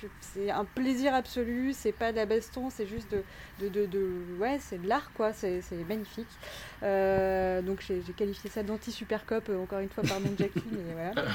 [0.50, 1.72] un plaisir absolu.
[1.74, 3.22] C'est pas de la baston, c'est juste de,
[3.60, 5.32] de, de, de- ouais, c'est de l'art, quoi.
[5.32, 6.28] C'est magnifique.
[6.82, 11.28] Euh, donc j'ai qualifié ça d'anti-super cop, euh, encore une fois, pardon Jackie, mais voilà.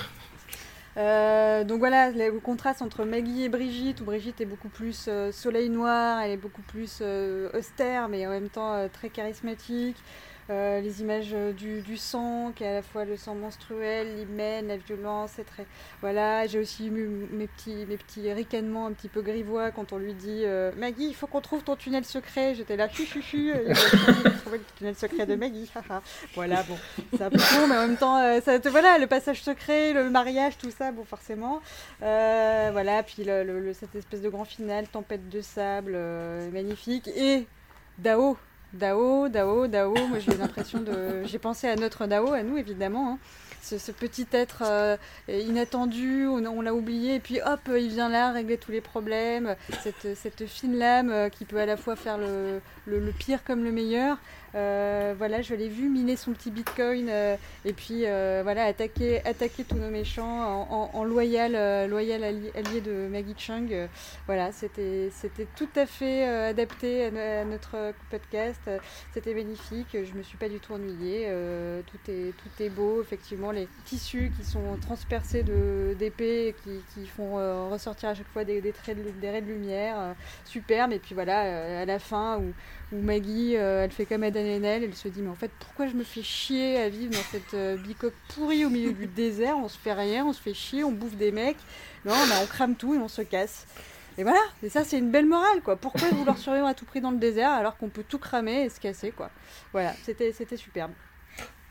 [0.98, 5.32] Euh, donc voilà, le contraste entre Maggie et Brigitte, où Brigitte est beaucoup plus euh,
[5.32, 9.98] soleil noir, elle est beaucoup plus euh, austère, mais en même temps très charismatique.
[10.52, 14.16] Euh, les images euh, du, du sang, qui est à la fois le sang menstruel,
[14.16, 15.32] l'hymen, la violence.
[16.02, 16.92] Voilà, j'ai aussi eu
[17.32, 21.26] mes petits, ricanements un petit peu grivois quand on lui dit euh, Maggie, il faut
[21.26, 22.54] qu'on trouve ton tunnel secret.
[22.54, 23.08] J'étais là, chu,
[23.56, 25.72] il a trouvé le tunnel secret de Maggie.
[26.36, 26.78] voilà, bon,
[27.18, 30.12] c'est un peu con, mais en même temps, ça, te- voilà, le passage secret, le
[30.12, 31.60] mariage, tout ça, bon, forcément.
[32.02, 33.28] Voilà, puis
[33.74, 35.98] cette espèce de grand final, tempête de sable,
[36.54, 37.08] magnifique.
[37.08, 37.48] Et
[37.98, 38.38] Dao,
[38.76, 41.24] Dao, Dao, Dao, moi j'ai l'impression de...
[41.26, 43.14] J'ai pensé à notre Dao, à nous évidemment.
[43.14, 43.20] hein.
[43.62, 44.96] Ce, petit être euh,
[45.28, 49.56] inattendu, on, l'a oublié, et puis hop, il vient là régler tous les problèmes.
[49.82, 54.20] Cette, fine lame euh, qui peut à la fois faire le pire comme le meilleur.
[54.56, 57.36] Euh, voilà, je l'ai vu miner son petit bitcoin euh,
[57.66, 63.36] et puis euh, voilà, attaquer, attaquer tous nos méchants en, loyal, loyal allié, de Maggie
[63.38, 63.88] Chung.
[64.28, 65.10] Voilà, c'était
[65.56, 68.62] tout à fait adapté à, no- à notre podcast.
[69.14, 69.90] C'était magnifique.
[69.94, 71.28] Je me suis pas du tout ennuyée.
[71.88, 73.02] Tout est tout est beau.
[73.02, 75.44] Effectivement, les tissus qui sont transpercés
[75.98, 77.36] d'épées qui, qui font
[77.70, 80.00] ressortir à chaque fois des, traits de, raies de lumière.
[80.00, 80.14] euh,
[80.46, 80.92] superbe.
[80.94, 82.54] Et puis voilà, à la fin où
[82.92, 85.88] où Maggie, euh, elle fait comme Adam Hennel, elle se dit mais en fait pourquoi
[85.88, 89.58] je me fais chier à vivre dans cette euh, bicoque pourrie au milieu du désert,
[89.58, 91.58] on se fait rien, on se fait chier, on bouffe des mecs,
[92.06, 93.66] non, bah, on crame tout et on se casse.
[94.18, 95.76] Et voilà, et ça c'est une belle morale quoi.
[95.76, 98.70] Pourquoi vouloir survivre à tout prix dans le désert alors qu'on peut tout cramer et
[98.70, 99.30] se casser quoi?
[99.74, 100.92] Voilà, c'était c'était superbe.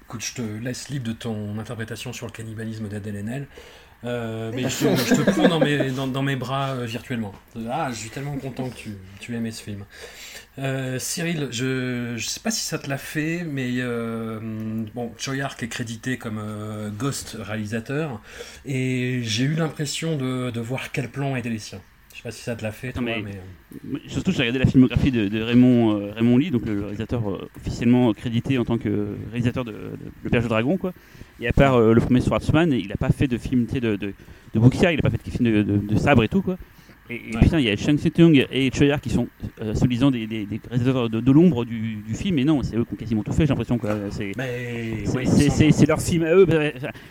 [0.07, 3.49] Écoute, je te laisse libre de ton interprétation sur le cannibalisme d'Adèle Haenel.
[4.05, 7.33] Euh, mais je te, je te prends dans mes, dans, dans mes bras euh, virtuellement.
[7.71, 9.85] Ah, je suis tellement content que tu, tu aimais ce film.
[10.59, 14.39] Euh, Cyril, je ne sais pas si ça te l'a fait, mais euh,
[14.95, 18.21] bon, Choi Ark est crédité comme euh, Ghost réalisateur,
[18.65, 21.81] et j'ai eu l'impression de, de voir quel plan était les siens.
[22.25, 23.23] Je sais pas si ça te l'a fait, toi, mais-
[24.07, 27.49] Surtout, j'ai regardé la filmographie de, de Raymond, euh, Raymond Lee, donc le, réalisateur euh,
[27.57, 29.79] officiellement crédité en tant que réalisateur de, de
[30.23, 30.93] Le Berger Dragon, quoi.
[31.41, 33.97] Et à part euh, le premier Swordsman, il n'a pas fait de film de, de,
[33.97, 34.13] de
[34.55, 36.57] il n'a pas fait de film de, sabre et tout, quoi.
[37.11, 37.43] Et, et Ouais.
[37.43, 39.29] putain, il y a Shang Tsung et Choyar qui sont
[39.61, 42.77] euh, soi-disant des, des, des réalisateurs de, de l'ombre du, du film, et non, c'est
[42.77, 43.95] eux qui ont quasiment tout fait, j'ai l'impression, quoi.
[44.11, 45.05] C'est ouais,
[45.87, 46.47] leur film à eux.
[46.47, 46.71] bah,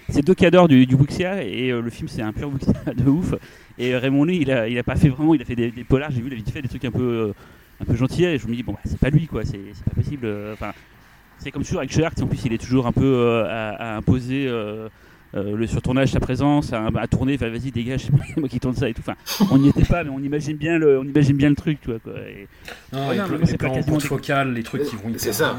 [0.10, 3.08] C'est deux cadors du, du wuxia et euh, le film c'est un pur wuxia de
[3.08, 3.36] ouf.
[3.78, 6.12] Et Raymond Lee, il a, il a pas fait vraiment, il a fait des, polars.
[6.12, 7.34] J'ai vu, il a vite fait des trucs un peu, euh,
[7.82, 8.26] un peu gentils.
[8.26, 10.26] Et je me dis bon, bah, c'est pas lui quoi, c'est pas possible.
[10.26, 10.74] euh, Enfin,
[11.40, 12.20] c'est comme toujours avec Shark.
[12.22, 14.48] En plus, il est toujours un peu euh, à imposer.
[15.36, 18.88] Euh, le surtournage, sa présence, à, à tourner, vas-y dégage, c'est moi qui tourne ça
[18.90, 19.02] et tout.
[19.08, 19.16] Enfin,
[19.52, 21.90] on n'y était pas, mais on imagine bien le, on imagine bien le truc, tu
[21.90, 22.14] vois quoi.
[22.28, 22.48] Et-
[22.94, 25.58] Non, Ouais, les non, plans courte focale, les trucs qui vont hyper C'est ça.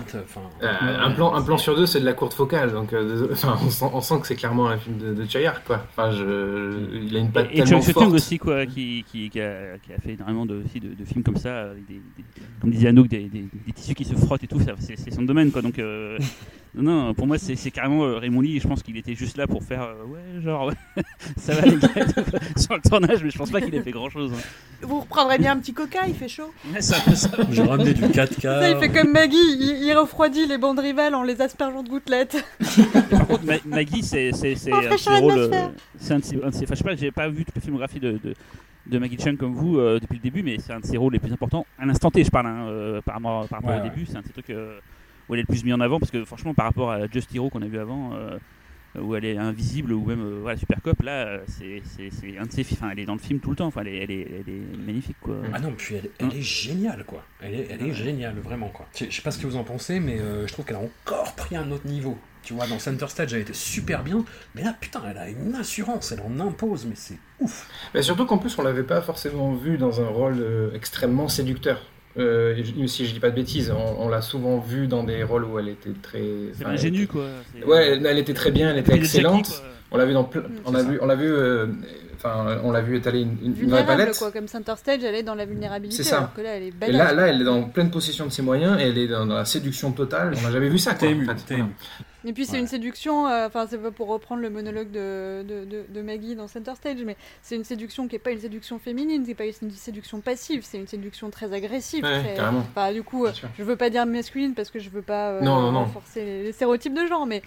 [0.62, 0.66] Euh,
[1.01, 3.87] un, plan, un plan sur deux, c'est de la courte focale, donc euh, on, sent,
[3.93, 5.85] on sent que c'est clairement un film de, de Chayar, quoi.
[5.91, 8.12] Enfin, je, il a une patte Et, et tellement Chung forte.
[8.12, 11.25] Aussi, quoi, qui, qui, qui, a, qui a fait énormément de, aussi de, de films
[11.25, 12.25] comme ça, avec des, des-
[12.61, 15.22] comme disait Anouk, des, des, des tissus qui se frottent et tout, c'est c'est son
[15.22, 15.62] domaine, quoi.
[15.62, 16.16] Donc, euh,
[16.75, 19.47] non, non, pour moi, c'est carrément euh, Raymond Lee, je pense qu'il était juste là
[19.47, 20.72] pour faire, euh, ouais, genre,
[21.37, 21.89] ça va les gars,
[22.57, 24.33] sur le tournage, mais je pense pas qu'il ait fait grand chose.
[24.83, 26.53] Vous reprendrez bien un petit coca, il fait chaud.
[27.51, 28.41] J'ai ramené du 4K.
[28.43, 31.89] Ça, il fait comme Maggie, il, il refroidit les bandes rivales en les aspergeant de
[31.89, 32.45] gouttelettes.
[33.11, 35.33] Par contre, Ma- Maggie, c'est un de ses fraîcheur rôles.
[35.33, 35.66] atmosphère.
[35.66, 36.37] euh, C'est un de ses.
[36.37, 38.35] un Enfin, je sais pas, j'ai pas vu toute la filmographie de, de,
[38.87, 41.12] de Maggie Chung comme vous euh, depuis le début, mais c'est un de ses rôles
[41.14, 41.64] les plus importants.
[41.79, 43.91] À l'instant T, je parle, hein, euh, par, rapport- par rapport Ouais, au ouais.
[43.91, 44.79] début, c'est un de ces trucs euh,
[45.29, 47.35] où elle est le plus mis en avant, parce que franchement, par rapport à Just
[47.35, 48.12] Hero qu'on a vu avant.
[48.14, 48.39] euh,
[49.01, 52.39] où elle est invisible ou même euh, voilà Super Cop là euh, c'est c'est- c'est
[52.39, 53.89] un de ses films enfin elle est dans le film tout le temps enfin elle
[53.89, 57.25] est, elle est, elle est magnifique quoi Ah non, puis elle, elle est géniale, quoi.
[57.41, 58.87] Elle est, elle est géniale, vraiment, quoi.
[58.97, 60.81] Je, je sais pas ce que vous en pensez, mais euh, je trouve qu'elle a
[60.81, 62.16] encore pris un autre niveau.
[62.45, 65.57] Tu vois, dans Center Stage, elle était super bien, mais là, putain, elle a une
[65.57, 67.68] assurance, elle en impose, mais c'est ouf.
[67.95, 71.83] Mais surtout qu'en plus, on l'avait pas forcément vu dans un rôle euh, extrêmement séducteur.
[72.16, 72.54] Euh,
[72.86, 75.58] si je dis pas de bêtises, on, on l'a souvent vu dans des rôles où
[75.58, 76.22] elle était très.
[76.52, 79.62] c'est enfin, ingénu quoi c'est- Ouais, elle était très bien, elle était excellente.
[79.90, 80.28] On l'a vu dans,
[80.64, 81.66] on a vu, on l'a vu, euh,
[82.25, 84.18] enfin, on l'a vu étaler une, une, une vraie Vulnérable, palette.
[84.18, 84.33] quoi.
[84.33, 86.03] Comme Center Stage, elle est dans la vulnérabilité.
[86.03, 86.18] C'est ça.
[86.18, 86.97] Alors que là, elle est Et badass.
[86.97, 89.35] là, là, elle est dans pleine possession de ses moyens et elle est dans, dans
[89.37, 90.35] la séduction totale.
[90.39, 91.09] On n'a jamais vu ça, quoi.
[91.09, 91.43] Ému, en fait.
[91.47, 91.70] t'es ému.
[92.27, 95.66] Et puis c'est une séduction, euh, enfin c'est pas pour reprendre le monologue de, de,
[95.66, 98.79] de- de Maggie dans Center Stage, mais c'est une séduction qui est pas une séduction
[98.79, 102.03] féminine, c'est pas une séduction passive, c'est une séduction très agressive.
[102.03, 102.61] Ouais, très- carrément.
[102.61, 105.41] Enfin, du coup, euh, je veux pas dire masculine parce que je veux pas euh,
[105.43, 105.81] Non, non, non.
[105.81, 107.43] renforcer les, les stéréotypes de genre, mais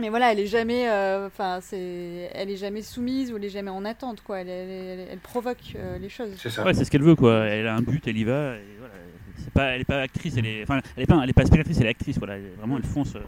[0.00, 3.48] mais voilà, elle est jamais, euh, enfin c'est, elle est jamais soumise ou elle est
[3.50, 4.40] jamais en attente quoi.
[4.40, 6.30] Elle, elle, elle- elle provoque euh, les choses.
[6.64, 7.44] Ouais, c'est ce qu'elle veut quoi.
[7.46, 8.54] Elle a un but, elle y va.
[8.56, 8.94] Et voilà.
[9.38, 11.46] C'est pas, elle est pas actrice, elle est, enfin, elle est pas, elle est pas
[11.46, 12.18] spectatrice, elle est actrice.
[12.18, 12.36] Voilà.
[12.36, 13.14] Elle- Vraiment, elle fonce.
[13.16, 13.20] euh.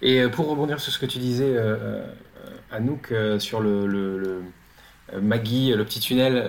[0.00, 2.06] Et pour rebondir sur ce que tu disais, euh, euh,
[2.70, 4.42] Anouk, euh, sur le, le- le,
[5.20, 6.48] Maggie, le petit tunnel,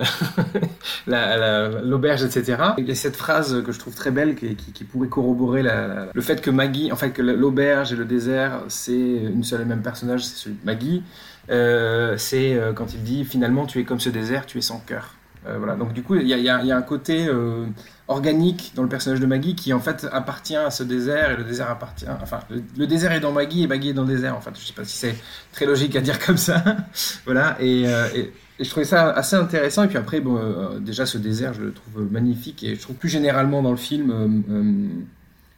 [1.06, 2.56] la- la- l'auberge, etc.
[2.78, 6.20] Il y a cette phrase que je trouve très belle qui, qui- pourrait corroborer le
[6.20, 9.82] fait que Maggie, en fait, que l'auberge et le désert, c'est une seule et même
[9.82, 11.02] personnage, c'est celui de Maggie.
[11.50, 14.78] Euh, c'est euh, quand il dit finalement tu es comme ce désert, tu es sans
[14.78, 15.14] cœur.
[15.46, 15.74] Euh, voilà.
[15.74, 17.64] Donc du coup, il y a, un côté euh,
[18.08, 21.44] organique dans le personnage de Maggie qui en fait appartient à ce désert et le
[21.44, 22.04] désert appartient.
[22.22, 24.36] Enfin, le, désert est dans Maggie et Maggie est dans le désert.
[24.36, 25.16] En fait, je sais pas si c'est
[25.52, 26.62] très logique à dire comme ça.
[27.24, 27.56] voilà.
[27.60, 29.84] Euh, et- et je trouvais ça assez intéressant.
[29.84, 32.96] Et puis après, bon, euh, déjà ce désert, je le trouve magnifique et je trouve
[32.96, 34.88] plus généralement dans le film, euh, euh,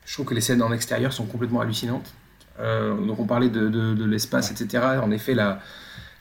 [0.07, 2.13] je trouve que les scènes en extérieur sont complètement hallucinantes.
[2.61, 4.85] Euh, donc on parlait de, de- de l'espace, etc.
[5.03, 5.61] En effet, la,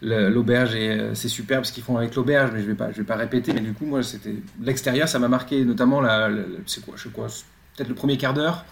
[0.01, 2.91] la- l'auberge est euh, c'est superbe ce qu'ils font avec l'auberge, mais je vais pas
[2.91, 3.53] je vais pas répéter.
[3.53, 7.03] Mais du coup, moi, c'était l'extérieur, ça m'a marqué, notamment la, la- c'est quoi, je
[7.03, 7.27] sais quoi,
[7.75, 8.65] peut-être le premier quart d'heure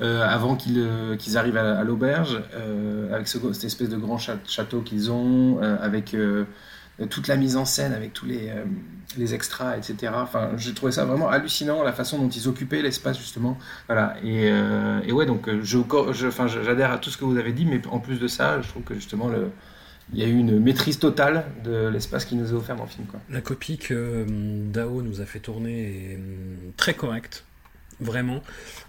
[0.00, 4.18] euh, avant qu'ils euh, arrivent à, à l'auberge, euh, avec ce- cette espèce de grand
[4.18, 6.44] château qu'ils ont, euh, avec euh,
[7.10, 8.64] toute la mise en scène, avec tous les, euh,
[9.16, 10.12] les extras, etc.
[10.16, 13.58] Enfin, j'ai trouvé ça vraiment hallucinant, la façon dont ils occupaient l'espace, justement.
[13.86, 14.16] Voilà.
[14.22, 15.78] Et, euh, ouais, donc, euh, je,
[16.64, 18.82] j'adhère à tout ce que vous avez dit, mais en plus de ça, je trouve
[18.82, 19.30] que justement,
[20.12, 22.88] il y a eu une maîtrise totale de l'espace qui nous est offert dans le
[22.88, 23.06] film.
[23.06, 23.20] Quoi.
[23.30, 27.44] La copie que hum, Dao nous a fait tourner est hum, très correcte.
[28.00, 28.42] Vraiment.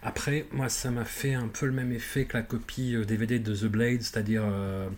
[0.03, 3.39] Après, moi, ça m'a fait un peu le même effet que la copie euh, DVD
[3.39, 4.89] de The Blade, c'est-à-dire euh,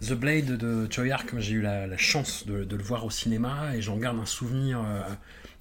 [0.00, 1.34] The Blade de Choi Ark.
[1.38, 5.02] J'ai eu la, chance de, le voir au cinéma et j'en garde un souvenir euh,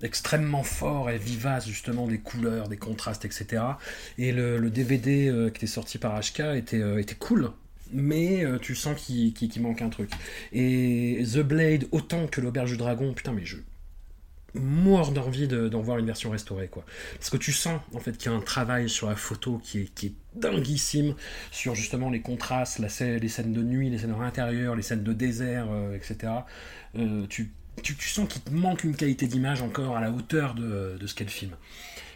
[0.02, 3.64] extrêmement fort et vivace, justement, des couleurs, des contrastes, etc.
[4.18, 7.52] Et le, DVD euh, qui était sorti par HK était, euh, était cool.
[7.96, 10.10] Mais tu sens qu'il manque un truc.
[10.52, 13.58] Et The Blade, autant que l'Auberge du Dragon, putain, mais je,
[14.56, 16.86] mort d'envie de- d'en voir une version restaurée quoi
[17.18, 19.80] parce que tu sens en fait qu'il y a un travail sur la photo qui
[19.82, 21.16] est, qui est dinguissime
[21.52, 22.88] sur justement les contrastes la
[23.18, 26.32] les scènes de nuit les scènes à l'intérieur les scènes de désert euh, etc
[26.96, 27.52] Euh, tu,
[27.82, 31.08] tu, tu sens qu'il te manque une qualité d'image encore à la hauteur de, de
[31.08, 31.52] ce qu'est le film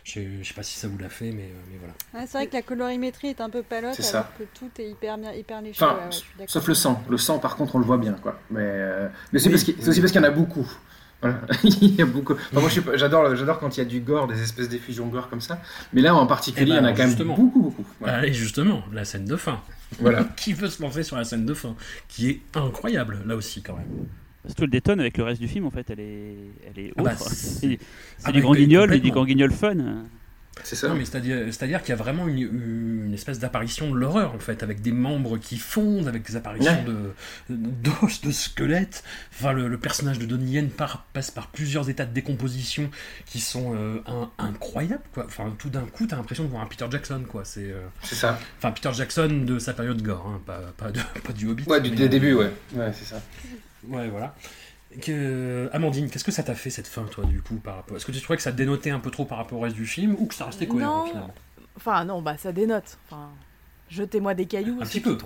[0.03, 2.37] je, je sais pas si ça vous l'a fait mais, euh, mais voilà Ouais, c'est
[2.37, 4.19] vrai que la colorimétrie est un peu palote, C'est ça.
[4.19, 5.83] alors que tout est hyper, bien- hyper léché.
[5.83, 7.03] Enfin, ouais, ouais, sauf le sang.
[7.09, 8.39] Le sang, par contre, on le voit bien, quoi.
[8.49, 10.65] Mais, euh, mais c'est aussi parce qu'il y en a beaucoup.
[11.21, 11.41] Voilà.
[11.63, 12.33] il y a beaucoup.
[12.33, 15.41] Enfin, moi, j'adore, j'adore quand il y a du gore, des espèces d'effusions gore comme
[15.41, 15.59] ça.
[15.93, 17.85] Mais là, en particulier, Eh ben, il y en a alors, quand même beaucoup, beaucoup.
[17.99, 18.17] Voilà.
[18.17, 19.59] Allez, justement, la scène de fin.
[19.99, 20.23] Voilà.
[20.37, 21.75] qui veut se lancer sur la scène de fin
[22.07, 24.05] Qui est incroyable, là aussi, quand même.
[24.45, 26.35] Surtout elle détonne avec le reste du film en fait, elle est,
[26.69, 27.79] elle est Ah bah, c'est- c'est c'est
[28.23, 29.75] Ah du bah, grand guignol, mais du grand guignol fun.
[30.63, 30.87] C'est ça.
[30.89, 32.37] Non, mais c'est-à-dire, c'est-à-dire qu'il y a vraiment une,
[33.05, 36.71] une espèce d'apparition de l'horreur, en fait, avec des membres qui fondent, avec des apparitions
[36.71, 36.83] Ouais.
[36.83, 39.03] de d'os, de squelettes.
[39.33, 42.89] Enfin, le, le personnage de Donnie Yen par- passe par plusieurs états de décomposition
[43.25, 45.25] qui sont euh, un- incroyables, quoi.
[45.25, 47.43] Enfin, tout d'un coup, t'as l'impression de voir un Peter Jackson, quoi.
[47.45, 48.39] C'est euh, C'est ça.
[48.57, 51.63] Enfin, Peter Jackson de sa période gore, hein, pas, pas, de- pas du Hobbit.
[51.67, 52.51] Ouais, du mais, des euh, débuts, ouais.
[52.73, 53.21] Ouais, c'est ça.
[53.87, 54.35] Ouais, voilà.
[55.01, 55.69] Que...
[55.73, 58.11] Amandine, qu'est-ce que ça t'a fait cette fin, toi, du coup, par rapport Est-ce que
[58.11, 60.25] tu trouvais que ça dénotait un peu trop par rapport au reste du film ou
[60.25, 61.05] que ça restait cohérent Non.
[61.07, 61.33] finalement?
[61.75, 62.97] Enfin, non, bah ça dénote.
[63.07, 63.29] Enfin,
[63.89, 64.79] jetez-moi des cailloux.
[64.81, 65.15] Un petit peu.
[65.15, 65.23] que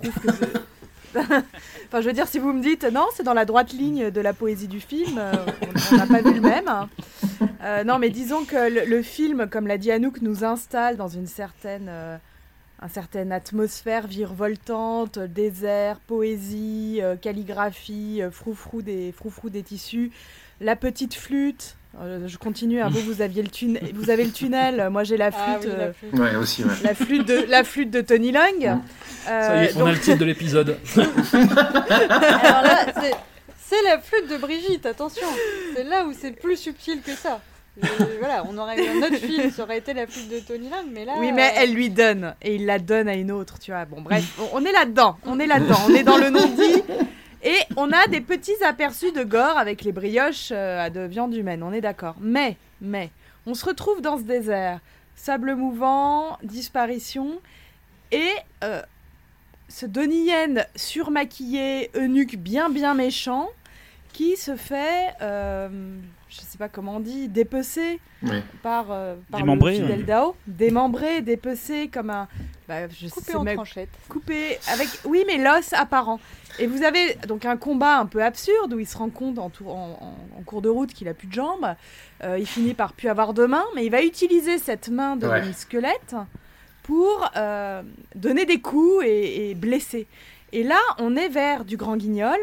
[1.18, 4.20] enfin, je veux dire, si vous me dites non, c'est dans la droite ligne de
[4.20, 6.70] la poésie du film, euh, on on n'a pas vu le même.
[7.62, 11.08] Euh, non, mais disons que le, le film, comme l'a dit Anouk, nous installe dans
[11.08, 12.16] une certaine, euh,
[12.82, 20.10] une certaine atmosphère virevoltante, désert, poésie, euh, calligraphie, euh, froufrou des, froufrou des tissus,
[20.60, 21.76] la petite flûte.
[22.00, 23.50] Euh, je continue, hein, vous, vous, aviez le
[23.94, 25.44] vous avez le tunnel, moi j'ai la flûte.
[25.46, 26.14] Ah oui, la euh, flûte.
[26.18, 26.70] Ouais, aussi, ouais.
[26.82, 28.80] la flûte de, la flûte de Tony Long.
[29.26, 30.78] Ça y est, on a le titre de l'épisode.
[30.96, 33.14] Alors là, c'est-
[33.72, 35.26] c'est la flûte de Brigitte, attention.
[35.74, 37.40] C'est là où c'est plus subtil que ça.
[38.18, 40.86] Voilà, on aurait eu un autre film, ça aurait été la flûte de Tony Lang,
[40.90, 41.14] mais là.
[41.18, 43.84] Oui, mais euh, elle lui donne et il la donne à une autre, tu vois.
[43.86, 46.82] Bon, bref, on, est là-dedans, on est là-dedans, on est dans le non-dit.
[47.44, 51.62] Et on a des petits aperçus de gore avec les brioches euh, de viande humaine,
[51.62, 52.14] on est d'accord.
[52.20, 53.10] Mais, mais,
[53.46, 54.78] on se retrouve dans ce désert,
[55.16, 57.40] sable mouvant, disparition,
[58.12, 58.30] et
[58.62, 58.82] euh,
[59.68, 63.48] ce Donnie Yen surmaquillé, eunuque bien bien méchant,
[64.12, 65.68] qui se fait, euh,
[66.62, 67.28] pas comment on dit,
[68.22, 68.40] Ouais.
[68.62, 70.04] par, euh, par Démembré, le fidèle ouais.
[70.04, 72.28] Dao, démembré, dépecé comme un,
[72.68, 73.88] bah, je Coupé sais en même- tranchettes.
[74.08, 76.20] coupé avec, oui mais l'os apparent.
[76.60, 79.50] Et vous avez donc un combat un peu absurde où il se rend compte en,
[79.50, 81.74] tour- en- en- en cours de route qu'il a plus de jambes.
[82.22, 85.26] Euh, il finit par plus avoir de main, mais il va utiliser cette main de
[85.26, 85.40] Ouais.
[85.40, 86.14] demi-squelette
[86.84, 87.82] pour euh,
[88.14, 90.06] donner des coups et, et blesser.
[90.52, 92.38] Et là, on est vers du grand guignol.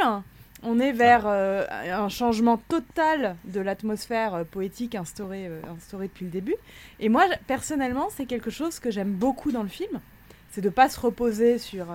[0.63, 6.25] On est vers euh, un changement total de l'atmosphère euh, poétique instaurée, euh, instaurée depuis
[6.25, 6.55] le début.
[6.99, 9.99] Et moi, personnellement, c'est quelque chose que j'aime beaucoup dans le film.
[10.51, 11.85] C'est de pas se reposer sur,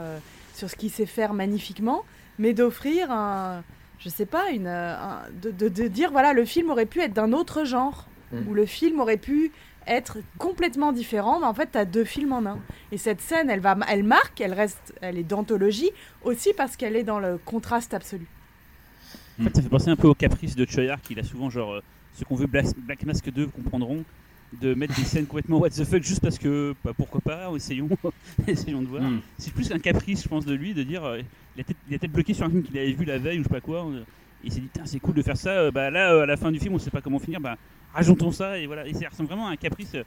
[0.54, 2.04] sur ce qu'il sait faire magnifiquement,
[2.38, 3.62] mais d'offrir un,
[3.98, 7.12] je sais pas, une, un- de, de- de dire voilà, le film aurait pu être
[7.12, 8.48] d'un autre genre, Mm.
[8.48, 9.52] ou le film aurait pu
[9.86, 12.58] être complètement différent, mais en fait, tu as deux films en un.
[12.90, 15.90] Et cette scène, elle, va, elle marque, elle reste, elle est d'anthologie,
[16.22, 18.26] aussi parce qu'elle est dans le contraste absolu.
[19.40, 21.72] En fait, ça fait penser un peu au caprice de Choyard qu'il a souvent, genre,
[21.74, 21.80] euh,
[22.14, 24.04] ceux qu'on veut Black, Black Mask 2 comprendront,
[24.60, 27.88] de mettre des scènes complètement what the fuck juste parce que, bah, pourquoi pas, essayons,
[28.46, 29.02] essayons de voir.
[29.02, 29.20] Mm.
[29.38, 31.20] C'est plus un caprice, je pense, de lui, de dire, euh,
[31.56, 33.38] il, a peut-être, il a peut-être bloqué sur un film qu'il avait vu la veille
[33.38, 34.02] ou je sais pas quoi, euh,
[34.42, 36.60] il s'est dit, c'est cool de faire ça, bah là, euh, à la fin du
[36.60, 37.56] film, on sait pas comment finir, bah
[37.94, 38.86] rajoutons ça, et voilà.
[38.86, 40.02] Et ça ressemble vraiment à un caprice euh,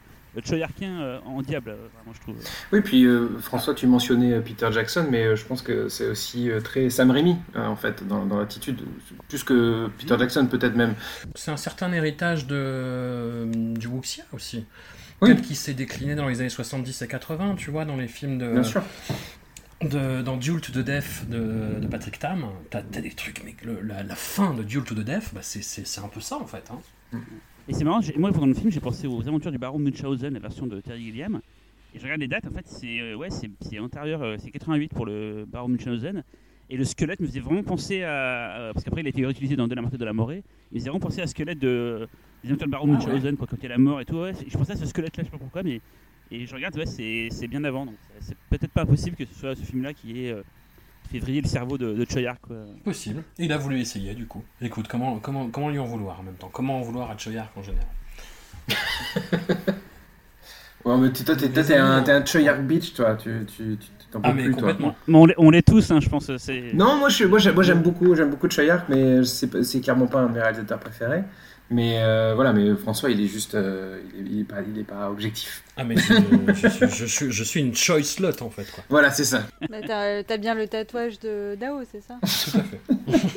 [0.45, 2.35] Choyardien euh, en diable, euh, vraiment, je trouve.
[2.71, 6.89] Oui, puis euh, François, tu mentionnais Peter Jackson, mais je pense que c'est aussi très
[6.91, 8.81] Sam Raimi, euh, en fait, dans, dans l'attitude,
[9.29, 10.93] plus que Peter Jackson peut-être même.
[11.33, 14.65] C'est un certain héritage de, du Wuxia aussi.
[15.21, 15.29] Oui.
[15.33, 18.37] Tel qui s'est décliné dans les années 70 et 80, tu vois, dans les films
[18.37, 18.51] de.
[18.51, 18.83] Bien sûr.
[19.81, 23.55] de- dans Duel to the Death de, de Patrick Tam, t'as t'as des trucs, mais
[23.63, 26.45] le- la, la fin de Duel to the Death, bah, c'est- un peu ça en
[26.45, 26.69] fait.
[26.71, 27.17] hein.
[27.69, 30.39] Et c'est marrant, moi pendant le film j'ai pensé aux aventures du baron Munchausen, la
[30.39, 31.41] version de Terry Gilliam.
[31.93, 34.93] Et je regarde les dates, en fait c'est euh, ouais, c'est antérieur, euh, c'est 88
[34.93, 36.23] pour le baron Munchausen.
[36.69, 38.69] Et le squelette me faisait vraiment penser à.
[38.69, 40.43] à- parce qu'après il a été réutilisé dans De la de la Morée.
[40.71, 42.07] Il me faisait vraiment penser à ce squelette de.
[42.43, 44.17] Des aventures du baron Ah Munchausen, quoi, quand il y a la mort et tout.
[44.17, 45.79] Ouais, je pensais à ce squelette là, je sais pas pourquoi, mais.
[46.29, 47.85] Et je regarde, ouais, c'est bien avant.
[47.85, 50.35] Donc c'est peut-être pas possible que ce soit ce film là qui est.
[51.07, 52.57] fait vriller le cerveau de, de Choyard, quoi.
[52.83, 53.23] Possible.
[53.39, 54.43] Et il a voulu essayer du coup.
[54.61, 56.49] Écoute, comment, comment, comment lui en vouloir en même temps?
[56.51, 57.87] Comment en vouloir à Choyark en général?
[60.85, 64.21] Ouais, mais toi, t'es t'es un, t'es un Choyark Beach, toi, tu tu- tu- t'en
[64.21, 64.73] peux Ah, mais plus, toi.
[65.07, 66.31] Mais on l'est- on l'est tous, hein, je pense.
[66.37, 69.81] c'est Non, moi, je, moi, j'aime, moi, j'aime beaucoup, j'aime beaucoup Choyark, mais c'est, c'est
[69.81, 71.23] clairement pas un de mes réalisateurs préférés.
[71.69, 74.79] Mais euh, voilà, mais François, il est juste, euh, il, est, il est pas, il
[74.79, 75.63] est pas objectif.
[75.75, 76.13] Ah, mais je,
[76.53, 78.71] je suis, je, suis, je suis une choice slot en fait.
[78.71, 78.83] Quoi.
[78.89, 79.43] Voilà, c'est ça.
[79.69, 82.15] Bah, t'as, t'as bien le tatouage de Dao, c'est ça?
[82.21, 82.79] Tout à fait.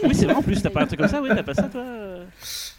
[0.07, 1.65] Oui, c'est vrai en plus, t'as pas un truc comme ça, oui, t'as pas ça
[1.65, 2.25] toi euh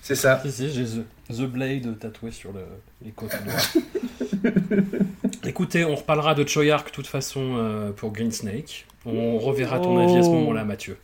[0.02, 0.42] C'est ça.
[0.46, 1.06] Si, si, j'ai the,
[1.36, 2.62] the Blade tatoué sur le,
[3.04, 3.36] les côtes.
[5.46, 8.86] Écoutez, on reparlera de Choyark de toute façon euh, pour Green Snake.
[9.06, 10.34] On reverra ton avis à ce Oh.
[10.34, 10.98] moment-là, Mathieu.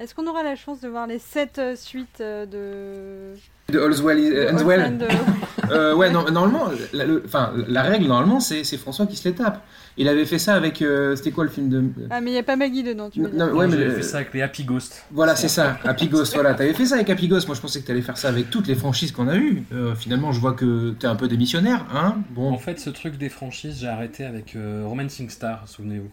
[0.00, 3.38] Est-ce qu'on aura la chance de voir les 7 suites euh, de.
[3.72, 4.54] De euh, Answell.
[4.54, 5.06] Orphan de-
[5.70, 7.22] Euh, ouais, non, normalement, la, le-
[7.68, 9.62] la règle, normalement, c'est, François qui se les tape.
[9.96, 10.82] Il avait fait ça avec.
[10.82, 11.84] euh, c'était quoi le film de.
[12.10, 13.54] Ah, mais il n'y a pas Maggie dedans, tu veux Non, dire.
[13.54, 15.04] ouais, mais J'avais le- fait ça avec les Happy Ghosts.
[15.12, 16.54] Voilà, c'est ça, Happy Ghost, voilà.
[16.54, 18.66] T'avais fait ça avec Happy Ghost, moi je pensais que t'allais faire ça avec toutes
[18.66, 19.62] les franchises qu'on a eues.
[19.72, 22.50] Euh, finalement, je vois que t'es un peu démissionnaire, hein Bon.
[22.50, 26.10] En fait, ce truc des franchises, j'ai arrêté avec euh, Romancing Star, souvenez-vous.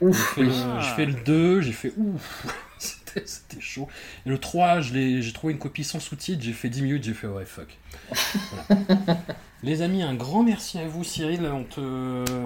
[0.00, 0.56] Ouf, J'ai fait, oui.
[0.76, 2.46] le- je fais le 2, j'ai fait ouf,
[3.24, 3.88] c'était chaud.
[4.26, 7.04] Et le 3, je l'ai- j'ai trouvé une copie sans sous-titres, j'ai fait 10 minutes,
[7.04, 7.78] j'ai fait ouais, fuck.
[8.68, 9.20] Voilà.
[9.62, 11.44] les amis, un grand merci à vous, Cyril.
[11.46, 11.80] On te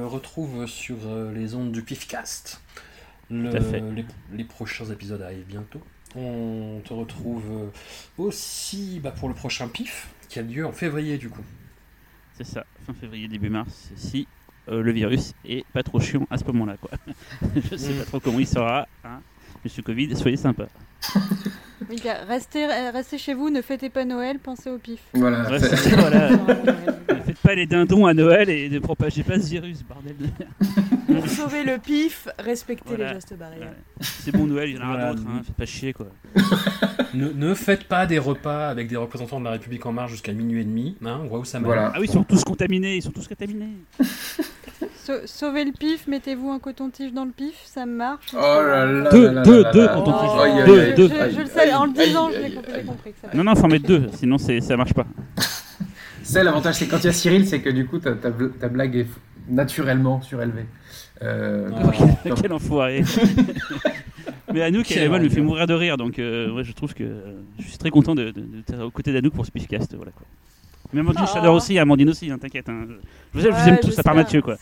[0.06, 2.60] retrouve sur euh, les ondes du Pifcast.
[3.30, 3.50] Le-
[4.32, 5.80] les prochains épisodes arrivent bientôt.
[6.16, 7.70] On te retrouve euh,
[8.22, 11.42] aussi bah, pour le prochain Pif, qui a lieu en février du coup.
[12.34, 14.26] C'est ça, fin février, début mars, si
[14.68, 16.90] euh, le virus est pas trop chiant à ce moment-là, quoi.
[17.70, 17.98] Je sais Mm.
[17.98, 19.20] pas trop comment il sera, hein.
[19.64, 20.66] Monsieur Covid, soyez sympa.
[21.88, 24.98] Oui, gars, restez, restez chez vous, ne fêtez pas Noël, pensez au pif.
[25.14, 25.58] Voilà.
[25.60, 26.30] Ça, voilà.
[26.32, 30.16] Ne faites pas les dindons à Noël et ne propagez pas ce virus, bordel.
[30.16, 31.20] de merde.
[31.22, 33.06] Pour sauver le pif, respectez Voilà.
[33.08, 33.74] les gestes barrières.
[34.00, 35.14] C'est bon Noël, il y en aura Voilà.
[35.14, 35.40] d'autres, hein.
[35.46, 36.08] faites pas chier, quoi.
[37.14, 40.32] Ne, ne faites pas des repas avec des représentants de la République en marche jusqu'à
[40.34, 40.96] minuit et demi.
[41.02, 41.66] Hein, on voit où ça mène.
[41.66, 41.92] Voilà.
[41.94, 43.68] Ah oui, ils sont tous contaminés, ils sont tous contaminés.
[44.96, 48.26] Sau- sauvez le pif, mettez-vous un coton-tige dans le pif, ça marche.
[48.32, 49.88] Oh là là Deux, deux, là deux.
[49.88, 51.14] Aïe, aïe, Deux, deux.
[51.34, 53.86] Je, le sais, en le disant, j'ai compris que ça Non, non, faut en mettre
[53.86, 55.06] deux, sinon ça marche pas.
[56.22, 58.52] C'est l'avantage, c'est quand il y a Cyril, c'est que du coup, ta, ta, bl-
[58.58, 59.06] ta blague est
[59.48, 60.66] naturellement surélevée.
[61.22, 61.90] Euh, Ah.
[62.22, 63.02] Quel- Quel enfoiré.
[64.52, 67.02] Mais Anouk, Quel elle me fait mourir de rire, donc euh, ouais, je trouve que
[67.04, 69.94] euh, je suis très content de, de, de- de- aux côtés d'Anouk pour ce Pifcast.
[69.96, 70.26] Voilà, quoi.
[70.92, 71.34] Mais Amandine, je Ah.
[71.34, 72.68] t'adore aussi, Amandine aussi, hein, t'inquiète.
[72.68, 72.86] hein.
[73.34, 74.14] Je vous aime, je vous Ouais, aime tous, à part.
[74.14, 74.56] Mathieu, quoi.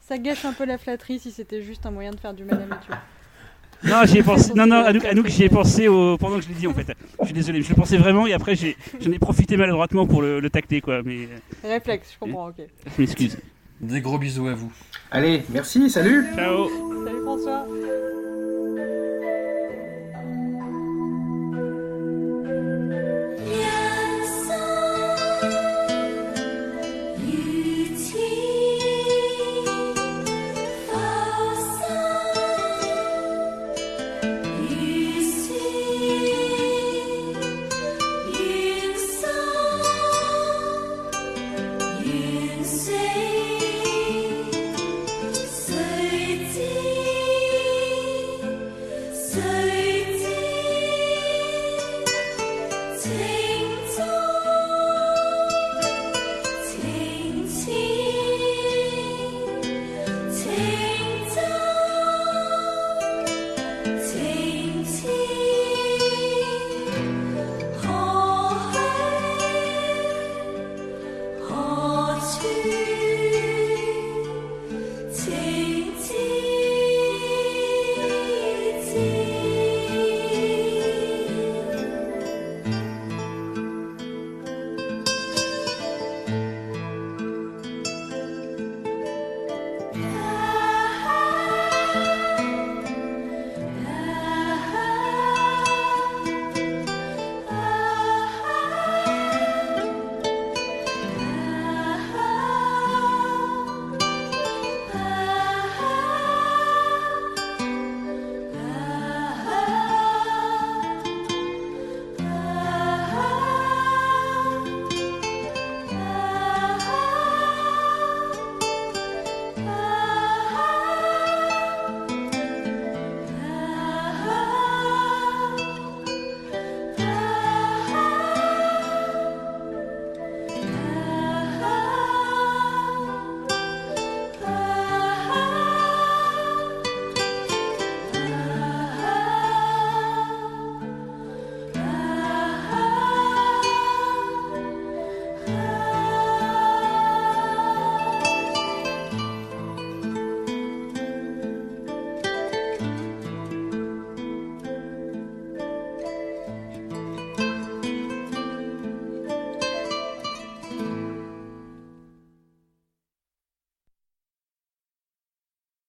[0.00, 2.60] Ça gâche un peu la flatterie si c'était juste un moyen de faire du mal
[2.62, 2.94] à Mathieu.
[3.84, 4.52] Non, j'y ai pensé.
[4.54, 6.18] Non, non, Anouk, Anouk, j'y ai pensé au...
[6.18, 6.92] pendant que je l'ai dit en fait.
[7.20, 10.20] Je suis désolé, je le pensais vraiment et après j'ai- j'en ai profité maladroitement pour
[10.20, 11.02] le, le tacter quoi.
[11.02, 11.28] Mais
[11.62, 12.56] Réflexe, je comprends, ok.
[12.58, 13.38] je m'excuse.
[13.80, 14.70] Des gros bisous à vous.
[15.10, 16.68] Allez, merci, salut Ciao
[17.06, 17.66] Salut François.